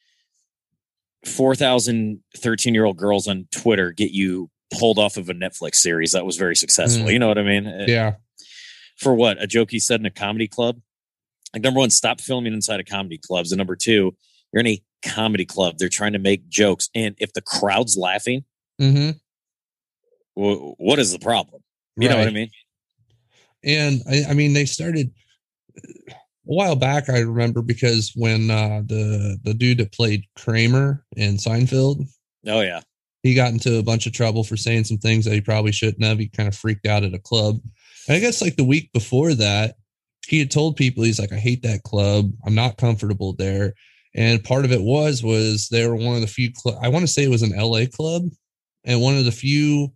4,000 1.24 2.20
13 2.36 2.74
year 2.74 2.84
old 2.84 2.96
girls 2.96 3.28
on 3.28 3.46
Twitter 3.50 3.92
get 3.92 4.10
you 4.10 4.50
pulled 4.78 4.98
off 4.98 5.16
of 5.16 5.28
a 5.28 5.34
Netflix 5.34 5.76
series 5.76 6.12
that 6.12 6.24
was 6.24 6.36
very 6.36 6.56
successful. 6.56 7.06
Mm. 7.06 7.12
You 7.12 7.18
know 7.18 7.28
what 7.28 7.38
I 7.38 7.42
mean? 7.42 7.66
Eh, 7.66 7.84
yeah. 7.88 8.14
For 8.96 9.14
what? 9.14 9.42
A 9.42 9.46
joke 9.46 9.70
he 9.70 9.80
said 9.80 10.00
in 10.00 10.06
a 10.06 10.10
comedy 10.10 10.48
club? 10.48 10.80
Like, 11.52 11.62
number 11.62 11.78
one, 11.78 11.90
stop 11.90 12.20
filming 12.20 12.52
inside 12.52 12.80
of 12.80 12.86
comedy 12.86 13.18
clubs. 13.18 13.50
And 13.50 13.58
number 13.58 13.76
two, 13.76 14.16
you're 14.52 14.60
in 14.60 14.66
a 14.66 14.82
comedy 15.04 15.44
club. 15.44 15.78
They're 15.78 15.88
trying 15.88 16.12
to 16.12 16.18
make 16.18 16.48
jokes. 16.48 16.88
And 16.94 17.16
if 17.18 17.32
the 17.32 17.42
crowd's 17.42 17.96
laughing, 17.96 18.44
mm-hmm. 18.80 19.10
w- 20.40 20.74
what 20.78 20.98
is 20.98 21.12
the 21.12 21.18
problem? 21.18 21.62
You 21.96 22.08
right. 22.08 22.14
know 22.14 22.20
what 22.20 22.28
I 22.28 22.32
mean? 22.32 22.50
And 23.64 24.02
I, 24.08 24.30
I 24.30 24.34
mean, 24.34 24.52
they 24.52 24.64
started 24.64 25.10
a 26.48 26.54
while 26.54 26.76
back 26.76 27.08
i 27.08 27.18
remember 27.18 27.62
because 27.62 28.12
when 28.14 28.50
uh 28.50 28.82
the 28.86 29.38
the 29.44 29.54
dude 29.54 29.78
that 29.78 29.92
played 29.92 30.24
kramer 30.36 31.04
in 31.16 31.34
seinfeld 31.36 32.06
oh 32.46 32.60
yeah. 32.60 32.80
he 33.22 33.34
got 33.34 33.52
into 33.52 33.78
a 33.78 33.82
bunch 33.82 34.06
of 34.06 34.12
trouble 34.12 34.44
for 34.44 34.56
saying 34.56 34.84
some 34.84 34.98
things 34.98 35.24
that 35.24 35.34
he 35.34 35.40
probably 35.40 35.72
shouldn't 35.72 36.04
have. 36.04 36.18
He 36.18 36.28
kind 36.28 36.48
of 36.48 36.56
freaked 36.56 36.86
out 36.86 37.04
at 37.04 37.14
a 37.14 37.18
club. 37.18 37.60
And 38.08 38.16
i 38.16 38.20
guess 38.20 38.40
like 38.40 38.56
the 38.56 38.64
week 38.64 38.90
before 38.92 39.34
that 39.34 39.76
he 40.26 40.38
had 40.38 40.50
told 40.50 40.76
people 40.76 41.04
he's 41.04 41.18
like 41.18 41.32
i 41.32 41.36
hate 41.36 41.62
that 41.62 41.82
club. 41.82 42.32
I'm 42.46 42.54
not 42.54 42.76
comfortable 42.78 43.34
there. 43.34 43.74
And 44.14 44.42
part 44.42 44.64
of 44.64 44.72
it 44.72 44.80
was 44.82 45.22
was 45.22 45.68
they 45.68 45.86
were 45.86 45.94
one 45.94 46.16
of 46.16 46.20
the 46.20 46.26
few 46.26 46.50
cl- 46.54 46.78
i 46.82 46.88
want 46.88 47.02
to 47.02 47.12
say 47.12 47.24
it 47.24 47.30
was 47.30 47.42
an 47.42 47.52
la 47.56 47.84
club. 47.92 48.24
And 48.84 49.00
one 49.00 49.16
of 49.16 49.24
the 49.24 49.32
few 49.32 49.92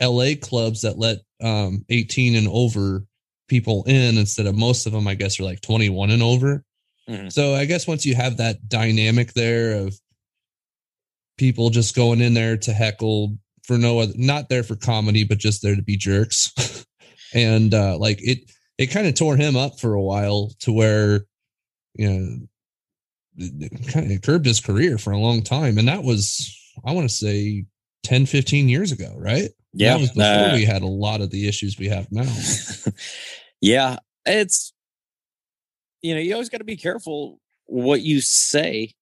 la 0.00 0.30
clubs 0.40 0.82
that 0.82 0.98
let 0.98 1.18
um 1.42 1.84
18 1.90 2.36
and 2.36 2.48
over 2.48 3.04
people 3.52 3.84
in 3.86 4.16
instead 4.16 4.46
of 4.46 4.56
most 4.56 4.86
of 4.86 4.92
them, 4.92 5.06
I 5.06 5.12
guess, 5.12 5.38
are 5.38 5.44
like 5.44 5.60
21 5.60 6.08
and 6.08 6.22
over. 6.22 6.64
Mm-hmm. 7.06 7.28
So 7.28 7.54
I 7.54 7.66
guess 7.66 7.86
once 7.86 8.06
you 8.06 8.14
have 8.14 8.38
that 8.38 8.66
dynamic 8.66 9.34
there 9.34 9.76
of 9.76 9.94
people 11.36 11.68
just 11.68 11.94
going 11.94 12.22
in 12.22 12.32
there 12.32 12.56
to 12.56 12.72
heckle 12.72 13.36
for 13.64 13.76
no 13.76 13.98
other, 13.98 14.14
not 14.16 14.48
there 14.48 14.62
for 14.62 14.74
comedy, 14.74 15.24
but 15.24 15.36
just 15.36 15.60
there 15.60 15.76
to 15.76 15.82
be 15.82 15.98
jerks. 15.98 16.86
and 17.34 17.74
uh, 17.74 17.98
like 17.98 18.20
it, 18.22 18.50
it 18.78 18.86
kind 18.86 19.06
of 19.06 19.16
tore 19.16 19.36
him 19.36 19.54
up 19.54 19.78
for 19.78 19.92
a 19.92 20.02
while 20.02 20.50
to 20.60 20.72
where, 20.72 21.26
you 21.92 22.08
know, 22.08 22.36
it 23.36 23.92
kind 23.92 24.12
of 24.12 24.22
curbed 24.22 24.46
his 24.46 24.60
career 24.60 24.96
for 24.96 25.10
a 25.10 25.18
long 25.18 25.42
time. 25.42 25.76
And 25.76 25.88
that 25.88 26.04
was, 26.04 26.58
I 26.86 26.92
want 26.92 27.06
to 27.06 27.14
say 27.14 27.66
10, 28.04 28.24
15 28.24 28.70
years 28.70 28.92
ago, 28.92 29.14
right? 29.18 29.50
Yeah. 29.74 29.92
That 29.92 30.00
was 30.00 30.10
before 30.12 30.24
uh, 30.24 30.54
we 30.54 30.64
had 30.64 30.80
a 30.80 30.86
lot 30.86 31.20
of 31.20 31.30
the 31.30 31.46
issues 31.46 31.78
we 31.78 31.88
have 31.88 32.10
now. 32.10 32.22
Yeah, 33.62 33.96
it's 34.26 34.74
you 36.02 36.14
know, 36.14 36.20
you 36.20 36.34
always 36.34 36.50
got 36.50 36.58
to 36.58 36.64
be 36.64 36.76
careful 36.76 37.40
what 37.66 38.02
you 38.02 38.20
say. 38.20 38.92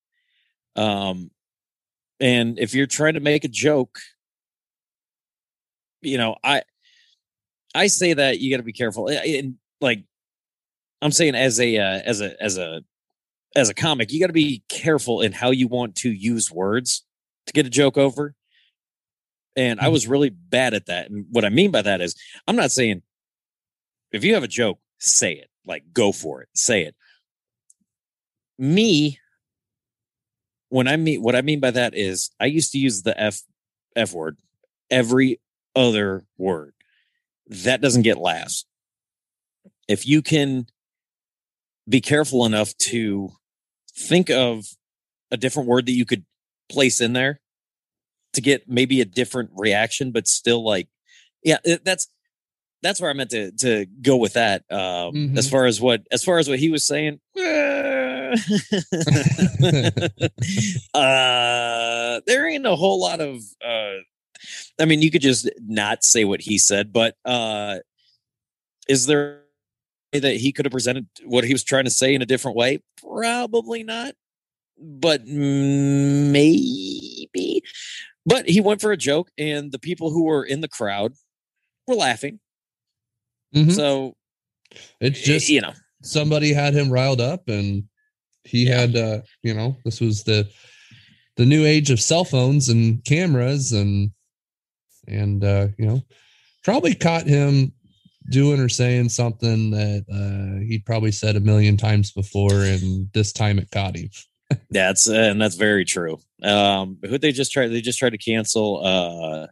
Um 0.77 1.31
and 2.21 2.59
if 2.59 2.75
you're 2.75 2.87
trying 2.87 3.15
to 3.15 3.21
make 3.21 3.45
a 3.45 3.49
joke, 3.49 3.99
you 6.03 6.19
know, 6.19 6.37
I 6.45 6.63
I 7.75 7.87
say 7.87 8.13
that 8.13 8.41
you 8.41 8.51
got 8.51 8.59
to 8.59 8.63
be 8.63 8.73
careful. 8.73 9.09
And 9.09 9.57
like 9.81 10.05
I'm 11.01 11.13
saying 11.13 11.35
as 11.35 11.59
a 11.59 11.79
uh, 11.79 12.01
as 12.05 12.21
a 12.21 12.41
as 12.43 12.59
a 12.59 12.83
as 13.57 13.69
a 13.69 13.75
comic, 13.75 14.13
you 14.13 14.21
got 14.21 14.27
to 14.27 14.33
be 14.33 14.63
careful 14.69 15.23
in 15.23 15.33
how 15.33 15.51
you 15.51 15.69
want 15.69 15.97
to 15.97 16.11
use 16.11 16.51
words 16.51 17.05
to 17.47 17.53
get 17.53 17.67
a 17.67 17.71
joke 17.71 17.97
over. 17.97 18.35
And 19.57 19.81
I 19.81 19.85
mm-hmm. 19.85 19.93
was 19.93 20.07
really 20.07 20.31
bad 20.31 20.75
at 20.75 20.87
that. 20.87 21.11
And 21.11 21.27
what 21.31 21.45
I 21.45 21.49
mean 21.49 21.71
by 21.71 21.83
that 21.83 22.01
is 22.01 22.15
I'm 22.47 22.57
not 22.57 22.71
saying 22.71 23.03
if 24.13 24.25
you 24.25 24.35
have 24.35 24.43
a 24.43 24.49
joke, 24.49 24.79
say 24.99 25.33
it. 25.35 25.49
Like 25.67 25.93
go 25.93 26.13
for 26.13 26.43
it. 26.43 26.49
Say 26.55 26.83
it. 26.83 26.95
Me, 28.59 29.19
when 30.69 30.89
I 30.89 30.97
mean 30.97 31.23
what 31.23 31.37
I 31.37 31.43
mean 31.43 31.61
by 31.61 31.71
that 31.71 31.95
is 31.95 32.31
I 32.41 32.47
used 32.47 32.73
to 32.73 32.79
use 32.79 33.03
the 33.03 33.19
F 33.21 33.43
F 33.95 34.13
word 34.13 34.39
every 34.91 35.41
other 35.77 36.25
word. 36.39 36.75
That 37.47 37.81
doesn't 37.81 38.03
get 38.03 38.19
laughs. 38.19 38.65
If 39.89 40.07
you 40.07 40.23
can 40.23 40.67
be 41.89 42.01
careful 42.01 42.47
enough 42.47 42.77
to 42.89 43.31
think 43.97 44.31
of 44.31 44.65
a 45.31 45.37
different 45.37 45.69
word 45.69 45.87
that 45.87 45.93
you 45.93 46.07
could 46.07 46.25
place 46.71 47.01
in 47.01 47.13
there 47.13 47.41
to 48.33 48.41
get 48.41 48.69
maybe 48.69 49.01
a 49.01 49.05
different 49.05 49.51
reaction, 49.55 50.13
but 50.13 50.29
still 50.29 50.65
like, 50.65 50.89
yeah, 51.43 51.59
that's 51.85 52.09
that's 52.83 53.01
where 53.01 53.11
I 53.11 53.15
meant 53.15 53.31
to 53.31 53.53
to 53.53 53.87
go 54.03 54.17
with 54.17 54.35
that. 54.35 54.65
Um, 54.71 54.79
mm-hmm. 54.79 55.39
As 55.39 55.49
far 55.49 55.67
as 55.67 55.81
what 55.81 56.03
as 56.11 56.25
far 56.25 56.39
as 56.39 56.49
what 56.49 56.59
he 56.59 56.71
was 56.71 56.87
saying, 56.87 57.21
uh, 60.95 62.21
there 62.27 62.49
ain't 62.49 62.67
a 62.67 62.77
whole 62.77 63.01
lot 63.01 63.21
of. 63.21 63.43
Uh, 63.65 63.99
I 64.81 64.87
mean, 64.87 65.03
you 65.03 65.11
could 65.11 65.21
just 65.21 65.51
not 65.61 66.05
say 66.05 66.25
what 66.25 66.41
he 66.41 66.57
said, 66.59 66.93
but 66.93 67.17
uh, 67.25 67.79
is 68.89 69.07
there 69.07 69.43
that 70.13 70.37
he 70.37 70.53
could 70.53 70.65
have 70.65 70.73
presented 70.73 71.07
what 71.25 71.45
he 71.45 71.53
was 71.53 71.63
trying 71.63 71.85
to 71.85 71.91
say 71.91 72.15
in 72.15 72.23
a 72.23 72.27
different 72.27 72.57
way? 72.57 72.83
Probably 72.97 73.83
not, 73.83 74.15
but 74.79 75.27
maybe. 75.27 77.63
But 78.25 78.49
he 78.49 78.61
went 78.61 78.81
for 78.81 78.93
a 78.93 78.97
joke, 78.97 79.31
and 79.37 79.73
the 79.73 79.79
people 79.79 80.11
who 80.11 80.25
were 80.25 80.45
in 80.45 80.63
the 80.63 80.69
crowd 80.69 81.13
were 81.87 81.95
laughing 81.95 82.41
Mm-hmm. 83.55 83.71
So 83.71 84.15
it's 85.01 85.21
just 85.21 85.49
you 85.49 85.61
know 85.61 85.73
somebody 86.03 86.53
had 86.53 86.75
him 86.75 86.91
riled 86.91 87.21
up, 87.21 87.49
and 87.49 87.85
he 88.45 88.69
yeah. 88.69 88.81
had 88.81 88.97
uh, 88.97 89.21
you 89.43 89.55
know 89.55 89.77
this 89.85 90.01
was 90.01 90.25
the 90.25 90.49
the 91.37 91.47
new 91.47 91.65
age 91.65 91.91
of 91.91 92.01
cell 92.01 92.25
phones 92.25 92.69
and 92.69 93.05
cameras 93.05 93.73
and 93.73 94.11
and 95.09 95.45
uh, 95.45 95.69
you 95.79 95.87
know 95.87 96.03
probably 96.63 96.95
caught 96.95 97.27
him 97.27 97.73
doing 98.31 98.61
or 98.61 98.69
saying 98.69 99.09
something 99.09 99.71
that 99.71 100.05
uh, 100.13 100.65
he'd 100.67 100.85
probably 100.85 101.13
said 101.13 101.37
a 101.37 101.41
million 101.41 101.77
times 101.77 102.13
before, 102.13 102.63
and 102.63 103.09
this 103.13 103.33
time 103.33 103.59
it 103.59 103.71
caught 103.71 103.97
him. 103.97 104.11
that's 104.71 105.09
uh, 105.09 105.15
and 105.15 105.41
that's 105.41 105.57
very 105.57 105.85
true. 105.85 106.19
Um, 106.43 106.99
who 107.03 107.19
they 107.19 107.33
just 107.33 107.53
tried? 107.53 107.69
They 107.69 107.81
just 107.81 107.99
tried 107.99 108.11
to 108.11 108.19
cancel 108.19 108.85
uh, 108.85 109.47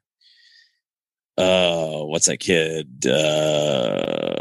uh 1.38 2.04
what's 2.04 2.26
that 2.26 2.38
kid 2.38 3.06
uh 3.06 4.34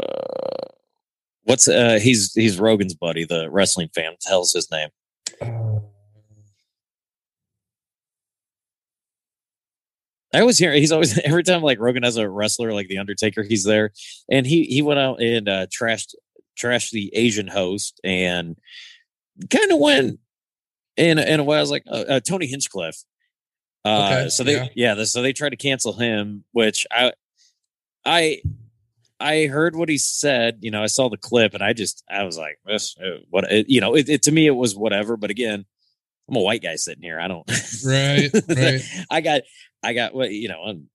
what's 1.44 1.68
uh 1.68 1.98
he's 2.02 2.32
he's 2.34 2.58
rogan's 2.58 2.94
buddy 2.94 3.24
the 3.24 3.48
wrestling 3.50 3.88
fan 3.94 4.10
what 4.10 4.20
the 4.20 4.28
hell's 4.28 4.52
his 4.52 4.70
name 4.70 4.88
I 10.34 10.40
always 10.40 10.58
hear 10.58 10.72
he's 10.72 10.92
always 10.92 11.18
every 11.24 11.42
time 11.42 11.62
like 11.62 11.78
Rogan 11.78 12.02
has 12.02 12.16
a 12.16 12.28
wrestler 12.28 12.72
like 12.72 12.88
the 12.88 12.98
Undertaker, 12.98 13.42
he's 13.42 13.64
there, 13.64 13.92
and 14.30 14.46
he 14.46 14.64
he 14.64 14.82
went 14.82 15.00
out 15.00 15.22
and 15.22 15.48
uh, 15.48 15.66
trashed 15.66 16.14
trashed 16.58 16.90
the 16.90 17.10
Asian 17.14 17.48
host 17.48 18.00
and 18.04 18.58
kind 19.50 19.72
of 19.72 19.78
went 19.78 20.18
in 20.96 21.18
in 21.18 21.40
a 21.40 21.44
way. 21.44 21.56
I 21.56 21.60
was 21.60 21.70
like 21.70 21.84
uh, 21.88 22.04
uh, 22.08 22.20
Tony 22.20 22.46
Hinchcliffe. 22.46 23.02
Uh, 23.84 24.10
okay, 24.10 24.28
so 24.28 24.44
they 24.44 24.54
yeah, 24.74 24.94
yeah 24.96 25.04
so 25.04 25.22
they 25.22 25.32
tried 25.32 25.50
to 25.50 25.56
cancel 25.56 25.92
him, 25.92 26.44
which 26.52 26.86
I 26.90 27.12
I 28.04 28.42
I 29.20 29.46
heard 29.46 29.76
what 29.76 29.88
he 29.88 29.98
said. 29.98 30.58
You 30.60 30.70
know, 30.70 30.82
I 30.82 30.86
saw 30.86 31.08
the 31.08 31.16
clip, 31.16 31.54
and 31.54 31.62
I 31.62 31.72
just 31.72 32.04
I 32.10 32.24
was 32.24 32.38
like, 32.38 32.58
this, 32.66 32.96
uh, 32.98 33.20
what 33.30 33.44
it, 33.50 33.68
you 33.68 33.80
know, 33.80 33.94
it, 33.94 34.08
it 34.08 34.22
to 34.22 34.32
me 34.32 34.46
it 34.46 34.52
was 34.52 34.76
whatever. 34.76 35.16
But 35.16 35.30
again, 35.30 35.64
I'm 36.28 36.36
a 36.36 36.40
white 36.40 36.62
guy 36.62 36.76
sitting 36.76 37.02
here. 37.02 37.20
I 37.20 37.28
don't. 37.28 37.48
Right. 37.84 38.30
Right. 38.48 38.80
I 39.10 39.20
got 39.20 39.42
I 39.82 39.92
got 39.92 40.14
what 40.14 40.30
you 40.30 40.48
know. 40.48 40.62
I'm, 40.62 40.88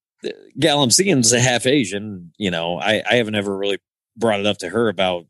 gal 0.58 0.82
I'm 0.82 0.90
a 0.90 1.40
half 1.40 1.66
Asian. 1.66 2.32
You 2.38 2.52
know, 2.52 2.80
I 2.80 3.04
I 3.10 3.16
haven't 3.16 3.36
ever 3.36 3.56
really 3.56 3.80
brought 4.16 4.40
it 4.40 4.46
up 4.46 4.60
to 4.60 4.70
her 4.70 4.88
about 4.88 5.26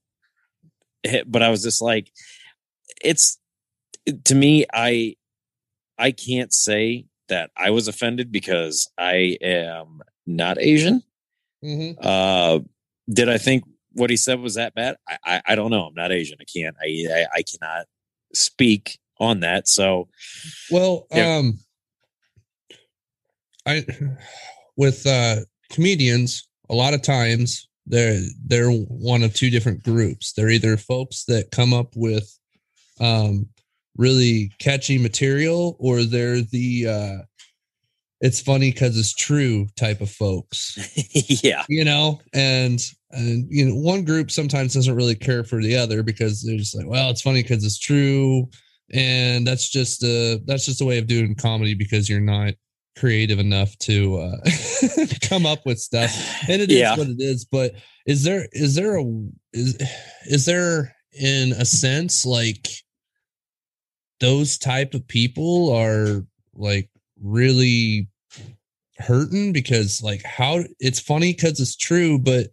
it, 1.04 1.32
but 1.32 1.42
I 1.42 1.50
was 1.50 1.64
just 1.64 1.82
like, 1.82 2.12
it's 3.04 3.40
to 4.26 4.36
me. 4.36 4.66
I 4.74 5.16
I 5.98 6.12
can't 6.12 6.54
say 6.54 7.06
that 7.30 7.52
I 7.58 7.70
was 7.70 7.88
offended 7.88 8.32
because 8.32 8.90
I 8.98 9.38
am 9.42 10.02
not 10.26 10.60
Asian. 10.60 11.04
Mm-hmm. 11.64 12.00
Uh, 12.02 12.60
did 13.12 13.30
I 13.30 13.38
think 13.38 13.64
what 13.94 14.10
he 14.10 14.18
said 14.18 14.40
was 14.40 14.56
that 14.56 14.76
bad? 14.76 14.98
I, 15.08 15.18
I, 15.26 15.42
I 15.48 15.56
don't 15.56 15.72
know. 15.72 15.86
I'm 15.86 15.94
not 15.94 16.12
Asian. 16.12 16.38
I 16.42 16.46
can't. 16.46 16.76
I, 16.82 17.06
I, 17.14 17.26
I 17.36 17.44
cannot 17.44 17.86
speak 18.34 19.00
on 19.20 19.42
that. 19.42 19.68
So, 19.68 20.10
well, 20.72 21.08
yeah. 21.12 21.38
um, 21.38 21.60
I 23.66 23.86
with 24.76 25.06
uh 25.08 25.38
comedians 25.70 26.48
a 26.70 26.76
lot 26.76 26.94
of 26.94 27.02
times 27.02 27.68
they're 27.86 28.20
they're 28.46 28.72
one 28.72 29.24
of 29.24 29.34
two 29.34 29.50
different 29.50 29.84
groups. 29.84 30.34
They're 30.34 30.50
either 30.50 30.78
folks 30.78 31.26
that 31.26 31.52
come 31.52 31.74
up 31.74 31.96
with 31.96 32.38
um 33.00 33.48
really 33.98 34.52
catchy 34.60 34.98
material 34.98 35.76
or 35.80 36.04
they're 36.04 36.42
the 36.42 36.88
uh 36.88 37.24
it's 38.24 38.40
funny 38.40 38.72
because 38.72 38.98
it's 38.98 39.14
true 39.14 39.68
type 39.76 40.00
of 40.00 40.10
folks. 40.10 40.80
yeah. 41.44 41.66
You 41.68 41.84
know, 41.84 42.22
and 42.34 42.82
and 43.12 43.46
you 43.50 43.66
know, 43.66 43.76
one 43.76 44.06
group 44.06 44.32
sometimes 44.32 44.74
doesn't 44.74 44.96
really 44.96 45.14
care 45.14 45.44
for 45.44 45.62
the 45.62 45.76
other 45.76 46.04
because 46.04 46.42
they're 46.42 46.58
just 46.58 46.74
like, 46.74 46.88
well, 46.88 47.10
it's 47.10 47.22
funny 47.22 47.44
because 47.44 47.66
it's 47.66 47.78
true. 47.78 48.50
And 48.94 49.46
that's 49.46 49.70
just 49.70 50.04
a 50.04 50.42
that's 50.46 50.66
just 50.66 50.80
a 50.80 50.86
way 50.86 51.00
of 51.00 51.08
doing 51.08 51.36
comedy 51.36 51.74
because 51.74 52.10
you're 52.10 52.22
not 52.22 52.54
creative 52.98 53.40
enough 53.40 53.78
to 53.80 54.18
uh 54.18 54.38
come 55.22 55.46
up 55.46 55.66
with 55.66 55.80
stuff. 55.80 56.16
And 56.48 56.62
it 56.62 56.72
yeah. 56.72 56.94
is 56.94 56.98
what 56.98 57.08
it 57.10 57.20
is. 57.20 57.44
But 57.44 57.74
is 58.06 58.24
there 58.24 58.48
is 58.54 58.76
there 58.76 58.98
a 58.98 59.04
is 59.52 59.78
is 60.28 60.46
there 60.46 60.96
in 61.12 61.52
a 61.52 61.66
sense 61.66 62.26
like 62.26 62.70
those 64.24 64.58
type 64.58 64.94
of 64.94 65.06
people 65.06 65.70
are 65.76 66.26
like 66.56 66.90
really 67.22 68.08
hurting 68.98 69.52
because 69.52 70.02
like 70.02 70.24
how 70.24 70.64
it's 70.80 71.02
funny 71.02 71.34
because 71.34 71.60
it's 71.60 71.76
true, 71.76 72.18
but 72.18 72.48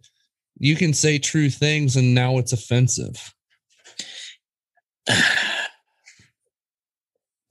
you 0.59 0.75
can 0.75 0.93
say 0.93 1.17
true 1.17 1.49
things 1.49 1.95
and 1.95 2.13
now 2.13 2.37
it's 2.39 2.51
offensive. 2.51 3.33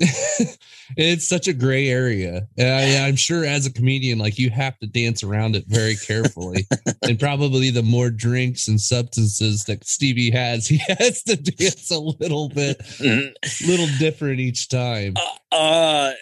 it's 0.97 1.29
such 1.29 1.47
a 1.47 1.53
gray 1.53 1.89
area. 1.89 2.49
I, 2.59 3.09
am 3.09 3.17
sure 3.17 3.45
as 3.45 3.67
a 3.67 3.73
comedian, 3.73 4.19
like 4.19 4.39
you 4.39 4.49
have 4.49 4.79
to 4.79 4.87
dance 4.87 5.23
around 5.23 5.57
it 5.57 5.67
very 5.67 5.97
carefully. 5.97 6.67
and 7.03 7.21
probably 7.21 7.71
the 7.71 7.83
more 7.83 8.09
drinks 8.09 8.67
and 8.67 8.81
substances 8.81 9.65
that 9.65 9.87
Stevie 9.87 10.31
has, 10.31 10.67
he 10.69 10.79
has 10.89 11.23
to 11.25 11.37
dance 11.37 11.91
a 11.91 11.99
little 11.99 12.49
bit, 12.49 12.81
little 13.01 13.89
different 13.99 14.41
each 14.41 14.69
time. 14.69 15.15
Uh, 15.53 15.55
uh 15.55 16.13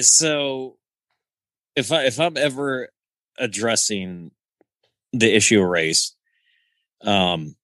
so 0.00 0.76
if 1.74 1.90
I 1.90 2.04
if 2.04 2.20
I'm 2.20 2.36
ever 2.36 2.88
addressing 3.38 4.30
the 5.12 5.34
issue 5.34 5.60
of 5.60 5.68
race, 5.68 6.14
um, 7.02 7.56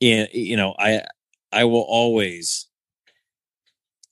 in, 0.00 0.26
you 0.32 0.56
know, 0.56 0.74
I 0.78 1.02
I 1.52 1.64
will 1.64 1.86
always 1.86 2.66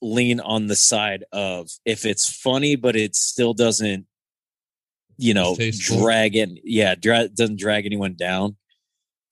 lean 0.03 0.39
on 0.39 0.67
the 0.67 0.75
side 0.75 1.23
of 1.31 1.69
if 1.85 2.05
it's 2.05 2.31
funny, 2.31 2.75
but 2.75 2.95
it 2.95 3.15
still 3.15 3.53
doesn't, 3.53 4.05
you 5.17 5.33
know, 5.33 5.55
drag 5.79 6.35
it. 6.35 6.49
Yeah, 6.63 6.95
dra- 6.95 7.29
doesn't 7.29 7.59
drag 7.59 7.85
anyone 7.85 8.15
down. 8.15 8.57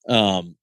Um, 0.08 0.56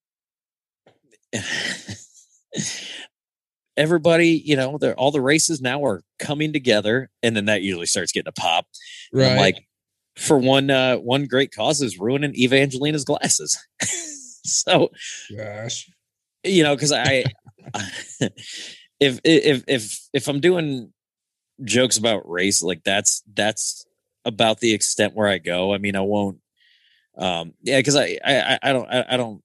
everybody, 3.78 4.42
you 4.44 4.56
know, 4.56 4.78
all 4.98 5.12
the 5.12 5.22
races 5.22 5.62
now 5.62 5.86
are 5.86 6.02
coming 6.18 6.52
together, 6.52 7.10
and 7.24 7.36
then 7.36 7.46
that 7.46 7.62
usually 7.62 7.86
starts 7.86 8.12
getting 8.12 8.30
a 8.30 8.40
pop. 8.40 8.66
Right. 9.14 9.38
Like, 9.38 9.66
for 10.18 10.38
one, 10.38 10.70
uh, 10.70 10.98
one 10.98 11.26
great 11.26 11.54
cause 11.54 11.82
is 11.82 11.98
ruining 11.98 12.36
Evangelina's 12.36 13.06
glasses. 13.06 13.58
so, 14.44 14.90
gosh, 15.36 15.90
you 16.44 16.64
know, 16.64 16.76
because 16.76 16.92
I, 16.92 17.24
if 19.00 19.20
if 19.24 19.64
if 19.68 20.00
if 20.14 20.28
I'm 20.28 20.40
doing 20.40 20.94
jokes 21.64 21.98
about 21.98 22.30
race, 22.30 22.62
like 22.62 22.84
that's 22.84 23.24
that's 23.34 23.86
about 24.26 24.60
the 24.60 24.74
extent 24.74 25.16
where 25.16 25.28
I 25.28 25.38
go. 25.38 25.74
I 25.74 25.78
mean, 25.78 25.96
I 25.96 26.02
won't. 26.02 26.40
Um, 27.18 27.54
yeah, 27.64 27.80
because 27.80 27.96
I, 27.96 28.18
I 28.24 28.60
I 28.62 28.74
don't 28.74 28.90
I, 28.90 29.06
I 29.10 29.18
don't. 29.18 29.42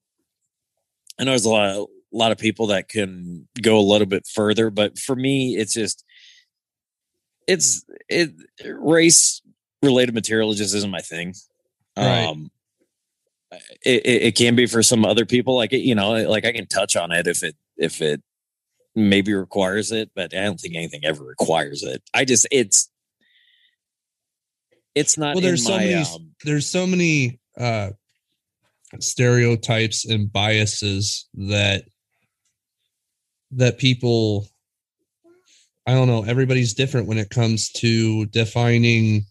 I 1.19 1.23
know 1.23 1.31
there's 1.31 1.45
a 1.45 1.49
lot 1.49 1.69
of 1.69 1.87
a 2.13 2.17
lot 2.17 2.31
of 2.31 2.37
people 2.37 2.67
that 2.67 2.89
can 2.89 3.47
go 3.61 3.77
a 3.77 3.81
little 3.81 4.07
bit 4.07 4.27
further, 4.27 4.69
but 4.69 4.97
for 4.97 5.15
me, 5.15 5.55
it's 5.57 5.73
just 5.73 6.03
it's 7.47 7.85
it 8.09 8.31
race 8.63 9.41
related 9.81 10.15
material 10.15 10.53
just 10.53 10.75
isn't 10.75 10.91
my 10.91 10.99
thing. 10.99 11.33
Right. 11.97 12.25
Um, 12.25 12.51
it, 13.85 14.05
it, 14.05 14.21
it 14.23 14.35
can 14.35 14.55
be 14.55 14.65
for 14.65 14.83
some 14.83 15.05
other 15.05 15.25
people, 15.25 15.55
like 15.55 15.71
you 15.71 15.95
know, 15.95 16.11
like 16.29 16.45
I 16.45 16.51
can 16.51 16.67
touch 16.67 16.95
on 16.95 17.11
it 17.11 17.27
if 17.27 17.43
it 17.43 17.55
if 17.77 18.01
it 18.01 18.21
maybe 18.95 19.33
requires 19.33 19.91
it, 19.91 20.09
but 20.15 20.35
I 20.35 20.43
don't 20.43 20.59
think 20.59 20.75
anything 20.75 21.01
ever 21.03 21.23
requires 21.23 21.83
it. 21.83 22.01
I 22.13 22.25
just 22.25 22.47
it's 22.51 22.89
it's 24.95 25.17
not. 25.17 25.35
Well, 25.35 25.41
there's 25.41 25.65
so 25.65 25.71
my, 25.71 25.79
many. 25.79 25.93
Um, 25.95 26.31
there's 26.43 26.67
so 26.67 26.87
many 26.87 27.39
uh, 27.57 27.91
stereotypes 28.99 30.05
and 30.05 30.31
biases 30.31 31.27
that 31.33 31.83
that 33.51 33.77
people 33.77 34.47
I 35.87 35.93
don't 35.93 36.07
know, 36.07 36.23
everybody's 36.23 36.73
different 36.73 37.07
when 37.07 37.19
it 37.19 37.29
comes 37.29 37.69
to 37.73 38.25
defining 38.27 39.25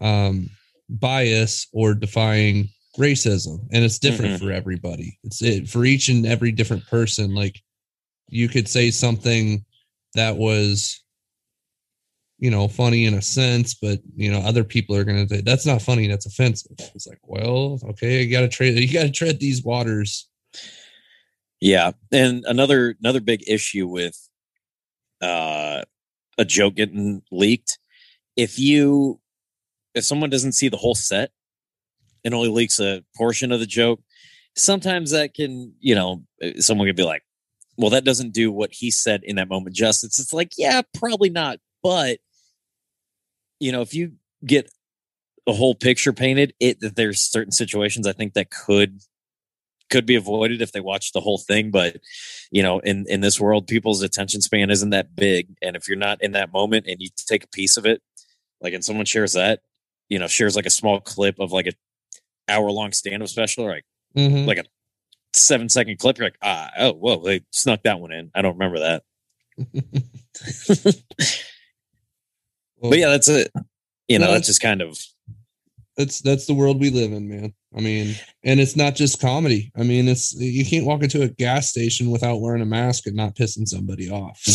um 0.00 0.50
bias 0.88 1.68
or 1.72 1.94
defying 1.94 2.68
racism 2.98 3.58
and 3.72 3.84
it's 3.84 3.98
different 3.98 4.34
mm-hmm. 4.34 4.44
for 4.44 4.52
everybody. 4.52 5.18
It's 5.22 5.42
it 5.42 5.68
for 5.68 5.84
each 5.84 6.08
and 6.08 6.26
every 6.26 6.52
different 6.52 6.86
person 6.86 7.34
like 7.34 7.60
you 8.28 8.48
could 8.48 8.68
say 8.68 8.90
something 8.90 9.64
that 10.14 10.36
was 10.36 11.02
you 12.38 12.50
know 12.50 12.68
funny 12.68 13.06
in 13.06 13.14
a 13.14 13.22
sense 13.22 13.74
but 13.74 14.00
you 14.16 14.30
know 14.30 14.40
other 14.40 14.64
people 14.64 14.96
are 14.96 15.04
going 15.04 15.26
to 15.26 15.34
say 15.34 15.40
that's 15.40 15.66
not 15.66 15.82
funny 15.82 16.06
that's 16.06 16.26
offensive. 16.26 16.76
It's 16.94 17.06
like 17.06 17.20
well 17.22 17.78
okay 17.90 18.22
you 18.22 18.30
got 18.30 18.40
to 18.40 18.48
trade 18.48 18.78
you 18.78 18.92
got 18.92 19.04
to 19.04 19.10
tread 19.10 19.40
these 19.40 19.62
waters. 19.62 20.28
Yeah, 21.60 21.92
and 22.12 22.44
another 22.46 22.94
another 23.00 23.20
big 23.20 23.48
issue 23.48 23.86
with 23.86 24.28
uh, 25.22 25.82
a 26.36 26.44
joke 26.44 26.74
getting 26.74 27.22
leaked, 27.30 27.78
if 28.36 28.58
you 28.58 29.20
if 29.94 30.04
someone 30.04 30.28
doesn't 30.30 30.52
see 30.52 30.68
the 30.68 30.76
whole 30.76 30.94
set 30.94 31.30
and 32.24 32.34
only 32.34 32.48
leaks 32.48 32.80
a 32.80 33.02
portion 33.16 33.52
of 33.52 33.60
the 33.60 33.66
joke, 33.66 34.00
sometimes 34.54 35.12
that 35.12 35.32
can 35.32 35.72
you 35.80 35.94
know 35.94 36.22
someone 36.58 36.86
could 36.86 36.96
be 36.96 37.02
like, 37.02 37.22
well, 37.76 37.90
that 37.90 38.04
doesn't 38.04 38.32
do 38.32 38.52
what 38.52 38.72
he 38.72 38.90
said 38.90 39.22
in 39.24 39.36
that 39.36 39.48
moment 39.48 39.74
justice. 39.74 40.18
It's 40.18 40.32
like, 40.32 40.52
yeah, 40.56 40.82
probably 40.94 41.30
not, 41.30 41.58
but 41.82 42.18
you 43.60 43.72
know, 43.72 43.80
if 43.80 43.94
you 43.94 44.12
get 44.44 44.70
a 45.46 45.52
whole 45.52 45.74
picture 45.74 46.12
painted, 46.12 46.54
it 46.60 46.80
that 46.80 46.96
there's 46.96 47.20
certain 47.20 47.52
situations 47.52 48.06
I 48.06 48.12
think 48.12 48.34
that 48.34 48.50
could 48.50 49.00
could 49.90 50.06
be 50.06 50.14
avoided 50.14 50.62
if 50.62 50.72
they 50.72 50.80
watch 50.80 51.12
the 51.12 51.20
whole 51.20 51.38
thing 51.38 51.70
but 51.70 51.98
you 52.50 52.62
know 52.62 52.78
in 52.80 53.04
in 53.08 53.20
this 53.20 53.38
world 53.38 53.66
people's 53.66 54.02
attention 54.02 54.40
span 54.40 54.70
isn't 54.70 54.90
that 54.90 55.14
big 55.14 55.48
and 55.62 55.76
if 55.76 55.86
you're 55.86 55.96
not 55.96 56.20
in 56.22 56.32
that 56.32 56.52
moment 56.52 56.86
and 56.88 56.96
you 57.00 57.08
take 57.28 57.44
a 57.44 57.48
piece 57.48 57.76
of 57.76 57.84
it 57.84 58.02
like 58.60 58.72
and 58.72 58.84
someone 58.84 59.04
shares 59.04 59.34
that 59.34 59.60
you 60.08 60.18
know 60.18 60.26
shares 60.26 60.56
like 60.56 60.66
a 60.66 60.70
small 60.70 61.00
clip 61.00 61.38
of 61.38 61.52
like 61.52 61.66
a 61.66 61.72
hour 62.48 62.70
long 62.70 62.92
stand-up 62.92 63.28
special 63.28 63.64
or 63.64 63.70
like 63.72 63.84
mm-hmm. 64.16 64.46
like 64.46 64.58
a 64.58 64.64
seven 65.34 65.68
second 65.68 65.98
clip 65.98 66.18
you're 66.18 66.26
like 66.26 66.38
ah 66.42 66.70
oh 66.78 66.92
whoa 66.92 67.22
they 67.22 67.40
snuck 67.50 67.82
that 67.82 68.00
one 68.00 68.12
in 68.12 68.30
i 68.34 68.42
don't 68.42 68.54
remember 68.54 68.78
that 68.78 69.02
well, 72.76 72.90
but 72.90 72.98
yeah 72.98 73.08
that's 73.08 73.28
it 73.28 73.50
you 74.08 74.18
know 74.18 74.26
well, 74.26 74.34
that's, 74.34 74.46
that's 74.46 74.46
just 74.46 74.62
kind 74.62 74.82
of 74.82 74.98
that's 75.96 76.20
that's 76.20 76.46
the 76.46 76.54
world 76.54 76.80
we 76.80 76.90
live 76.90 77.12
in 77.12 77.28
man 77.28 77.52
I 77.76 77.80
mean, 77.80 78.14
and 78.44 78.60
it's 78.60 78.76
not 78.76 78.94
just 78.94 79.20
comedy. 79.20 79.72
I 79.76 79.82
mean, 79.82 80.06
it's 80.06 80.32
you 80.34 80.64
can't 80.64 80.86
walk 80.86 81.02
into 81.02 81.22
a 81.22 81.28
gas 81.28 81.70
station 81.70 82.10
without 82.10 82.40
wearing 82.40 82.62
a 82.62 82.66
mask 82.66 83.06
and 83.06 83.16
not 83.16 83.34
pissing 83.34 83.66
somebody 83.66 84.10
off. 84.10 84.40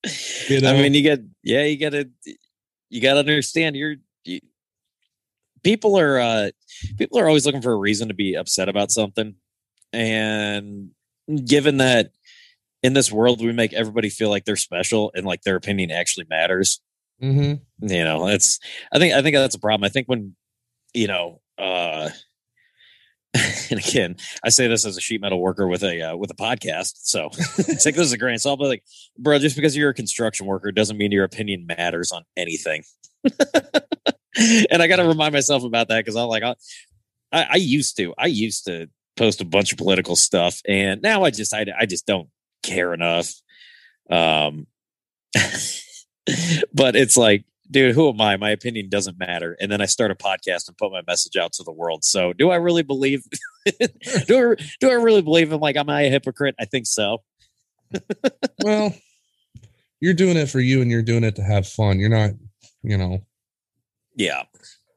So. 0.00 0.54
you 0.54 0.60
know? 0.62 0.70
I 0.70 0.82
mean, 0.82 0.94
you 0.94 1.02
get 1.02 1.20
yeah, 1.42 1.62
you 1.62 1.78
got 1.78 1.90
to 1.90 2.08
you 2.88 3.00
got 3.00 3.14
to 3.14 3.20
understand 3.20 3.76
you're 3.76 3.90
you, 3.92 3.98
people 5.62 5.98
are 5.98 6.18
uh 6.18 6.50
people 6.98 7.18
are 7.18 7.26
always 7.26 7.46
looking 7.46 7.62
for 7.62 7.72
a 7.72 7.78
reason 7.78 8.08
to 8.08 8.14
be 8.14 8.34
upset 8.34 8.68
about 8.68 8.90
something, 8.90 9.34
and 9.92 10.90
given 11.44 11.78
that 11.78 12.12
in 12.82 12.94
this 12.94 13.12
world 13.12 13.40
we 13.40 13.52
make 13.52 13.72
everybody 13.72 14.08
feel 14.08 14.30
like 14.30 14.44
they're 14.44 14.56
special 14.56 15.12
and 15.14 15.26
like 15.26 15.42
their 15.42 15.56
opinion 15.56 15.90
actually 15.90 16.26
matters 16.30 16.80
Mm-hmm. 17.22 17.88
You 17.88 18.04
know, 18.04 18.28
it's. 18.28 18.58
I 18.92 18.98
think. 18.98 19.14
I 19.14 19.22
think 19.22 19.36
that's 19.36 19.54
a 19.54 19.60
problem. 19.60 19.84
I 19.84 19.90
think 19.90 20.06
when, 20.06 20.34
you 20.94 21.06
know, 21.06 21.40
uh, 21.58 22.10
and 23.70 23.78
again, 23.78 24.16
I 24.42 24.48
say 24.48 24.68
this 24.68 24.86
as 24.86 24.96
a 24.96 25.00
sheet 25.00 25.20
metal 25.20 25.40
worker 25.40 25.66
with 25.66 25.82
a 25.82 26.02
uh, 26.02 26.16
with 26.16 26.30
a 26.30 26.34
podcast, 26.34 26.94
so 27.02 27.28
take 27.56 27.94
this 27.94 27.98
as 27.98 28.12
a 28.12 28.18
grain 28.18 28.34
of 28.34 28.40
salt. 28.40 28.58
But 28.58 28.68
like, 28.68 28.84
bro, 29.18 29.38
just 29.38 29.56
because 29.56 29.76
you're 29.76 29.90
a 29.90 29.94
construction 29.94 30.46
worker 30.46 30.72
doesn't 30.72 30.96
mean 30.96 31.12
your 31.12 31.24
opinion 31.24 31.66
matters 31.66 32.10
on 32.10 32.24
anything. 32.36 32.84
and 34.70 34.82
I 34.82 34.86
got 34.86 34.96
to 34.96 35.04
remind 35.04 35.32
myself 35.32 35.64
about 35.64 35.88
that 35.88 36.04
because 36.04 36.16
I'm 36.16 36.28
like, 36.28 36.42
I, 36.42 36.54
I 37.32 37.56
used 37.56 37.96
to, 37.96 38.14
I 38.18 38.26
used 38.26 38.64
to 38.66 38.88
post 39.16 39.40
a 39.40 39.44
bunch 39.44 39.72
of 39.72 39.78
political 39.78 40.16
stuff, 40.16 40.60
and 40.66 41.02
now 41.02 41.24
I 41.24 41.30
just, 41.30 41.54
I, 41.54 41.66
I 41.78 41.86
just 41.86 42.06
don't 42.06 42.28
care 42.62 42.94
enough. 42.94 43.32
Um, 44.10 44.66
but 46.74 46.96
it's 46.96 47.16
like, 47.16 47.44
dude, 47.70 47.94
who 47.94 48.08
am 48.08 48.20
I? 48.20 48.36
My 48.36 48.50
opinion 48.50 48.88
doesn't 48.88 49.18
matter. 49.18 49.56
And 49.60 49.70
then 49.70 49.80
I 49.80 49.86
start 49.86 50.10
a 50.10 50.14
podcast 50.14 50.68
and 50.68 50.76
put 50.76 50.92
my 50.92 51.02
message 51.06 51.36
out 51.36 51.52
to 51.54 51.62
the 51.62 51.72
world. 51.72 52.04
So 52.04 52.32
do 52.32 52.50
I 52.50 52.56
really 52.56 52.82
believe 52.82 53.22
do 54.26 54.52
I 54.52 54.62
do 54.80 54.90
I 54.90 54.94
really 54.94 55.22
believe 55.22 55.52
in 55.52 55.60
like 55.60 55.76
am 55.76 55.88
I 55.88 56.02
a 56.02 56.10
hypocrite? 56.10 56.56
I 56.58 56.64
think 56.64 56.86
so. 56.86 57.22
well, 58.62 58.94
you're 60.00 60.14
doing 60.14 60.36
it 60.36 60.46
for 60.46 60.60
you 60.60 60.82
and 60.82 60.90
you're 60.90 61.02
doing 61.02 61.24
it 61.24 61.36
to 61.36 61.42
have 61.42 61.66
fun. 61.66 61.98
You're 61.98 62.08
not, 62.08 62.30
you 62.82 62.96
know. 62.96 63.20
Yeah. 64.20 64.42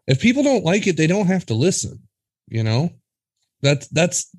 If 0.05 0.19
people 0.19 0.43
don't 0.43 0.65
like 0.65 0.86
it, 0.86 0.97
they 0.97 1.07
don't 1.07 1.28
have 1.28 1.45
to 1.45 1.53
listen, 1.53 1.99
you 2.47 2.61
know? 2.61 2.91
That's 3.61 3.88
that's 3.88 4.30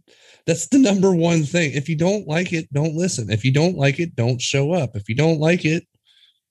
that's 0.47 0.67
the 0.67 0.79
number 0.91 1.15
one 1.15 1.45
thing. 1.45 1.73
If 1.73 1.89
you 1.89 1.97
don't 1.97 2.29
like 2.29 2.53
it, 2.53 2.71
don't 2.73 2.95
listen. 2.95 3.31
If 3.31 3.45
you 3.47 3.53
don't 3.53 3.79
like 3.79 3.99
it, 3.99 4.15
don't 4.15 4.41
show 4.41 4.73
up. 4.73 4.95
If 4.95 5.09
you 5.09 5.15
don't 5.15 5.41
like 5.41 5.65
it, 5.65 5.85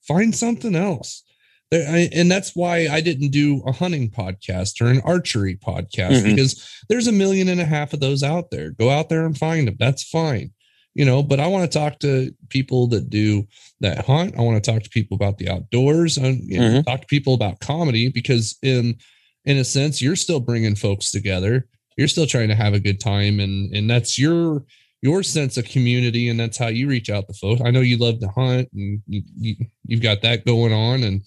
find 0.01 0.35
something 0.35 0.75
else. 0.75 1.23
There, 1.69 1.87
I, 1.87 2.09
and 2.11 2.31
that's 2.31 2.55
why 2.55 2.87
I 2.87 3.01
didn't 3.01 3.29
do 3.29 3.61
a 3.67 3.71
hunting 3.71 4.09
podcast 4.09 4.81
or 4.81 4.87
an 4.87 5.01
archery 5.05 5.55
podcast 5.55 6.13
mm-hmm. 6.13 6.35
because 6.35 6.67
there's 6.89 7.07
a 7.07 7.11
million 7.11 7.47
and 7.49 7.61
a 7.61 7.65
half 7.65 7.93
of 7.93 7.99
those 7.99 8.23
out 8.23 8.49
there. 8.49 8.71
Go 8.71 8.89
out 8.89 9.09
there 9.09 9.27
and 9.27 9.37
find 9.37 9.67
them. 9.67 9.75
That's 9.77 10.03
fine. 10.03 10.53
You 10.95 11.05
know, 11.05 11.23
but 11.23 11.39
I 11.39 11.47
want 11.47 11.69
to 11.69 11.79
talk 11.79 11.99
to 11.99 12.31
people 12.49 12.87
that 12.87 13.09
do 13.09 13.47
that 13.79 14.05
hunt. 14.05 14.35
I 14.37 14.41
want 14.41 14.63
to 14.63 14.71
talk 14.71 14.83
to 14.83 14.89
people 14.89 15.15
about 15.15 15.39
the 15.39 15.49
outdoors 15.49 16.17
and 16.17 16.39
you 16.43 16.59
know, 16.59 16.67
mm-hmm. 16.67 16.81
talk 16.81 17.01
to 17.01 17.07
people 17.07 17.33
about 17.33 17.59
comedy 17.59 18.09
because 18.09 18.57
in 18.61 18.97
in 19.45 19.57
a 19.57 19.63
sense 19.63 20.01
you're 20.01 20.15
still 20.15 20.39
bringing 20.39 20.75
folks 20.75 21.09
together. 21.09 21.67
You're 21.97 22.07
still 22.07 22.27
trying 22.27 22.49
to 22.49 22.55
have 22.55 22.73
a 22.73 22.79
good 22.79 22.99
time 22.99 23.39
and 23.39 23.73
and 23.75 23.89
that's 23.89 24.19
your 24.19 24.65
your 25.03 25.21
sense 25.21 25.57
of 25.57 25.65
community 25.65 26.29
and 26.29 26.39
that's 26.39 26.57
how 26.57 26.67
you 26.67 26.87
reach 26.87 27.09
out 27.09 27.27
to 27.27 27.33
folks 27.33 27.61
i 27.63 27.69
know 27.69 27.81
you 27.81 27.97
love 27.97 28.19
to 28.19 28.27
hunt 28.29 28.69
and 28.73 29.01
you, 29.05 29.21
you, 29.37 29.55
have 29.91 30.01
got 30.01 30.21
that 30.21 30.45
going 30.45 30.73
on 30.73 31.03
and 31.03 31.21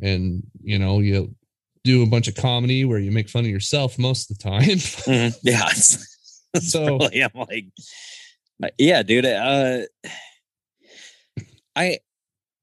and 0.00 0.42
you 0.62 0.78
know 0.78 1.00
you 1.00 1.34
do 1.84 2.02
a 2.02 2.06
bunch 2.06 2.28
of 2.28 2.36
comedy 2.36 2.84
where 2.84 2.98
you 2.98 3.10
make 3.10 3.28
fun 3.28 3.44
of 3.44 3.50
yourself 3.50 3.98
most 3.98 4.30
of 4.30 4.38
the 4.38 4.44
time 4.44 4.62
mm-hmm. 4.62 5.36
yeah 5.42 5.68
so 6.60 6.98
really, 6.98 7.20
i'm 7.20 7.30
like 7.34 7.66
yeah 8.78 9.02
dude 9.02 9.26
uh 9.26 9.80
i 11.74 11.98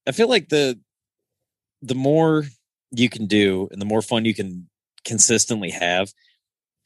i 0.07 0.11
feel 0.11 0.27
like 0.27 0.49
the 0.49 0.79
the 1.81 1.95
more 1.95 2.45
you 2.91 3.09
can 3.09 3.25
do 3.25 3.67
and 3.71 3.81
the 3.81 3.85
more 3.85 4.01
fun 4.01 4.25
you 4.25 4.33
can 4.33 4.69
consistently 5.05 5.69
have 5.69 6.11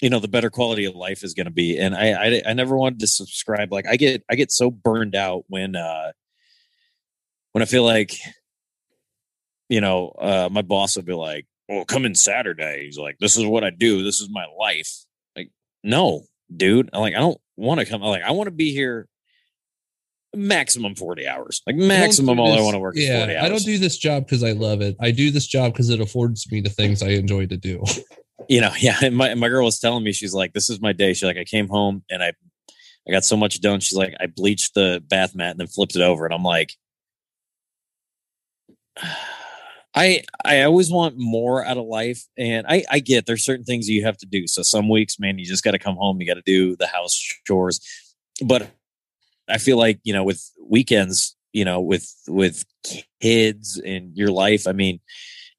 you 0.01 0.09
know 0.09 0.19
the 0.19 0.27
better 0.27 0.49
quality 0.49 0.85
of 0.85 0.95
life 0.95 1.23
is 1.23 1.33
going 1.33 1.45
to 1.45 1.51
be 1.51 1.77
and 1.77 1.95
I, 1.95 2.11
I 2.11 2.41
i 2.47 2.53
never 2.53 2.75
wanted 2.75 2.99
to 2.99 3.07
subscribe 3.07 3.71
like 3.71 3.87
i 3.87 3.95
get 3.95 4.23
i 4.29 4.35
get 4.35 4.51
so 4.51 4.69
burned 4.71 5.15
out 5.15 5.43
when 5.47 5.75
uh 5.75 6.11
when 7.51 7.61
i 7.61 7.65
feel 7.65 7.83
like 7.83 8.17
you 9.69 9.81
know 9.81 10.09
uh 10.19 10.49
my 10.51 10.61
boss 10.61 10.95
will 10.95 11.03
be 11.03 11.13
like 11.13 11.45
well 11.69 11.85
come 11.85 12.05
in 12.05 12.15
saturday. 12.15 12.85
He's 12.85 12.97
like 12.97 13.17
this 13.19 13.37
is 13.37 13.45
what 13.45 13.63
i 13.63 13.69
do. 13.69 14.03
This 14.03 14.21
is 14.21 14.29
my 14.29 14.45
life. 14.57 15.05
Like 15.35 15.51
no 15.83 16.23
dude. 16.55 16.89
I'm 16.93 17.01
like 17.01 17.15
i 17.15 17.19
don't 17.19 17.39
want 17.57 17.79
to 17.79 17.85
come 17.85 18.01
like 18.01 18.23
i 18.23 18.31
want 18.31 18.47
to 18.47 18.51
be 18.51 18.71
here 18.71 19.07
maximum 20.35 20.93
40 20.93 21.27
hours 21.27 21.61
like 21.65 21.75
maximum 21.75 22.39
all 22.39 22.53
i 22.53 22.61
want 22.61 22.75
to 22.75 22.79
work 22.79 22.95
yeah, 22.95 23.01
is 23.01 23.19
40 23.19 23.35
hours 23.35 23.45
i 23.45 23.49
don't 23.49 23.65
do 23.65 23.77
this 23.77 23.97
job 23.97 24.25
because 24.25 24.43
i 24.43 24.51
love 24.51 24.81
it 24.81 24.95
i 24.99 25.09
do 25.11 25.31
this 25.31 25.47
job 25.47 25.73
because 25.73 25.89
it 25.89 25.99
affords 25.99 26.49
me 26.51 26.61
the 26.61 26.69
things 26.69 27.01
i 27.01 27.09
enjoy 27.09 27.47
to 27.47 27.57
do 27.57 27.83
you 28.47 28.61
know, 28.61 28.71
yeah. 28.79 29.09
my 29.09 29.33
my 29.35 29.49
girl 29.49 29.65
was 29.65 29.79
telling 29.79 30.03
me, 30.03 30.11
she's 30.11 30.33
like, 30.33 30.53
"This 30.53 30.69
is 30.69 30.81
my 30.81 30.93
day." 30.93 31.13
She's 31.13 31.23
like, 31.23 31.37
"I 31.37 31.43
came 31.43 31.67
home 31.67 32.03
and 32.09 32.23
I, 32.23 32.33
I 33.07 33.11
got 33.11 33.25
so 33.25 33.37
much 33.37 33.61
done." 33.61 33.79
She's 33.79 33.97
like, 33.97 34.15
"I 34.19 34.27
bleached 34.27 34.73
the 34.73 35.03
bath 35.07 35.35
mat 35.35 35.51
and 35.51 35.59
then 35.59 35.67
flipped 35.67 35.95
it 35.95 36.01
over," 36.01 36.25
and 36.25 36.33
I'm 36.33 36.43
like, 36.43 36.73
I 39.97 40.23
I 40.45 40.61
always 40.61 40.91
want 40.91 41.15
more 41.17 41.65
out 41.65 41.77
of 41.77 41.85
life, 41.85 42.23
and 42.37 42.67
I 42.67 42.83
I 42.89 42.99
get 42.99 43.25
there's 43.25 43.43
certain 43.43 43.65
things 43.65 43.89
you 43.89 44.05
have 44.05 44.17
to 44.17 44.27
do. 44.27 44.45
So 44.47 44.61
some 44.61 44.89
weeks, 44.89 45.19
man, 45.19 45.39
you 45.39 45.45
just 45.45 45.63
got 45.63 45.71
to 45.71 45.79
come 45.79 45.95
home. 45.95 46.21
You 46.21 46.27
got 46.27 46.35
to 46.35 46.43
do 46.45 46.75
the 46.75 46.87
house 46.87 47.13
chores, 47.45 47.79
but 48.45 48.69
I 49.49 49.57
feel 49.57 49.77
like 49.77 49.99
you 50.03 50.13
know 50.13 50.23
with 50.23 50.51
weekends, 50.63 51.35
you 51.51 51.65
know, 51.65 51.81
with 51.81 52.13
with 52.27 52.63
kids 53.21 53.79
in 53.79 54.11
your 54.13 54.29
life, 54.29 54.67
I 54.67 54.71
mean 54.71 54.99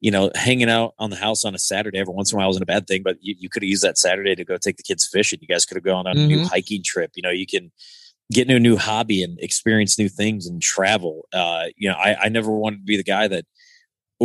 you 0.01 0.13
know, 0.13 0.31
hanging 0.35 0.71
out 0.71 0.95
on 0.99 1.11
the 1.11 1.17
house 1.17 1.45
on 1.45 1.55
a 1.55 1.59
Saturday 1.59 1.99
every 1.99 2.15
once 2.15 2.31
in 2.31 2.37
a 2.37 2.39
while 2.39 2.47
wasn't 2.47 2.63
a 2.63 2.67
bad 2.67 2.87
thing, 2.87 3.03
but 3.03 3.17
you, 3.21 3.35
you 3.37 3.49
could 3.49 3.63
have 3.63 3.69
used 3.69 3.83
that 3.83 3.99
Saturday 3.99 4.37
to 4.37 4.45
go 4.45 4.57
take 4.57 4.77
the 4.77 4.83
kids 4.83 5.09
fishing. 5.13 5.41
You 5.43 5.49
guys 5.49 5.65
could 5.65 5.77
have 5.77 5.85
gone 5.85 6.07
on 6.07 6.15
mm-hmm. 6.15 6.25
a 6.25 6.29
new 6.29 6.37
mm-hmm. 6.37 6.47
hiking 6.47 6.85
trip. 6.85 7.11
You 7.17 7.23
know, 7.23 7.31
you 7.31 7.47
can 7.47 7.73
get 8.33 8.43
into 8.43 8.57
a 8.57 8.61
new 8.61 8.77
hobby 8.77 9.23
and 9.23 9.39
experience 9.41 9.99
new 9.99 10.09
things 10.09 10.47
and 10.47 10.63
travel. 10.63 11.27
Uh, 11.33 11.65
you 11.77 11.89
know, 11.89 11.97
I, 11.97 12.17
I 12.25 12.29
never 12.29 12.53
wanted 12.53 12.79
to 12.79 12.85
be 12.85 12.97
the 12.97 13.03
guy 13.03 13.27
that 13.27 13.45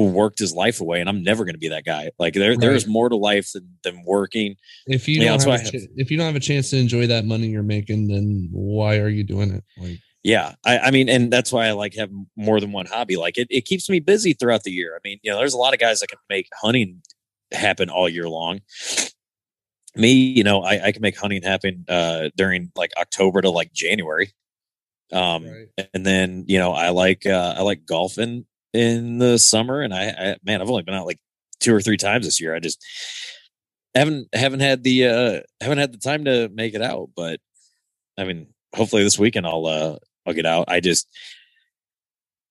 worked 0.01 0.39
his 0.39 0.53
life 0.53 0.81
away, 0.81 0.99
and 0.99 1.09
I'm 1.09 1.23
never 1.23 1.45
going 1.45 1.55
to 1.55 1.59
be 1.59 1.69
that 1.69 1.85
guy. 1.85 2.11
Like 2.17 2.33
there, 2.33 2.51
right. 2.51 2.59
there's 2.59 2.87
more 2.87 3.09
to 3.09 3.15
life 3.15 3.51
than, 3.53 3.77
than 3.83 4.03
working. 4.05 4.55
If 4.87 5.07
you, 5.07 5.19
don't 5.19 5.39
have, 5.41 5.63
ch- 5.65 5.87
if 5.95 6.09
you 6.09 6.17
don't 6.17 6.25
have 6.25 6.35
a 6.35 6.39
chance 6.39 6.69
to 6.71 6.77
enjoy 6.77 7.07
that 7.07 7.25
money 7.25 7.47
you're 7.47 7.63
making, 7.63 8.07
then 8.07 8.49
why 8.51 8.97
are 8.97 9.09
you 9.09 9.23
doing 9.23 9.51
it? 9.51 9.63
Like, 9.77 9.99
yeah 10.23 10.55
I, 10.65 10.79
I, 10.79 10.91
mean 10.91 11.09
and 11.09 11.31
that's 11.31 11.51
why 11.51 11.67
i 11.67 11.71
like 11.71 11.95
have 11.95 12.09
more 12.35 12.59
than 12.59 12.71
one 12.71 12.85
hobby 12.85 13.17
like 13.17 13.37
it, 13.37 13.47
it 13.49 13.65
keeps 13.65 13.89
me 13.89 13.99
busy 13.99 14.33
throughout 14.33 14.63
the 14.63 14.71
year 14.71 14.95
i 14.95 14.99
mean 15.07 15.19
you 15.21 15.29
know 15.29 15.37
there's 15.37 15.53
a 15.53 15.57
lot 15.57 15.73
of 15.73 15.79
guys 15.79 15.99
that 15.99 16.07
can 16.07 16.19
make 16.29 16.47
hunting 16.53 17.01
happen 17.51 17.89
all 17.89 18.09
year 18.09 18.27
long 18.29 18.61
me 19.95 20.13
you 20.13 20.43
know 20.43 20.63
i, 20.63 20.87
I 20.87 20.91
can 20.91 21.01
make 21.01 21.17
hunting 21.17 21.43
happen 21.43 21.85
uh 21.87 22.29
during 22.35 22.71
like 22.75 22.91
october 22.97 23.41
to 23.41 23.49
like 23.49 23.73
january 23.73 24.33
um 25.11 25.45
right. 25.45 25.87
and 25.93 26.05
then 26.05 26.45
you 26.47 26.57
know 26.57 26.71
i 26.71 26.89
like 26.89 27.25
uh 27.25 27.55
i 27.57 27.61
like 27.61 27.85
golfing 27.85 28.45
in 28.73 29.19
the 29.19 29.37
summer 29.37 29.81
and 29.81 29.93
I, 29.93 30.07
I 30.09 30.35
man 30.43 30.61
i've 30.61 30.69
only 30.69 30.83
been 30.83 30.95
out 30.95 31.05
like 31.05 31.19
two 31.59 31.73
or 31.73 31.81
three 31.81 31.97
times 31.97 32.25
this 32.25 32.41
year 32.41 32.55
i 32.55 32.59
just 32.59 32.83
haven't 33.93 34.27
haven't 34.33 34.61
had 34.61 34.83
the 34.83 35.07
uh 35.07 35.39
haven't 35.61 35.77
had 35.77 35.93
the 35.93 35.99
time 35.99 36.25
to 36.25 36.49
make 36.49 36.73
it 36.73 36.81
out 36.81 37.09
but 37.15 37.39
i 38.17 38.23
mean 38.23 38.47
hopefully 38.73 39.03
this 39.03 39.19
weekend 39.19 39.45
I'll 39.45 39.65
uh 39.65 39.97
I'll 40.25 40.33
get 40.33 40.45
out. 40.45 40.65
I 40.67 40.79
just 40.79 41.07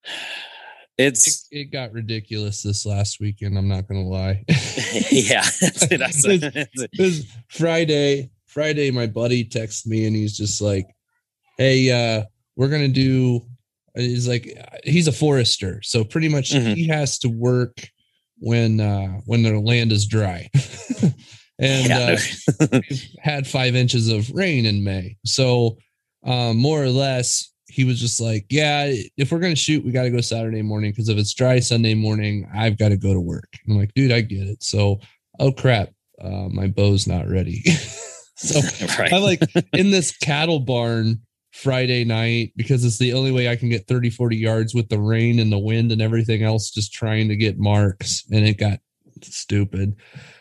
it's 0.99 1.49
it, 1.51 1.59
it, 1.59 1.65
got 1.73 1.93
ridiculous 1.93 2.63
this 2.63 2.87
last 2.87 3.21
weekend. 3.21 3.57
I'm 3.59 3.69
not 3.69 3.89
gonna 3.89 4.09
lie. 4.09 4.45
yeah, 4.49 5.43
it 5.61 6.91
was 6.99 7.27
Friday. 7.49 8.31
Friday, 8.47 8.91
my 8.91 9.07
buddy 9.07 9.45
texts 9.45 9.87
me 9.87 10.07
and 10.07 10.15
he's 10.15 10.37
just 10.37 10.61
like, 10.61 10.87
"Hey, 11.57 11.91
uh, 11.91 12.25
we're 12.57 12.69
gonna 12.69 12.89
do." 12.89 13.47
He's 13.95 14.29
like, 14.29 14.49
he's 14.85 15.09
a 15.09 15.13
forester, 15.13 15.81
so 15.83 16.05
pretty 16.05 16.29
much 16.29 16.51
mm-hmm. 16.51 16.75
he 16.75 16.89
has 16.89 17.19
to 17.21 17.29
work 17.29 17.89
when 18.39 18.81
uh, 18.81 19.21
when 19.27 19.43
the 19.43 19.59
land 19.59 19.93
is 19.93 20.07
dry. 20.07 20.49
and 21.59 21.89
yeah. 21.89 22.17
uh, 22.61 22.81
had 23.21 23.47
five 23.47 23.75
inches 23.77 24.09
of 24.09 24.31
rain 24.31 24.65
in 24.67 24.83
May, 24.83 25.17
so 25.25 25.77
um, 26.25 26.57
more 26.57 26.83
or 26.83 26.89
less 26.89 27.53
he 27.73 27.85
was 27.85 27.99
just 27.99 28.21
like, 28.21 28.45
yeah, 28.51 28.93
if 29.17 29.33
we're 29.33 29.39
going 29.39 29.55
to 29.55 29.61
shoot, 29.61 29.83
we 29.83 29.93
got 29.93 30.03
to 30.03 30.11
go 30.11 30.21
Saturday 30.21 30.61
morning 30.61 30.91
because 30.91 31.09
if 31.09 31.17
it's 31.17 31.33
dry 31.33 31.59
Sunday 31.59 31.95
morning, 31.95 32.47
I've 32.55 32.77
got 32.77 32.91
to 32.91 32.99
go 32.99 33.15
to 33.15 33.21
work. 33.21 33.49
I'm 33.67 33.79
like, 33.79 33.95
dude, 33.95 34.13
I 34.13 34.21
get 34.21 34.47
it. 34.47 34.63
So, 34.63 35.01
oh 35.41 35.53
crap, 35.53 35.89
uh, 36.21 36.49
my 36.51 36.67
bow's 36.67 37.07
not 37.07 37.31
ready. 37.31 37.63
so 38.37 38.61
right. 38.99 39.13
I 39.13 39.19
like 39.19 39.41
in 39.73 39.91
this 39.91 40.15
cattle 40.15 40.61
barn 40.61 41.23
Friday 41.53 42.05
night 42.05 42.53
because 42.57 42.85
it's 42.85 42.99
the 42.99 43.13
only 43.13 43.31
way 43.31 43.49
I 43.49 43.57
can 43.57 43.69
get 43.69 43.87
30, 43.87 44.11
40 44.11 44.37
yards 44.37 44.75
with 44.75 44.89
the 44.89 44.99
rain 44.99 45.39
and 45.39 45.53
the 45.53 45.59
wind 45.59 45.93
and 45.93 46.01
everything 46.01 46.43
else, 46.43 46.71
just 46.71 46.93
trying 46.93 47.29
to 47.29 47.37
get 47.37 47.59
marks. 47.59 48.25
And 48.33 48.47
it 48.47 48.59
got 48.59 48.81
stupid. 49.23 49.95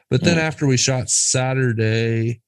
But 0.09 0.24
then 0.24 0.38
mm. 0.38 0.41
after 0.41 0.68
we 0.68 0.78
shot 0.78 1.09
Saturday, 1.09 2.41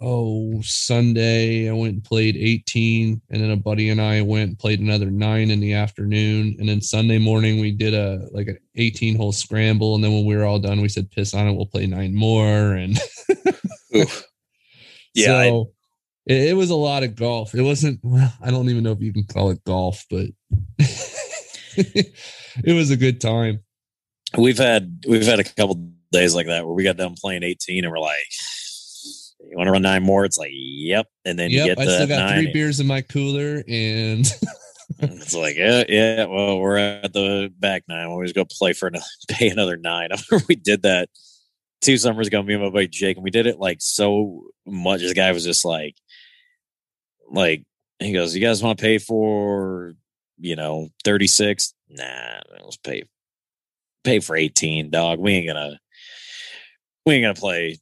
oh 0.00 0.60
Sunday, 0.62 1.68
I 1.68 1.72
went 1.72 1.94
and 1.94 2.04
played 2.04 2.36
18, 2.36 3.20
and 3.30 3.42
then 3.42 3.50
a 3.50 3.56
buddy 3.56 3.90
and 3.90 4.00
I 4.00 4.22
went 4.22 4.50
and 4.50 4.58
played 4.58 4.80
another 4.80 5.10
nine 5.10 5.50
in 5.50 5.60
the 5.60 5.74
afternoon, 5.74 6.56
and 6.58 6.68
then 6.68 6.80
Sunday 6.80 7.18
morning 7.18 7.60
we 7.60 7.72
did 7.72 7.94
a 7.94 8.28
like 8.32 8.48
an 8.48 8.58
18 8.76 9.16
hole 9.16 9.32
scramble, 9.32 9.94
and 9.94 10.04
then 10.04 10.12
when 10.12 10.24
we 10.24 10.36
were 10.36 10.44
all 10.44 10.58
done, 10.58 10.80
we 10.80 10.88
said 10.88 11.10
piss 11.10 11.34
on 11.34 11.48
it, 11.48 11.54
we'll 11.54 11.66
play 11.66 11.86
nine 11.86 12.14
more, 12.14 12.74
and 12.74 12.98
yeah. 15.14 15.24
So, 15.24 15.72
it, 16.26 16.50
it 16.50 16.56
was 16.56 16.70
a 16.70 16.76
lot 16.76 17.02
of 17.02 17.14
golf. 17.14 17.54
It 17.54 17.62
wasn't 17.62 18.00
well, 18.02 18.32
I 18.42 18.50
don't 18.50 18.68
even 18.68 18.82
know 18.82 18.92
if 18.92 19.00
you 19.00 19.12
can 19.12 19.24
call 19.24 19.50
it 19.50 19.64
golf, 19.64 20.04
but 20.10 20.26
it 20.78 22.74
was 22.74 22.90
a 22.90 22.96
good 22.96 23.20
time. 23.20 23.60
We've 24.36 24.58
had 24.58 25.04
we've 25.06 25.26
had 25.26 25.40
a 25.40 25.44
couple 25.44 25.90
days 26.12 26.34
like 26.34 26.46
that 26.46 26.66
where 26.66 26.74
we 26.74 26.84
got 26.84 26.96
done 26.96 27.14
playing 27.20 27.42
18 27.42 27.84
and 27.84 27.92
we're 27.92 27.98
like, 27.98 28.16
you 29.48 29.56
want 29.56 29.68
to 29.68 29.72
run 29.72 29.82
nine 29.82 30.02
more? 30.02 30.24
It's 30.24 30.38
like, 30.38 30.50
yep. 30.52 31.06
And 31.24 31.38
then 31.38 31.50
yep, 31.50 31.66
you 31.66 31.74
get 31.74 31.78
I 31.78 31.84
still 31.84 32.06
got 32.08 32.34
three 32.34 32.52
beers 32.52 32.80
in 32.80 32.86
my 32.86 33.02
cooler 33.02 33.62
and 33.68 34.26
it's 34.98 35.34
like, 35.34 35.56
yeah, 35.56 35.84
yeah. 35.88 36.24
Well, 36.24 36.58
we're 36.58 36.78
at 36.78 37.12
the 37.12 37.52
back 37.58 37.84
nine. 37.88 38.10
We'll 38.10 38.24
just 38.24 38.34
go 38.34 38.44
play 38.44 38.72
for 38.72 38.88
another, 38.88 39.04
pay 39.28 39.48
another 39.48 39.76
nine. 39.76 40.08
I 40.12 40.18
remember 40.30 40.46
we 40.48 40.56
did 40.56 40.82
that 40.82 41.08
two 41.80 41.96
summers 41.96 42.28
ago, 42.28 42.42
me 42.42 42.54
and 42.54 42.62
my 42.62 42.70
buddy 42.70 42.88
Jake, 42.88 43.16
and 43.16 43.24
we 43.24 43.30
did 43.30 43.46
it 43.46 43.58
like 43.58 43.78
so 43.80 44.44
much. 44.66 45.00
This 45.00 45.12
guy 45.12 45.32
was 45.32 45.44
just 45.44 45.64
like, 45.64 45.96
like 47.30 47.64
he 47.98 48.12
goes, 48.12 48.34
"You 48.34 48.40
guys 48.40 48.62
want 48.62 48.78
to 48.78 48.82
pay 48.82 48.98
for 48.98 49.94
you 50.38 50.56
know 50.56 50.88
36? 51.04 51.74
Nah, 51.88 52.40
let's 52.62 52.76
pay 52.76 53.04
pay 54.04 54.20
for 54.20 54.36
18, 54.36 54.90
dog. 54.90 55.18
We 55.18 55.32
ain't 55.32 55.46
gonna 55.46 55.80
we 57.04 57.14
ain't 57.14 57.24
gonna 57.24 57.34
play 57.34 57.78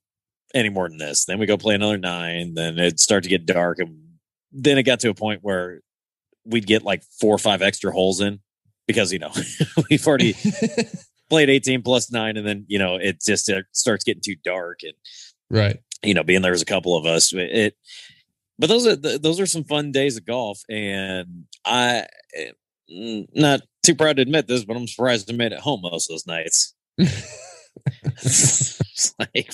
any 0.54 0.68
more 0.68 0.88
than 0.88 0.98
this." 0.98 1.24
Then 1.24 1.38
we 1.38 1.46
go 1.46 1.56
play 1.56 1.74
another 1.74 1.98
nine. 1.98 2.54
Then 2.54 2.78
it 2.78 3.00
start 3.00 3.24
to 3.24 3.28
get 3.28 3.46
dark, 3.46 3.78
and 3.78 3.98
then 4.52 4.78
it 4.78 4.84
got 4.84 5.00
to 5.00 5.10
a 5.10 5.14
point 5.14 5.40
where 5.42 5.80
we'd 6.44 6.66
get 6.66 6.82
like 6.82 7.02
four 7.20 7.34
or 7.34 7.38
five 7.38 7.62
extra 7.62 7.90
holes 7.92 8.20
in 8.20 8.40
because 8.86 9.12
you 9.12 9.18
know 9.18 9.32
we've 9.90 10.06
already 10.06 10.36
played 11.30 11.50
18 11.50 11.82
plus 11.82 12.10
nine, 12.10 12.36
and 12.36 12.46
then 12.46 12.64
you 12.68 12.78
know 12.78 12.96
it 12.96 13.20
just 13.22 13.48
it 13.48 13.66
starts 13.72 14.04
getting 14.04 14.22
too 14.22 14.36
dark 14.44 14.80
and 14.82 14.94
right. 15.50 15.78
You 16.02 16.12
know, 16.12 16.22
being 16.22 16.42
there's 16.42 16.60
a 16.60 16.66
couple 16.66 16.98
of 16.98 17.06
us, 17.06 17.32
it 17.32 17.76
but 18.58 18.68
those 18.68 18.86
are 18.86 18.96
those 18.96 19.40
are 19.40 19.46
some 19.46 19.64
fun 19.64 19.92
days 19.92 20.16
of 20.16 20.24
golf, 20.24 20.62
and 20.68 21.44
I 21.64 22.06
eh, 22.36 23.22
not 23.34 23.62
too 23.82 23.94
proud 23.94 24.16
to 24.16 24.22
admit 24.22 24.46
this, 24.46 24.64
but 24.64 24.76
I'm 24.76 24.86
surprised 24.86 25.30
I 25.30 25.36
made 25.36 25.52
it 25.52 25.60
home 25.60 25.80
most 25.82 26.10
of 26.10 26.14
those 26.14 26.26
nights. 26.26 26.74
like 29.18 29.52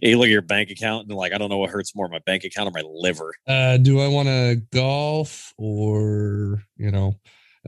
you 0.00 0.16
look 0.16 0.26
at 0.26 0.30
your 0.30 0.42
bank 0.42 0.70
account 0.70 1.08
and 1.08 1.16
like 1.16 1.32
I 1.32 1.38
don't 1.38 1.50
know 1.50 1.58
what 1.58 1.70
hurts 1.70 1.94
more, 1.94 2.08
my 2.08 2.20
bank 2.24 2.44
account 2.44 2.68
or 2.68 2.72
my 2.72 2.82
liver. 2.88 3.34
Uh, 3.46 3.76
do 3.78 4.00
I 4.00 4.08
want 4.08 4.28
to 4.28 4.62
golf 4.72 5.52
or 5.58 6.62
you 6.76 6.90
know, 6.90 7.14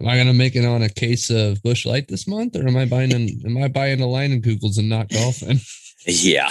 am 0.01 0.09
I 0.09 0.15
going 0.15 0.29
to 0.29 0.33
make 0.33 0.55
it 0.55 0.65
on 0.65 0.83
a 0.83 0.89
case 0.89 1.31
of 1.31 1.63
Busch 1.63 1.85
Light 1.85 2.09
this 2.09 2.27
month, 2.27 2.57
or 2.57 2.67
am 2.67 2.77
I 2.77 2.85
buying 2.85 3.13
an, 3.13 3.29
am 3.45 3.59
I 3.59 3.69
buying 3.69 4.01
a 4.01 4.07
Leinenkugels 4.07 4.79
and 4.79 4.89
not 4.89 5.09
golfing? 5.09 5.61
yeah, 6.07 6.51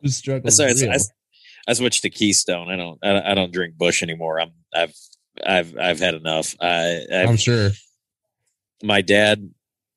the 0.00 0.10
struggle. 0.10 0.50
Sorry, 0.50 0.74
I, 1.66 1.72
switched 1.72 2.02
to 2.02 2.10
Keystone. 2.10 2.70
I 2.70 2.76
don't 2.76 2.98
I, 3.02 3.32
I 3.32 3.34
don't 3.34 3.52
drink 3.52 3.76
Busch 3.76 4.02
anymore. 4.02 4.40
I'm 4.40 4.52
I've 4.74 4.94
I've 5.44 5.76
I've 5.78 6.00
had 6.00 6.14
enough. 6.14 6.54
I 6.60 7.02
i 7.10 7.16
am 7.16 7.36
sure. 7.36 7.70
My 8.82 9.00
dad, 9.00 9.50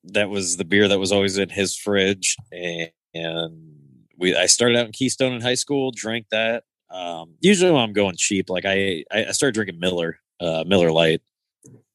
that 0.04 0.30
was 0.30 0.56
the 0.56 0.64
beer 0.64 0.88
that 0.88 0.98
was 0.98 1.12
always 1.12 1.36
in 1.36 1.50
his 1.50 1.76
fridge, 1.76 2.36
and, 2.50 2.90
and 3.14 3.76
we 4.18 4.34
I 4.34 4.46
started 4.46 4.78
out 4.78 4.86
in 4.86 4.92
Keystone 4.92 5.32
in 5.32 5.40
high 5.40 5.54
school. 5.54 5.92
Drank 5.94 6.26
that. 6.30 6.64
Um, 6.90 7.34
usually 7.40 7.70
when 7.70 7.82
I'm 7.82 7.92
going 7.92 8.16
cheap, 8.16 8.50
like 8.50 8.64
I 8.66 9.04
I 9.10 9.32
started 9.32 9.54
drinking 9.54 9.80
Miller 9.80 10.18
uh, 10.40 10.64
Miller 10.66 10.90
Lite. 10.90 11.22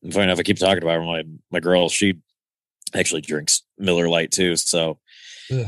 And 0.04 0.14
funny 0.14 0.26
enough, 0.26 0.40
I 0.40 0.44
keep 0.44 0.58
talking 0.58 0.84
about 0.84 1.04
my 1.04 1.24
my 1.52 1.60
girl. 1.60 1.90
She 1.90 2.20
actually 2.94 3.22
drinks 3.22 3.64
Miller 3.78 4.08
Lite 4.08 4.32
too. 4.32 4.56
So. 4.56 5.00
Ugh 5.52 5.68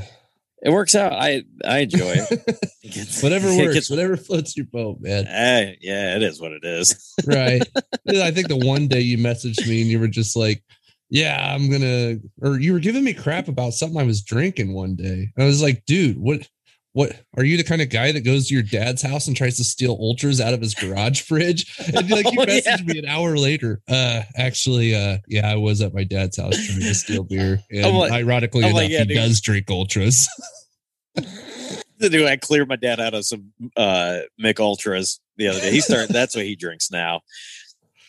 it 0.62 0.72
works 0.72 0.96
out. 0.96 1.14
I 1.14 1.44
I 1.66 1.80
enjoy 1.80 2.14
it. 2.16 2.32
it 2.84 2.92
gets, 2.92 3.22
whatever 3.22 3.56
works, 3.56 3.74
gets, 3.74 3.90
whatever 3.90 4.18
floats 4.18 4.58
your 4.58 4.66
boat, 4.66 5.00
man. 5.00 5.28
Uh, 5.28 5.74
yeah, 5.82 6.16
it 6.16 6.24
is 6.24 6.42
what 6.42 6.52
it 6.52 6.64
is. 6.64 7.14
right. 7.26 7.62
I 8.08 8.32
think 8.32 8.48
the 8.48 8.58
one 8.58 8.88
day 8.88 9.02
you 9.02 9.18
messaged 9.18 9.68
me 9.68 9.82
and 9.82 9.90
you 9.90 10.00
were 10.00 10.08
just 10.08 10.36
like, 10.36 10.64
"Yeah, 11.10 11.54
I'm 11.54 11.70
gonna," 11.70 12.18
or 12.42 12.60
you 12.60 12.74
were 12.74 12.80
giving 12.80 13.04
me 13.04 13.14
crap 13.14 13.48
about 13.48 13.74
something 13.74 14.00
I 14.00 14.04
was 14.04 14.22
drinking 14.22 14.74
one 14.74 14.96
day. 14.96 15.32
And 15.36 15.44
I 15.44 15.46
was 15.46 15.62
like, 15.62 15.86
"Dude, 15.86 16.18
what?" 16.18 16.48
What 16.98 17.16
are 17.38 17.44
you 17.44 17.58
the 17.58 17.64
kind 17.64 17.80
of 17.80 17.92
guy 17.92 18.12
that 18.12 18.22
goes 18.22 18.48
to 18.48 18.56
your 18.56 18.64
dad's 18.64 19.04
house 19.04 19.28
and 19.28 19.38
tries 19.38 19.58
to 19.58 19.64
steal 19.64 19.96
ultras 20.02 20.42
out 20.42 20.56
of 20.56 20.62
his 20.62 20.74
garage 20.74 21.22
fridge? 21.22 21.72
And 21.94 22.10
like 22.10 22.26
you 22.32 22.42
oh, 22.42 22.46
messaged 22.48 22.88
yeah. 22.88 22.94
me 22.94 22.98
an 22.98 23.06
hour 23.06 23.38
later. 23.38 23.84
Uh 23.88 24.24
actually, 24.36 24.96
uh 24.96 25.20
yeah, 25.28 25.48
I 25.48 25.58
was 25.58 25.80
at 25.82 25.94
my 25.94 26.04
dad's 26.04 26.38
house 26.38 26.56
trying 26.66 26.80
to 26.80 26.96
steal 26.96 27.24
beer. 27.24 27.62
And 27.70 27.96
like, 27.96 28.12
ironically 28.12 28.64
I'm 28.64 28.72
enough, 28.72 28.82
like, 28.82 28.90
yeah, 28.90 29.02
he 29.02 29.06
dude. 29.10 29.18
does 29.18 29.42
drink 29.42 29.70
ultras. 29.70 30.28
do 32.00 32.26
I 32.26 32.36
cleared 32.36 32.68
my 32.68 32.78
dad 32.78 33.00
out 33.00 33.14
of 33.14 33.26
some 33.26 33.54
uh 33.76 34.22
Mich 34.40 34.60
Ultras 34.60 35.20
the 35.36 35.50
other 35.50 35.60
day. 35.60 35.70
He 35.70 35.82
started 35.82 36.10
that's 36.10 36.36
what 36.36 36.46
he 36.46 36.56
drinks 36.56 36.90
now. 36.90 37.22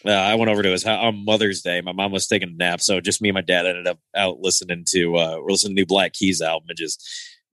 Uh, 0.03 0.12
I 0.12 0.36
went 0.36 0.51
over 0.51 0.62
to 0.62 0.70
his 0.70 0.82
house 0.82 1.03
on 1.03 1.26
Mother's 1.26 1.61
Day. 1.61 1.82
My 1.82 1.93
mom 1.93 2.11
was 2.11 2.26
taking 2.26 2.49
a 2.49 2.53
nap, 2.53 2.80
so 2.80 3.03
just 3.03 3.20
me 3.20 3.28
and 3.28 3.34
my 3.34 3.43
dad 3.43 3.66
ended 3.66 3.86
up 3.86 3.99
out 4.16 4.41
listening 4.41 4.84
to 4.93 5.16
uh 5.16 5.36
we're 5.43 5.51
listening 5.51 5.76
to 5.76 5.82
new 5.82 5.86
Black 5.86 6.14
Keys 6.14 6.41
album 6.41 6.70
and 6.70 6.78
just 6.78 7.07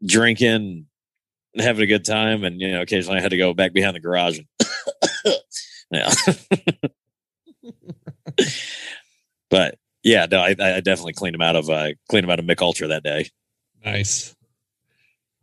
drinking 0.05 0.86
having 1.58 1.84
a 1.84 1.88
good 1.88 2.06
time. 2.06 2.43
And, 2.43 2.60
you 2.60 2.72
know, 2.72 2.82
occasionally 2.82 3.20
I 3.20 3.22
had 3.22 3.32
to 3.32 3.38
go 3.38 3.53
back 3.53 3.74
behind 3.74 3.95
the 3.95 3.99
garage. 3.99 4.39
And 4.39 4.47
yeah. 5.91 6.12
but 9.49 9.78
yeah, 10.03 10.28
no, 10.30 10.39
I, 10.39 10.56
I, 10.60 10.82
definitely 10.82 11.14
cleaned 11.14 11.36
him 11.36 11.41
out 11.41 11.56
of, 11.56 11.70
uh, 11.70 11.89
cleaned 12.10 12.26
him 12.26 12.30
out 12.30 12.39
of 12.39 12.45
Mich 12.45 12.62
Ultra 12.62 12.88
that 12.88 13.03
day. 13.03 13.30
Nice. 13.84 14.36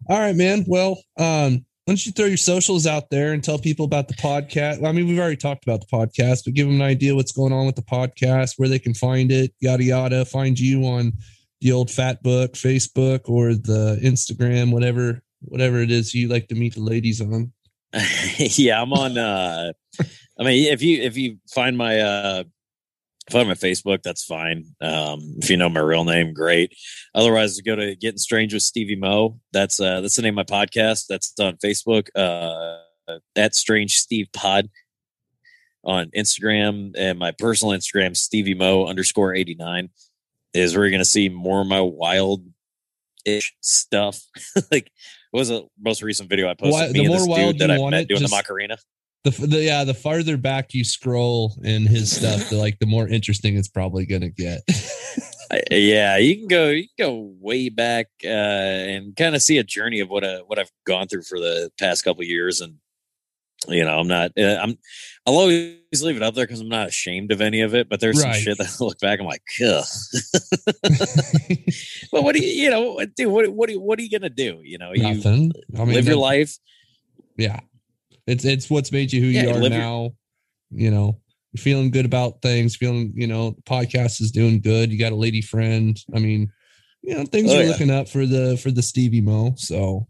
All 0.09 0.19
right, 0.19 0.35
man. 0.37 0.65
Well, 0.67 1.03
um, 1.19 1.65
why 1.85 1.95
don't 1.95 2.07
you 2.07 2.13
throw 2.13 2.27
your 2.27 2.37
socials 2.37 2.87
out 2.87 3.11
there 3.11 3.33
and 3.33 3.43
tell 3.43 3.59
people 3.59 3.85
about 3.85 4.09
the 4.09 4.15
podcast? 4.15 4.87
I 4.87 4.93
mean, 4.93 5.09
we've 5.09 5.19
already 5.19 5.37
talked 5.37 5.65
about 5.65 5.81
the 5.81 5.87
podcast, 5.87 6.45
but 6.45 6.55
give 6.55 6.67
them 6.67 6.77
an 6.77 6.83
idea 6.83 7.15
what's 7.15 7.33
going 7.33 7.53
on 7.53 7.67
with 7.67 7.75
the 7.75 7.83
podcast, 7.83 8.55
where 8.57 8.69
they 8.69 8.79
can 8.79 8.95
find 8.95 9.33
it, 9.33 9.53
yada 9.59 9.83
yada. 9.83 10.25
Find 10.25 10.59
you 10.59 10.85
on 10.85 11.13
the 11.61 11.73
old 11.73 11.91
Fat 11.91 12.23
Book, 12.23 12.53
Facebook, 12.53 13.29
or 13.29 13.55
the 13.55 13.99
Instagram, 14.03 14.73
whatever 14.73 15.23
whatever 15.45 15.81
it 15.81 15.91
is 15.91 16.15
you 16.15 16.29
like 16.29 16.49
to 16.49 16.55
meet 16.55 16.75
the 16.75 16.81
ladies 16.81 17.21
on. 17.21 17.53
yeah, 18.39 18.81
I'm 18.81 18.93
on. 18.93 19.19
uh 19.19 19.73
I 20.39 20.45
mean, 20.45 20.73
if 20.73 20.83
you 20.83 21.03
if 21.03 21.17
you 21.17 21.39
find 21.53 21.77
my 21.77 22.01
uh 22.01 22.45
find 23.31 23.49
my 23.49 23.55
Facebook, 23.55 24.03
that's 24.03 24.25
fine. 24.25 24.65
Um, 24.81 25.37
if 25.39 25.51
you 25.51 25.57
know 25.57 25.69
my 25.69 25.81
real 25.81 26.05
name, 26.05 26.33
great. 26.33 26.75
Otherwise, 27.15 27.61
go 27.61 27.77
to 27.77 27.95
Getting 27.97 28.19
Strange 28.19 28.55
with 28.55 28.63
Stevie 28.63 28.97
Mo. 28.97 29.39
That's 29.53 29.79
uh 29.79 30.01
that's 30.01 30.17
the 30.17 30.23
name 30.23 30.39
of 30.39 30.49
my 30.49 30.65
podcast. 30.65 31.07
That's 31.09 31.33
on 31.39 31.57
Facebook. 31.57 32.09
Uh, 32.15 32.79
at 33.37 33.55
Strange 33.55 33.97
Steve 33.97 34.29
Pod 34.33 34.71
on 35.85 36.11
Instagram 36.17 36.93
and 36.97 37.19
my 37.19 37.33
personal 37.33 37.77
Instagram, 37.77 38.17
Stevie 38.17 38.55
Mo 38.55 38.87
underscore 38.87 39.35
eighty 39.35 39.55
nine, 39.55 39.91
is 40.55 40.75
where 40.75 40.85
you're 40.85 40.93
gonna 40.93 41.05
see 41.05 41.29
more 41.29 41.61
of 41.61 41.67
my 41.67 41.81
wild 41.81 42.45
ish 43.25 43.55
stuff. 43.61 44.21
like 44.71 44.91
what 45.33 45.41
was 45.41 45.49
the 45.49 45.67
most 45.81 46.03
recent 46.03 46.29
video 46.29 46.49
I 46.49 46.55
posted? 46.55 46.73
Why, 46.73 46.93
the 46.93 47.09
more 47.09 47.27
wild 47.27 47.59
that 47.59 47.71
I 47.71 47.79
met 47.89 48.07
doing 48.07 48.21
just, 48.21 48.31
the 48.31 48.37
Macarena. 48.37 48.77
The, 49.25 49.31
the 49.31 49.63
yeah, 49.63 49.83
the 49.85 49.95
farther 49.95 50.37
back 50.37 50.75
you 50.75 50.85
scroll 50.85 51.55
in 51.63 51.87
his 51.87 52.15
stuff, 52.15 52.51
the 52.51 52.57
like 52.57 52.79
the 52.81 52.87
more 52.87 53.09
interesting 53.09 53.57
it's 53.57 53.69
probably 53.69 54.05
gonna 54.05 54.29
get. 54.29 54.61
yeah, 55.71 56.19
you 56.19 56.37
can 56.37 56.49
go 56.49 56.69
you 56.69 56.87
can 56.99 57.07
go 57.07 57.35
way 57.41 57.71
back 57.71 58.09
uh, 58.25 58.29
and 58.29 59.17
kind 59.17 59.35
of 59.35 59.43
see 59.43 59.57
a 59.57 59.65
journey 59.65 60.01
of 60.01 60.11
what 60.11 60.23
uh, 60.23 60.41
what 60.49 60.59
I've 60.59 60.71
gone 60.87 61.09
through 61.09 61.23
for 61.23 61.39
the 61.39 61.71
past 61.79 62.05
couple 62.05 62.25
years, 62.25 62.61
and 62.61 62.75
you 63.69 63.85
know, 63.85 63.99
I'm 63.99 64.09
not 64.09 64.33
uh, 64.39 64.59
I'm 64.61 64.79
I'll 65.27 65.35
always 65.35 66.03
leave 66.03 66.17
it 66.17 66.23
up 66.23 66.35
there 66.35 66.47
because 66.47 66.61
I'm 66.61 66.69
not 66.69 66.89
ashamed 66.89 67.33
of 67.33 67.41
any 67.41 67.61
of 67.61 67.75
it. 67.75 67.89
But 67.89 68.01
there's 68.01 68.23
right. 68.23 68.35
some 68.35 68.43
shit 68.43 68.59
that 68.59 68.77
I 68.81 68.85
look 68.85 68.99
back, 69.01 69.21
I'm 69.21 69.27
like, 69.27 69.43
ugh. 69.65 69.85
but 72.13 72.25
what 72.25 72.35
do 72.35 72.45
you, 72.45 72.65
you 72.65 72.71
know, 72.71 73.05
dude? 73.17 73.33
What 73.33 73.49
what 73.53 73.71
are, 73.71 73.75
what 73.75 73.99
are 73.99 74.03
you 74.03 74.11
gonna 74.11 74.31
do? 74.31 74.61
You 74.63 74.79
know, 74.79 74.93
Nothing. 74.93 75.53
you 75.55 75.81
I 75.81 75.85
mean, 75.85 75.95
live 75.95 76.07
your 76.07 76.17
life. 76.17 76.57
Yeah, 77.37 77.61
it's 78.27 78.45
it's 78.45 78.69
what's 78.69 78.93
made 78.93 79.13
you 79.13 79.21
who 79.21 79.29
yeah, 79.29 79.43
you 79.43 79.65
are 79.65 79.69
now. 79.69 80.01
Your- 80.03 80.13
you 80.75 80.91
know, 80.91 81.21
you're 81.53 81.63
feeling 81.63 81.91
good 81.91 82.07
about 82.07 82.43
things. 82.43 82.77
Feeling, 82.77 83.13
you 83.15 83.27
know, 83.27 83.51
the 83.51 83.63
podcast 83.63 84.21
is 84.21 84.31
doing 84.31 84.61
good. 84.61 84.91
You 84.91 84.99
got 84.99 85.13
a 85.13 85.17
lady 85.17 85.43
friend. 85.43 85.99
I 86.15 86.19
mean, 86.19 86.51
you 87.03 87.15
know, 87.15 87.25
things 87.25 87.51
oh, 87.51 87.59
are 87.59 87.63
yeah. 87.63 87.69
looking 87.69 87.91
up 87.91 88.09
for 88.09 88.27
the 88.27 88.57
for 88.57 88.71
the 88.71 88.83
Stevie 88.83 89.21
Mo. 89.21 89.55
So, 89.57 90.09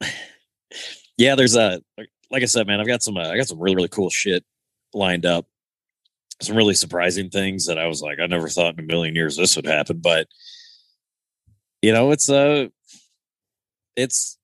yeah, 1.16 1.34
there's 1.34 1.56
a 1.56 1.80
like 2.30 2.42
I 2.42 2.46
said, 2.46 2.66
man, 2.66 2.80
I've 2.80 2.86
got 2.86 3.02
some 3.02 3.16
uh, 3.16 3.28
I 3.28 3.36
got 3.36 3.48
some 3.48 3.60
really 3.60 3.76
really 3.76 3.88
cool 3.88 4.10
shit 4.10 4.44
lined 4.94 5.26
up. 5.26 5.46
Some 6.42 6.56
really 6.56 6.74
surprising 6.74 7.28
things 7.28 7.66
that 7.66 7.78
I 7.78 7.86
was 7.86 8.00
like, 8.00 8.18
I 8.18 8.26
never 8.26 8.48
thought 8.48 8.74
in 8.74 8.80
a 8.80 8.86
million 8.86 9.14
years 9.14 9.36
this 9.36 9.56
would 9.56 9.66
happen. 9.66 10.00
But 10.02 10.26
you 11.82 11.92
know, 11.92 12.10
it's 12.12 12.28
a, 12.30 12.70
it's, 13.96 14.38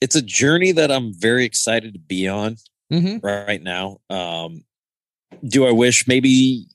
it's 0.00 0.16
a 0.16 0.22
journey 0.22 0.72
that 0.72 0.90
I'm 0.90 1.12
very 1.14 1.44
excited 1.44 1.94
to 1.94 2.00
be 2.00 2.28
on 2.28 2.56
Mm-hmm. 2.92 3.26
right 3.26 3.62
now. 3.62 4.00
Um, 4.10 4.64
do 5.42 5.66
I 5.66 5.70
wish 5.70 6.06
maybe 6.06 6.66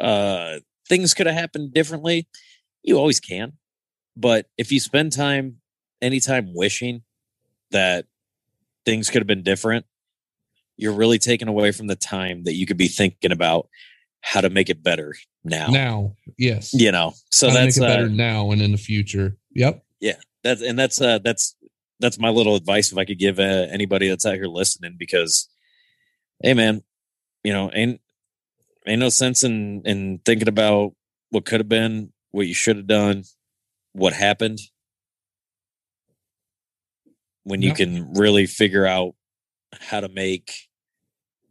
uh, 0.00 0.56
things 0.88 1.14
could 1.14 1.26
have 1.26 1.36
happened 1.36 1.72
differently? 1.72 2.26
You 2.82 2.98
always 2.98 3.20
can, 3.20 3.52
but 4.16 4.46
if 4.58 4.72
you 4.72 4.80
spend 4.80 5.12
time, 5.12 5.56
anytime 6.02 6.52
wishing 6.52 7.02
that 7.70 8.06
things 8.90 9.08
could 9.08 9.20
have 9.20 9.26
been 9.26 9.42
different, 9.42 9.86
you're 10.76 10.92
really 10.92 11.18
taken 11.18 11.48
away 11.48 11.70
from 11.72 11.86
the 11.86 11.96
time 11.96 12.44
that 12.44 12.54
you 12.54 12.66
could 12.66 12.76
be 12.76 12.88
thinking 12.88 13.32
about 13.32 13.68
how 14.22 14.40
to 14.40 14.50
make 14.50 14.68
it 14.68 14.82
better 14.82 15.14
now. 15.44 15.68
Now, 15.68 16.16
yes. 16.36 16.74
You 16.74 16.90
know, 16.90 17.14
so 17.30 17.48
How 17.48 17.54
that's 17.54 17.80
uh, 17.80 17.86
better 17.86 18.08
now 18.08 18.50
and 18.50 18.60
in 18.60 18.72
the 18.72 18.78
future. 18.78 19.36
Yep. 19.54 19.84
Yeah, 20.00 20.16
that's 20.42 20.62
and 20.62 20.78
that's 20.78 21.00
uh 21.00 21.18
that's 21.18 21.56
that's 22.00 22.18
my 22.18 22.30
little 22.30 22.56
advice 22.56 22.90
if 22.90 22.98
I 22.98 23.04
could 23.04 23.18
give 23.18 23.38
uh, 23.38 23.66
anybody 23.70 24.08
that's 24.08 24.26
out 24.26 24.34
here 24.34 24.46
listening 24.46 24.96
because 24.98 25.48
hey 26.42 26.54
man 26.54 26.82
you 27.44 27.52
know 27.52 27.70
ain't 27.74 28.00
ain't 28.86 29.00
no 29.00 29.10
sense 29.10 29.44
in 29.44 29.82
in 29.84 30.20
thinking 30.24 30.48
about 30.48 30.94
what 31.28 31.44
could 31.44 31.60
have 31.60 31.68
been 31.68 32.12
what 32.30 32.46
you 32.46 32.54
should 32.54 32.76
have 32.76 32.86
done 32.86 33.24
what 33.92 34.14
happened 34.14 34.58
when 37.44 37.62
you 37.62 37.72
can 37.74 38.12
really 38.14 38.46
figure 38.46 38.86
out 38.86 39.14
how 39.80 40.00
to 40.00 40.08
make 40.08 40.52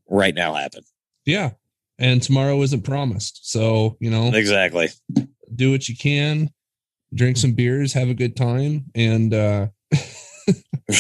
right 0.08 0.36
now 0.36 0.54
happen 0.54 0.84
Yeah. 1.26 1.52
And 1.98 2.24
tomorrow 2.24 2.62
isn't 2.62 2.84
promised. 2.84 3.52
So, 3.52 3.98
you 4.00 4.10
know, 4.10 4.32
exactly 4.34 4.90
do 5.54 5.72
what 5.72 5.90
you 5.90 5.96
can, 5.96 6.50
drink 7.14 7.38
some 7.38 7.54
beers, 7.54 7.94
have 7.94 8.10
a 8.10 8.14
good 8.14 8.36
time, 8.36 8.86
and 8.96 9.34
uh 9.34 9.68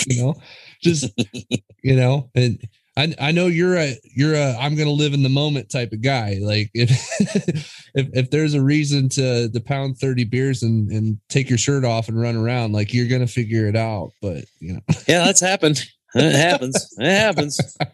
you 0.07 0.21
know, 0.21 0.35
just 0.81 1.09
you 1.83 1.95
know, 1.95 2.29
and 2.35 2.61
I 2.97 3.13
I 3.19 3.31
know 3.31 3.47
you're 3.47 3.77
a 3.77 3.95
you're 4.03 4.35
a 4.35 4.55
I'm 4.57 4.75
gonna 4.75 4.91
live 4.91 5.13
in 5.13 5.23
the 5.23 5.29
moment 5.29 5.69
type 5.69 5.91
of 5.91 6.01
guy. 6.01 6.37
Like 6.41 6.69
if 6.73 6.91
if 7.95 8.09
if 8.13 8.29
there's 8.31 8.53
a 8.53 8.61
reason 8.61 9.09
to 9.09 9.49
to 9.49 9.59
pound 9.61 9.97
30 9.97 10.25
beers 10.25 10.63
and 10.63 10.91
and 10.91 11.17
take 11.29 11.49
your 11.49 11.57
shirt 11.57 11.85
off 11.85 12.09
and 12.09 12.19
run 12.19 12.35
around, 12.35 12.73
like 12.73 12.93
you're 12.93 13.07
gonna 13.07 13.27
figure 13.27 13.67
it 13.67 13.75
out. 13.75 14.11
But 14.21 14.45
you 14.59 14.73
know, 14.73 14.81
yeah 15.07 15.25
that's 15.25 15.41
happened 15.41 15.83
it 16.15 16.35
happens 16.35 16.95
it 16.97 17.05
happens 17.05 17.77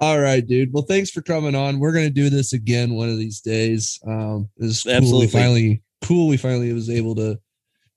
all 0.00 0.20
right, 0.20 0.46
dude. 0.46 0.72
Well, 0.72 0.82
thanks 0.82 1.10
for 1.10 1.22
coming 1.22 1.54
on. 1.54 1.78
We're 1.78 1.92
gonna 1.92 2.10
do 2.10 2.28
this 2.30 2.52
again 2.52 2.94
one 2.94 3.08
of 3.08 3.18
these 3.18 3.40
days. 3.40 3.98
Um 4.06 4.48
it's 4.58 4.82
cool. 4.82 4.92
Absolutely. 4.92 5.26
We 5.26 5.32
finally 5.32 5.82
cool 6.04 6.28
we 6.28 6.36
finally 6.36 6.72
was 6.72 6.90
able 6.90 7.14
to 7.14 7.38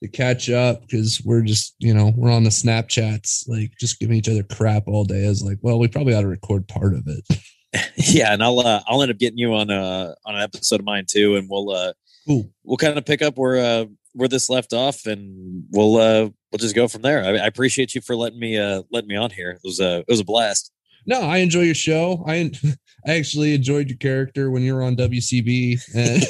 to 0.02 0.08
catch 0.10 0.50
up 0.50 0.82
because 0.82 1.22
we're 1.26 1.42
just 1.42 1.76
you 1.80 1.94
know 1.94 2.14
we're 2.16 2.32
on 2.32 2.44
the 2.44 2.50
snapchats 2.50 3.48
like 3.48 3.72
just 3.80 4.00
giving 4.00 4.18
each 4.18 4.30
other 4.30 4.44
crap 4.44 4.84
all 4.88 5.04
day. 5.04 5.26
I 5.26 5.30
was 5.30 5.44
like, 5.44 5.58
well, 5.62 5.80
we 5.80 5.88
probably 5.88 6.14
ought 6.14 6.22
to 6.22 6.28
record 6.28 6.68
part 6.68 6.94
of 6.94 7.04
it. 7.08 7.26
yeah 7.98 8.32
and 8.34 8.42
i'll 8.42 8.60
uh, 8.60 8.82
i'll 8.88 9.02
end 9.02 9.12
up 9.12 9.18
getting 9.18 9.38
you 9.38 9.54
on 9.54 9.70
uh 9.70 10.14
on 10.26 10.36
an 10.36 10.42
episode 10.42 10.80
of 10.80 10.86
mine 10.86 11.06
too 11.08 11.36
and 11.36 11.48
we'll 11.50 11.70
uh 11.70 11.92
Cool. 12.26 12.50
we'll 12.64 12.78
kind 12.78 12.98
of 12.98 13.06
pick 13.06 13.22
up 13.22 13.38
where 13.38 13.58
uh 13.58 13.86
where 14.14 14.30
this 14.30 14.50
left 14.50 14.72
off 14.72 15.06
and 15.06 15.66
we'll 15.72 15.98
uh 15.98 16.30
we'll 16.52 16.60
just 16.60 16.76
go 16.76 16.88
from 16.88 17.02
there 17.02 17.24
i, 17.26 17.44
I 17.44 17.46
appreciate 17.46 17.94
you 17.94 18.00
for 18.00 18.16
letting 18.16 18.40
me 18.40 18.58
uh 18.58 18.84
letting 18.90 19.10
me 19.10 19.18
on 19.18 19.32
here 19.32 19.52
it 19.52 19.60
was 19.66 19.82
a 19.82 20.00
it 20.00 20.06
was 20.08 20.22
a 20.22 20.26
blast 20.26 20.72
No, 21.08 21.22
I 21.22 21.38
enjoy 21.38 21.62
your 21.62 21.76
show. 21.76 22.24
I 22.28 22.52
I 23.06 23.14
actually 23.14 23.54
enjoyed 23.54 23.88
your 23.88 23.98
character 23.98 24.52
when 24.52 24.64
you 24.64 24.76
were 24.76 24.84
on 24.84 24.98
WCB, 24.98 25.80
and 25.96 26.24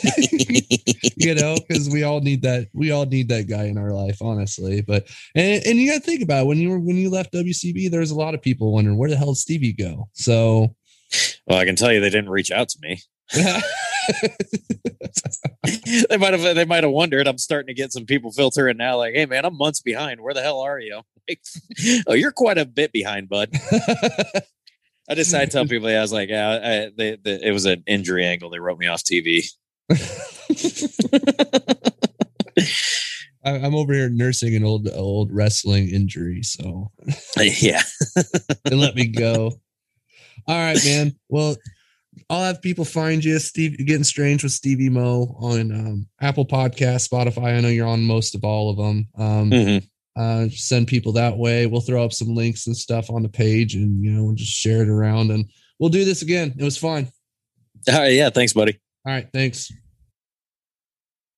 you 1.18 1.34
know, 1.34 1.58
because 1.68 1.90
we 1.90 2.04
all 2.04 2.20
need 2.20 2.44
that. 2.44 2.68
We 2.74 2.92
all 2.92 3.06
need 3.06 3.30
that 3.30 3.48
guy 3.48 3.64
in 3.64 3.80
our 3.80 3.92
life, 3.92 4.22
honestly. 4.22 4.82
But 4.82 5.08
and 5.34 5.66
and 5.66 5.80
you 5.80 5.92
got 5.92 6.04
to 6.04 6.06
think 6.06 6.22
about 6.22 6.44
it, 6.44 6.48
when 6.48 6.60
you 6.60 6.70
were 6.70 6.80
when 6.80 6.96
you 6.96 7.10
left 7.10 7.34
WCB, 7.34 7.90
there 7.90 8.02
was 8.02 8.12
a 8.12 8.16
lot 8.16 8.36
of 8.36 8.42
people 8.42 8.72
wondering 8.74 8.98
where 8.98 9.10
the 9.10 9.16
hell 9.16 9.34
did 9.34 9.38
Stevie 9.38 9.74
go. 9.74 10.08
So 10.14 10.76
well 11.48 11.58
i 11.58 11.66
can 11.66 11.76
tell 11.76 11.92
you 11.92 12.00
they 12.00 12.10
didn't 12.10 12.30
reach 12.30 12.52
out 12.52 12.70
to 12.70 12.80
me 12.82 13.02
they 16.10 16.18
might 16.18 16.34
have 16.34 16.56
they 16.56 16.66
might 16.66 16.84
have 16.84 16.92
wondered 16.92 17.28
i'm 17.28 17.38
starting 17.38 17.68
to 17.68 17.74
get 17.74 17.92
some 17.92 18.06
people 18.06 18.32
filtering 18.32 18.78
now 18.78 18.98
like 18.98 19.14
hey 19.14 19.26
man 19.26 19.46
i'm 19.46 19.58
months 19.58 19.82
behind 19.82 20.22
where 20.22 20.34
the 20.34 20.42
hell 20.42 20.60
are 20.60 20.80
you 20.80 21.02
oh 22.08 22.14
you're 22.14 22.32
quite 22.32 22.58
a 22.58 22.66
bit 22.66 22.92
behind 22.92 23.30
bud 23.30 23.50
i 25.10 25.14
decided 25.14 25.48
to 25.52 25.58
tell 25.58 25.66
people 25.74 25.90
yeah, 25.90 26.00
i 26.00 26.02
was 26.02 26.14
like 26.14 26.30
yeah 26.30 26.50
I, 26.50 26.92
they, 26.98 27.18
they, 27.24 27.40
it 27.44 27.52
was 27.52 27.66
an 27.66 27.84
injury 27.88 28.26
angle 28.26 28.50
they 28.50 28.60
wrote 28.60 28.80
me 28.80 28.88
off 28.88 29.04
tv 29.04 29.46
I- 33.46 33.52
I'm 33.60 33.76
over 33.76 33.94
here 33.94 34.10
nursing 34.10 34.56
an 34.56 34.64
old 34.66 34.90
old 34.94 35.32
wrestling 35.32 35.88
injury, 35.90 36.44
so 36.44 36.92
yeah 37.38 37.82
they 38.66 38.76
let 38.76 38.96
me 38.96 39.08
go. 39.08 39.52
All 40.48 40.56
right, 40.58 40.78
man. 40.84 41.16
Well, 41.30 41.56
I'll 42.30 42.44
have 42.44 42.62
people 42.62 42.84
find 42.84 43.24
you, 43.24 43.40
Steve. 43.40 43.78
Getting 43.78 44.04
strange 44.04 44.44
with 44.44 44.52
Stevie 44.52 44.90
Mo 44.90 45.36
on 45.40 45.72
um, 45.72 46.08
Apple 46.20 46.46
Podcast, 46.46 47.08
Spotify. 47.10 47.56
I 47.58 47.62
know 47.62 47.70
you're 47.70 47.88
on 47.88 48.04
most 48.04 48.36
of 48.36 48.44
all 48.44 48.70
of 48.70 48.78
them. 48.78 49.08
Um, 49.18 49.52
Mhm. 49.52 49.88
Uh, 50.18 50.50
send 50.50 50.88
people 50.88 51.12
that 51.14 51.38
way. 51.38 51.66
We'll 51.68 51.82
throw 51.82 52.04
up 52.04 52.14
some 52.14 52.34
links 52.36 52.68
and 52.68 52.76
stuff 52.76 53.10
on 53.10 53.24
the 53.24 53.30
page, 53.30 53.76
and 53.76 54.04
you 54.04 54.12
know, 54.12 54.24
we'll 54.24 54.36
just 54.36 54.52
share 54.52 54.82
it 54.82 54.90
around. 54.90 55.32
And 55.32 55.46
we'll 55.80 55.90
do 55.90 56.04
this 56.06 56.22
again. 56.22 56.56
It 56.58 56.64
was 56.64 56.78
fun. 56.78 57.08
all 57.90 58.00
right 58.00 58.14
yeah 58.14 58.30
thanks 58.30 58.54
buddy 58.54 58.80
All 59.06 59.14
right, 59.14 59.28
thanks. 59.32 59.72